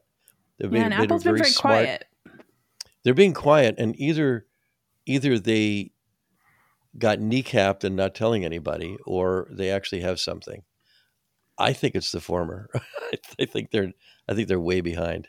They've 0.57 0.73
yeah, 0.73 0.83
been, 0.83 0.93
and 0.93 1.03
Apple's 1.03 1.23
been 1.23 1.33
very, 1.35 1.39
very 1.41 1.51
smart. 1.51 1.85
quiet. 1.85 2.05
They're 3.03 3.13
being 3.13 3.35
quiet, 3.35 3.75
and 3.77 3.95
either 3.99 4.47
either 5.05 5.37
they 5.37 5.91
got 6.97 7.19
kneecapped 7.19 7.83
and 7.83 7.95
not 7.95 8.15
telling 8.15 8.43
anybody, 8.43 8.97
or 9.05 9.47
they 9.51 9.69
actually 9.69 10.01
have 10.01 10.19
something. 10.19 10.63
I 11.57 11.73
think 11.73 11.95
it's 11.95 12.11
the 12.11 12.21
former. 12.21 12.69
I 13.39 13.45
think 13.45 13.71
they're 13.71 13.91
I 14.27 14.33
think 14.33 14.47
they're 14.47 14.59
way 14.59 14.81
behind. 14.81 15.27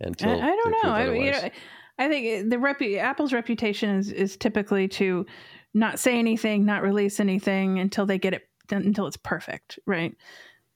Until 0.00 0.30
I, 0.30 0.48
I 0.48 0.56
don't 0.56 0.70
know. 0.82 0.90
I, 0.90 1.12
you 1.12 1.30
know 1.30 1.48
I 1.98 2.08
think 2.08 2.50
the 2.50 2.56
repu- 2.56 2.98
Apple's 2.98 3.32
reputation 3.32 3.90
is 3.90 4.10
is 4.10 4.36
typically 4.36 4.88
to 4.88 5.26
not 5.74 5.98
say 5.98 6.18
anything, 6.18 6.64
not 6.64 6.82
release 6.82 7.20
anything 7.20 7.78
until 7.78 8.06
they 8.06 8.18
get 8.18 8.34
it 8.34 8.48
until 8.70 9.06
it's 9.06 9.16
perfect, 9.16 9.78
right? 9.86 10.16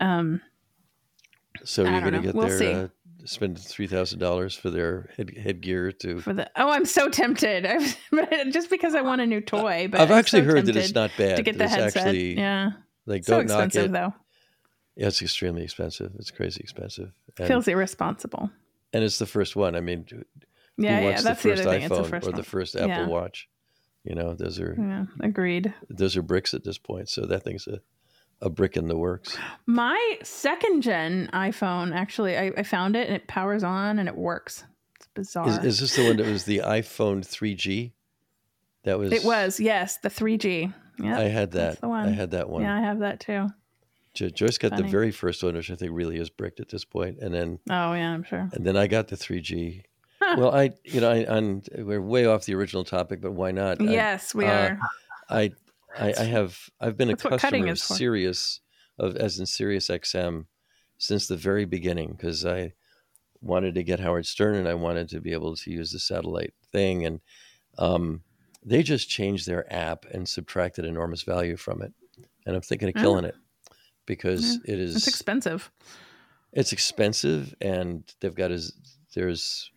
Um, 0.01 0.41
so 1.65 1.83
you're 1.83 2.01
going 2.01 2.13
to 2.13 2.21
get 2.21 2.35
we'll 2.35 2.49
their 2.49 2.85
uh, 2.85 2.89
spend 3.29 3.59
three 3.59 3.87
thousand 3.87 4.19
dollars 4.19 4.55
for 4.55 4.71
their 4.71 5.11
head, 5.17 5.31
headgear 5.37 5.93
to 5.93 6.21
for 6.21 6.33
the. 6.33 6.51
Oh, 6.57 6.71
I'm 6.71 6.85
so 6.85 7.09
tempted. 7.09 7.67
just 8.53 8.71
because 8.71 8.95
I 8.95 9.03
want 9.03 9.21
a 9.21 9.27
new 9.27 9.41
toy, 9.41 9.89
but 9.91 10.01
I've 10.01 10.11
I'm 10.11 10.19
actually 10.19 10.43
so 10.43 10.47
heard 10.47 10.67
that 10.67 10.77
it's 10.77 10.95
not 10.95 11.11
bad. 11.17 11.37
to 11.37 11.43
get 11.43 11.59
the 11.59 11.65
it's 11.65 11.75
headset. 11.75 12.07
Actually, 12.07 12.39
yeah, 12.39 12.71
like 13.07 13.25
so 13.25 13.41
expensive 13.41 13.93
though. 13.93 14.15
Yeah, 14.97 15.07
it's 15.07 15.23
extremely 15.23 15.63
expensive. 15.63 16.13
It's 16.19 16.31
crazy 16.33 16.61
expensive. 16.61 17.13
And, 17.39 17.47
Feels 17.47 17.69
irresponsible. 17.69 18.51
and 18.93 19.05
it's 19.05 19.19
the 19.19 19.27
first 19.27 19.55
one. 19.55 19.77
I 19.77 19.81
mean, 19.81 20.05
who 20.11 20.25
Yeah, 20.77 21.01
yeah, 21.01 21.21
that's 21.21 21.23
the 21.23 21.29
the, 21.29 21.35
first 21.37 21.63
other 21.63 21.71
thing. 21.71 21.83
It's 21.83 21.89
the 21.89 22.03
iPhone 22.03 22.11
first 22.11 22.27
or 22.27 22.31
one. 22.31 22.37
the 22.37 22.43
first 22.45 22.75
Apple 22.77 22.89
Yeah. 22.89 23.07
Watch? 23.07 23.49
You 24.05 24.15
know, 24.17 24.35
those 24.35 24.59
are 24.59 24.75
Yeah, 24.77 25.05
agreed. 25.21 25.73
those 25.89 26.17
are 26.17 26.23
bricks 26.23 26.53
at 26.55 26.65
this 26.65 26.79
point. 26.79 27.09
So 27.09 27.27
that 27.27 27.45
thing's 27.45 27.67
a, 27.69 27.81
a 28.41 28.49
brick 28.51 28.77
in 28.77 28.89
the 28.89 28.97
works. 28.97 29.37
My 29.67 30.19
second 30.23 30.83
gen 30.83 31.29
iPhone, 31.33 31.95
actually, 31.95 32.37
I, 32.37 32.53
I 32.57 32.63
found 32.63 32.97
it 32.97 33.07
and 33.09 33.17
it 33.17 33.27
powers 33.27 33.65
on 33.65 33.99
and 33.99 34.09
it 34.09 34.17
works. 34.17 34.65
It's 34.97 35.09
bizarre. 35.15 35.49
Is, 35.49 35.59
is 35.65 35.81
this 35.81 35.97
the 35.97 36.07
one 36.07 36.17
that 36.19 36.27
was 36.27 36.45
the 36.45 36.59
iPhone 36.59 37.21
3G? 37.27 37.93
That 38.85 38.99
was 38.99 39.13
it 39.13 39.25
was, 39.25 39.59
yes, 39.61 39.97
the 39.99 40.09
3G. 40.09 40.73
Yeah. 41.01 41.19
I 41.19 41.25
had 41.25 41.53
that. 41.53 41.81
the 41.81 41.89
one. 41.89 42.09
I 42.09 42.13
had 42.13 42.31
that 42.33 42.49
one. 42.49 42.63
Yeah, 42.63 42.77
I 42.77 42.81
have 42.81 43.01
that 43.01 43.21
too. 43.21 43.49
Jo- 44.15 44.31
Joyce 44.31 44.59
got 44.59 44.71
Funny. 44.71 44.83
the 44.83 44.89
very 44.89 45.11
first 45.11 45.43
one, 45.43 45.55
which 45.55 45.71
I 45.71 45.75
think 45.75 45.93
really 45.95 46.17
is 46.19 46.31
bricked 46.31 46.61
at 46.61 46.69
this 46.71 46.85
point, 46.85 47.19
and 47.21 47.33
then 47.35 47.59
Oh, 47.71 47.93
yeah, 47.93 48.13
I'm 48.13 48.25
sure. 48.25 48.49
and 48.53 48.65
then 48.67 48.77
I 48.77 48.87
got 48.87 49.09
the 49.09 49.17
3G. 49.17 49.83
Huh. 50.21 50.37
Well, 50.39 50.55
I 50.55 50.73
you 50.85 51.01
know 51.01 51.11
I 51.11 51.25
on 51.27 51.63
we're 51.77 52.03
way 52.03 52.27
off 52.27 52.45
the 52.45 52.55
original 52.55 52.85
topic, 52.85 53.21
but 53.21 53.33
why 53.33 53.51
not? 53.53 53.81
I- 53.81 53.85
yes, 53.85 54.35
we 54.35 54.47
uh, 54.47 54.51
are. 54.51 54.79
I, 55.31 55.53
I 55.97 56.13
I 56.19 56.25
have 56.25 56.59
I've 56.81 56.97
been 56.97 57.09
a 57.11 57.13
That's 57.17 57.23
customer 57.23 57.69
of. 57.71 57.79
Sirius 57.79 58.61
of 58.99 59.17
as 59.17 59.39
in 59.39 59.47
Sirius 59.47 59.89
XM 59.89 60.47
since 60.99 61.27
the 61.29 61.37
very 61.37 61.65
beginning 61.65 62.11
because 62.17 62.45
I 62.45 62.73
wanted 63.41 63.75
to 63.77 63.85
get 63.85 64.01
Howard 64.01 64.27
Stern 64.27 64.57
and 64.57 64.67
I 64.69 64.75
wanted 64.75 65.09
to 65.11 65.21
be 65.21 65.33
able 65.33 65.55
to 65.55 65.71
use 65.71 65.93
the 65.93 66.01
satellite 66.01 66.55
thing 66.73 67.07
and 67.07 67.21
um, 67.79 68.23
they 68.65 68.83
just 68.83 69.09
changed 69.09 69.47
their 69.47 69.73
app 69.73 70.05
and 70.13 70.29
subtracted 70.29 70.85
enormous 70.85 71.23
value 71.23 71.57
from 71.57 71.81
it 71.83 71.93
and 72.45 72.57
I'm 72.57 72.63
thinking 72.63 72.89
of 72.89 72.95
Oh. 72.97 73.01
killing 73.01 73.25
it 73.25 73.37
because 74.07 74.59
it 74.65 74.79
is 74.81 74.97
It's 74.97 75.07
expensive. 75.07 75.71
it's 76.53 76.73
expensive 76.73 77.55
and 77.61 78.03
they've 78.21 78.35
got 78.35 78.51
his 78.51 78.73
there's 79.15 79.71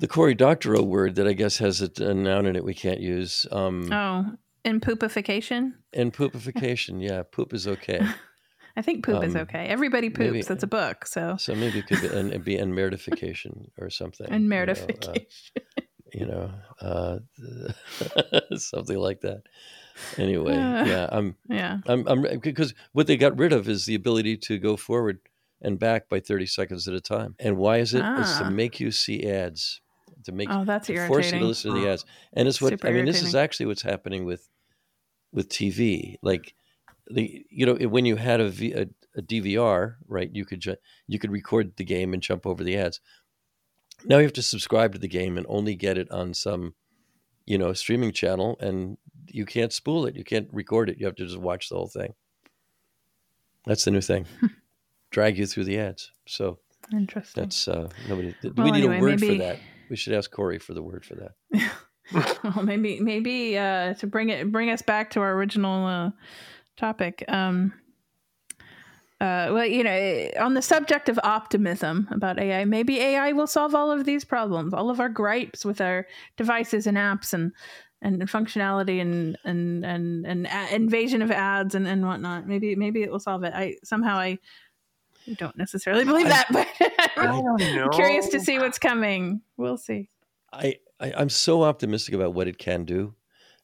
the 0.00 0.08
Cory 0.08 0.34
Doctorow 0.34 0.82
word 0.82 1.14
that 1.14 1.26
I 1.26 1.32
guess 1.32 1.58
has 1.58 1.80
a, 1.80 1.90
a 2.04 2.12
noun 2.12 2.46
in 2.46 2.56
it 2.56 2.64
we 2.64 2.74
can't 2.74 3.00
use. 3.00 3.46
Um, 3.52 3.90
Oh, 3.92 4.26
and 4.64 4.80
poopification. 4.82 5.74
And 5.92 6.12
poopification, 6.12 7.02
yeah, 7.02 7.22
poop 7.22 7.52
is 7.52 7.66
okay. 7.68 8.00
I 8.76 8.82
think 8.82 9.04
poop 9.04 9.22
is 9.22 9.34
Um, 9.36 9.42
okay. 9.42 9.66
Everybody 9.66 10.10
poops. 10.10 10.32
maybe- 10.32 10.42
That's 10.42 10.64
a 10.64 10.66
book. 10.66 11.06
So 11.06 11.36
So 11.38 11.54
maybe 11.54 11.78
it 11.78 11.86
could 11.86 12.00
be 12.00 12.08
and, 12.08 12.32
and 12.32 12.44
be 12.44 12.56
and 12.56 12.72
meritification 12.74 13.68
or 13.78 13.88
something. 13.90 14.26
and 14.28 14.44
you 14.44 14.50
know, 14.50 14.66
uh. 15.00 15.18
You 16.16 16.26
know, 16.26 16.50
uh, 16.80 17.18
something 18.56 18.96
like 18.98 19.20
that. 19.22 19.42
Anyway, 20.18 20.54
Uh. 20.54 20.84
yeah, 20.84 21.08
I'm, 21.10 21.36
yeah. 21.48 21.78
I'm, 21.86 22.06
I'm 22.06 22.38
because 22.40 22.74
what 22.92 23.06
they 23.06 23.16
got 23.16 23.36
rid 23.38 23.52
of 23.52 23.68
is 23.68 23.86
the 23.86 23.94
ability 23.94 24.36
to 24.48 24.58
go 24.58 24.76
forward 24.76 25.18
and 25.60 25.78
back 25.78 26.08
by 26.08 26.20
30 26.20 26.46
seconds 26.46 26.86
at 26.88 26.94
a 26.94 27.00
time. 27.00 27.34
And 27.40 27.56
why 27.56 27.78
is 27.78 27.94
it? 27.94 28.04
It's 28.18 28.38
to 28.38 28.44
Ah. 28.44 28.50
make 28.50 28.78
you 28.80 28.90
see 28.92 29.28
ads, 29.28 29.80
to 30.24 30.32
make 30.32 30.48
Oh, 30.50 30.64
that's 30.64 30.86
to 30.88 31.06
force 31.06 31.32
you 31.32 31.38
to 31.40 31.44
listen 31.44 31.74
to 31.74 31.80
the 31.80 31.88
ads. 31.88 32.04
And 32.32 32.46
it's 32.48 32.60
what 32.60 32.70
Super 32.70 32.88
I 32.88 32.92
mean. 32.92 33.04
This 33.06 33.22
is 33.22 33.34
actually 33.34 33.66
what's 33.66 33.82
happening 33.82 34.24
with 34.24 34.48
with 35.34 35.50
TV. 35.50 36.16
Like 36.22 36.54
the 37.08 37.44
you 37.50 37.66
know 37.66 37.74
when 37.88 38.06
you 38.06 38.16
had 38.16 38.40
a, 38.40 38.48
v, 38.48 38.72
a, 38.72 38.86
a 39.16 39.20
DVR, 39.22 39.96
right? 40.08 40.30
You 40.32 40.46
could 40.46 40.60
ju- 40.60 40.76
you 41.06 41.18
could 41.18 41.30
record 41.32 41.76
the 41.76 41.84
game 41.84 42.14
and 42.14 42.22
jump 42.22 42.46
over 42.46 42.64
the 42.64 42.76
ads. 42.78 43.00
Now 44.06 44.16
you 44.16 44.22
have 44.24 44.32
to 44.34 44.42
subscribe 44.42 44.92
to 44.94 44.98
the 44.98 45.08
game 45.08 45.36
and 45.36 45.46
only 45.48 45.74
get 45.74 45.98
it 45.98 46.10
on 46.10 46.32
some 46.34 46.74
you 47.44 47.58
know 47.58 47.72
streaming 47.74 48.12
channel, 48.12 48.56
and 48.60 48.96
you 49.28 49.44
can't 49.44 49.72
spool 49.72 50.06
it. 50.06 50.16
You 50.16 50.24
can't 50.24 50.48
record 50.52 50.88
it. 50.88 50.98
You 50.98 51.06
have 51.06 51.16
to 51.16 51.26
just 51.26 51.38
watch 51.38 51.68
the 51.68 51.74
whole 51.76 51.88
thing. 51.88 52.14
That's 53.66 53.84
the 53.84 53.90
new 53.90 54.00
thing. 54.00 54.26
Drag 55.10 55.38
you 55.38 55.46
through 55.46 55.64
the 55.64 55.78
ads. 55.78 56.10
So 56.26 56.58
Interesting. 56.92 57.42
that's 57.42 57.68
uh, 57.68 57.88
nobody. 58.08 58.34
Do 58.42 58.52
Well, 58.56 58.64
we 58.66 58.70
need 58.72 58.78
anyway, 58.84 58.98
a 58.98 59.00
word 59.00 59.20
maybe- 59.20 59.38
for 59.38 59.44
that? 59.44 59.58
We 59.90 59.96
should 59.96 60.14
ask 60.14 60.30
Cory 60.30 60.58
for 60.58 60.72
the 60.74 60.82
word 60.82 61.04
for 61.04 61.14
that. 61.16 61.32
well, 62.44 62.62
maybe 62.62 63.00
maybe 63.00 63.56
uh, 63.56 63.94
to 63.94 64.06
bring 64.06 64.28
it 64.28 64.52
bring 64.52 64.70
us 64.70 64.82
back 64.82 65.10
to 65.10 65.20
our 65.20 65.32
original 65.34 65.86
uh, 65.86 66.10
topic. 66.76 67.24
Um, 67.28 67.72
uh, 69.20 69.48
well, 69.52 69.64
you 69.64 69.82
know, 69.82 70.30
on 70.40 70.54
the 70.54 70.60
subject 70.60 71.08
of 71.08 71.18
optimism 71.22 72.08
about 72.10 72.38
AI, 72.38 72.64
maybe 72.64 72.98
AI 73.00 73.32
will 73.32 73.46
solve 73.46 73.74
all 73.74 73.90
of 73.90 74.04
these 74.04 74.24
problems, 74.24 74.74
all 74.74 74.90
of 74.90 75.00
our 75.00 75.08
gripes 75.08 75.64
with 75.64 75.80
our 75.80 76.06
devices 76.36 76.86
and 76.86 76.96
apps 76.98 77.32
and 77.32 77.52
and 78.02 78.20
functionality 78.28 79.00
and 79.00 79.38
and 79.44 79.84
and 79.84 80.26
and 80.26 80.46
a- 80.46 80.74
invasion 80.74 81.22
of 81.22 81.30
ads 81.30 81.74
and 81.74 81.88
and 81.88 82.04
whatnot. 82.06 82.46
Maybe 82.46 82.76
maybe 82.76 83.02
it 83.02 83.10
will 83.10 83.20
solve 83.20 83.44
it. 83.44 83.54
I 83.54 83.76
somehow 83.82 84.18
I 84.18 84.38
don't 85.36 85.56
necessarily 85.56 86.04
believe 86.04 86.28
that, 86.28 86.48
but 86.52 86.68
I 87.16 87.26
don't 87.26 87.74
know. 87.74 87.84
I'm 87.84 87.90
curious 87.92 88.28
to 88.28 88.40
see 88.40 88.58
what's 88.58 88.78
coming. 88.78 89.40
We'll 89.56 89.78
see. 89.78 90.10
I, 90.52 90.76
I 91.04 91.12
I'm 91.20 91.28
so 91.28 91.62
optimistic 91.62 92.14
about 92.14 92.34
what 92.34 92.48
it 92.48 92.58
can 92.58 92.84
do, 92.84 93.14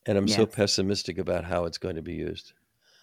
and 0.07 0.19
I'm 0.19 0.29
so 0.29 0.47
pessimistic 0.47 1.19
about 1.19 1.45
how 1.45 1.65
it's 1.65 1.79
going 1.79 1.97
to 1.97 2.03
be 2.03 2.15
used 2.15 2.53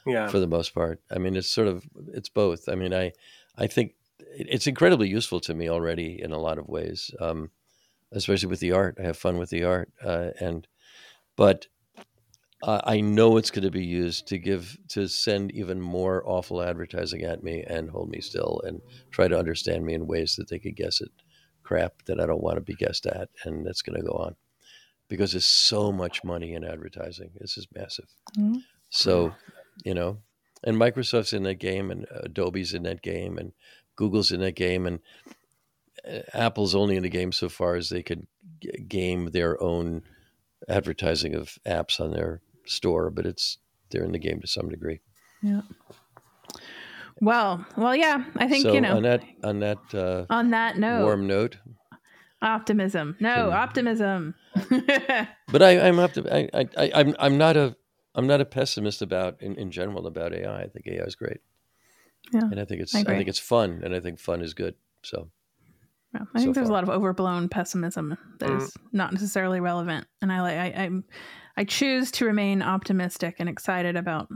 Yeah. 0.06 0.30
for 0.32 0.40
the 0.40 0.48
most 0.48 0.74
part. 0.74 1.02
I 1.12 1.18
mean, 1.18 1.36
it's 1.36 1.50
sort 1.50 1.68
of 1.68 1.86
it's 2.14 2.30
both. 2.30 2.70
I 2.70 2.76
mean, 2.76 2.94
I 2.94 3.14
I 3.58 3.68
think 3.68 3.96
it's 4.20 4.68
incredibly 4.68 5.08
useful 5.10 5.40
to 5.42 5.54
me 5.54 5.70
already 5.70 6.22
in 6.22 6.32
a 6.32 6.40
lot 6.40 6.60
of 6.60 6.68
ways, 6.68 7.12
um, 7.20 7.52
especially 8.12 8.50
with 8.50 8.60
the 8.60 8.74
art. 8.74 8.98
I 9.00 9.04
have 9.04 9.18
fun 9.18 9.38
with 9.38 9.50
the 9.50 9.64
art, 9.64 9.92
uh, 10.04 10.32
and 10.40 10.68
but 11.36 11.68
uh, 12.64 12.82
I 12.84 13.02
know 13.02 13.38
it's 13.38 13.52
going 13.52 13.66
to 13.66 13.72
be 13.72 13.86
used 13.86 14.28
to 14.30 14.38
give 14.40 14.78
to 14.90 15.08
send 15.08 15.52
even 15.52 15.80
more 15.82 16.24
awful 16.28 16.62
advertising 16.62 17.24
at 17.24 17.44
me 17.44 17.64
and 17.64 17.90
hold 17.92 18.10
me 18.10 18.20
still 18.22 18.62
and 18.66 18.82
try 19.12 19.28
to 19.28 19.38
understand 19.38 19.86
me 19.86 19.94
in 19.94 20.08
ways 20.08 20.36
that 20.38 20.50
they 20.50 20.60
could 20.60 20.76
guess 20.76 21.02
at 21.02 21.10
crap 21.68 22.03
that 22.05 22.20
I 22.20 22.26
don't 22.26 22.41
want 22.43 22.55
to 22.57 22.61
be 22.61 22.76
guessed 22.76 23.05
at, 23.05 23.30
and 23.43 23.65
that's 23.65 23.82
going 23.82 23.99
to 23.99 24.05
go 24.07 24.13
on 24.13 24.36
because 25.09 25.32
there's 25.34 25.45
so 25.47 25.91
much 25.91 26.24
money 26.24 26.53
in 26.53 26.63
advertising. 26.63 27.32
This 27.39 27.57
is 27.57 27.68
massive. 27.76 28.09
Mhm. 28.38 28.63
So, 28.89 29.34
you 29.84 29.93
know, 29.93 30.20
and 30.63 30.78
Microsoft's 30.78 31.34
in 31.34 31.43
that 31.43 31.59
game, 31.59 31.91
and 31.91 32.05
Adobe's 32.09 32.74
in 32.74 32.84
that 32.84 33.01
game, 33.01 33.38
and 33.38 33.51
Google's 33.95 34.32
in 34.32 34.39
that 34.41 34.55
game, 34.55 34.86
and 34.88 34.99
uh, 36.07 36.22
Apple's 36.34 36.74
only 36.76 36.95
in 36.95 37.03
the 37.03 37.09
game 37.09 37.32
so 37.32 37.49
far 37.49 37.76
as 37.76 37.89
they 37.89 38.01
could 38.03 38.28
g- 38.61 38.72
game 38.88 39.32
their 39.32 39.61
own 39.61 40.03
advertising 40.70 41.36
of 41.36 41.57
apps 41.65 41.99
on 41.99 42.11
their 42.11 42.41
store, 42.65 43.09
but 43.09 43.26
it's 43.26 43.57
they're 43.89 44.03
in 44.03 44.11
the 44.13 44.20
game 44.20 44.39
to 44.41 44.47
some 44.47 44.70
degree. 44.70 44.99
Well, 47.22 47.65
well, 47.76 47.95
yeah. 47.95 48.24
I 48.36 48.47
think 48.47 48.63
so 48.63 48.74
you 48.74 48.82
know. 48.82 48.97
on 48.97 49.03
that 49.03 49.24
on 49.43 49.59
that 49.59 49.78
uh, 49.93 50.26
on 50.30 50.51
that 50.51 50.78
note, 50.78 51.03
warm 51.03 51.28
note, 51.28 51.57
optimism. 52.41 53.15
No, 53.20 53.36
Can- 53.36 53.53
optimism. 53.53 54.36
but 55.51 55.61
I, 55.61 55.80
I'm 55.80 55.95
optim- 55.97 56.32
I, 56.32 56.49
I, 56.57 56.68
I, 56.78 56.91
I'm 56.93 57.15
I'm 57.20 57.38
not 57.38 57.57
a 57.57 57.76
I'm 58.15 58.28
not 58.28 58.41
a 58.41 58.45
pessimist 58.45 59.01
about 59.01 59.41
in, 59.41 59.55
in 59.55 59.72
general 59.72 60.07
about 60.07 60.34
AI. 60.34 60.61
I 60.63 60.68
think 60.68 60.88
AI 60.88 61.03
is 61.03 61.15
great, 61.15 61.39
Yeah, 62.34 62.41
and 62.41 62.59
I 62.59 62.65
think 62.65 62.82
it's 62.82 62.95
I 62.95 63.01
I, 63.01 63.03
think 63.03 63.28
it's 63.30 63.39
fun, 63.39 63.82
and 63.84 63.95
I 63.95 63.99
think 63.99 64.20
fun 64.20 64.41
is 64.41 64.53
good. 64.53 64.76
So 65.03 65.30
Yeah, 66.13 66.22
I 66.34 66.39
think 66.39 66.49
so 66.55 66.59
there's 66.59 66.70
a 66.70 66.74
lot 66.74 66.84
of 66.84 66.89
overblown 66.89 67.49
pessimism 67.49 68.18
that 68.39 68.49
is 68.49 68.72
Mm. 68.72 68.78
not 68.91 69.13
necessarily 69.13 69.59
relevant, 69.59 70.07
and 70.22 70.32
I 70.32 70.41
like 70.41 70.57
I 70.57 70.84
I'm, 70.84 71.03
I 71.55 71.63
choose 71.63 72.11
to 72.11 72.26
remain 72.26 72.61
optimistic 72.61 73.36
and 73.39 73.49
excited 73.49 73.95
about 73.95 74.30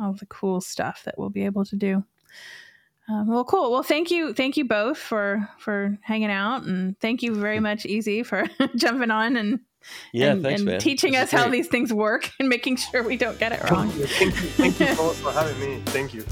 all 0.00 0.12
the 0.12 0.26
cool 0.26 0.60
stuff 0.60 1.02
that 1.04 1.14
we'll 1.16 1.30
be 1.30 1.44
able 1.46 1.64
to 1.64 1.76
do. 1.76 2.04
Um, 3.08 3.28
well, 3.28 3.44
cool. 3.44 3.70
Well, 3.70 3.84
thank 3.84 4.10
you, 4.10 4.34
thank 4.34 4.56
you 4.56 4.64
both 4.64 4.98
for 4.98 5.48
for 5.58 5.96
hanging 6.02 6.30
out, 6.30 6.64
and 6.64 6.98
thank 6.98 7.22
you 7.22 7.34
very 7.34 7.60
much, 7.60 7.86
Easy, 7.86 8.22
for 8.22 8.46
jumping 8.76 9.10
on 9.10 9.36
and 9.36 9.60
yeah, 10.12 10.32
and, 10.32 10.42
thanks, 10.42 10.60
and 10.60 10.70
man. 10.70 10.80
teaching 10.80 11.12
This 11.12 11.32
us 11.32 11.40
how 11.40 11.48
these 11.48 11.68
things 11.68 11.92
work 11.92 12.30
and 12.40 12.48
making 12.48 12.76
sure 12.76 13.02
we 13.04 13.16
don't 13.16 13.38
get 13.38 13.52
it 13.52 13.70
wrong. 13.70 13.90
Thank 13.90 14.34
you, 14.34 14.48
thank 14.48 14.80
you 14.80 14.96
both 14.96 15.16
for 15.18 15.30
having 15.30 15.58
me. 15.60 15.80
Thank 15.86 16.14
you. 16.14 16.24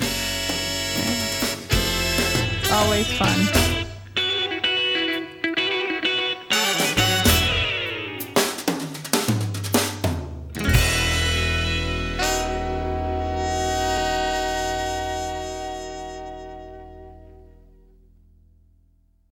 Always 2.73 3.07
fun. 3.13 3.64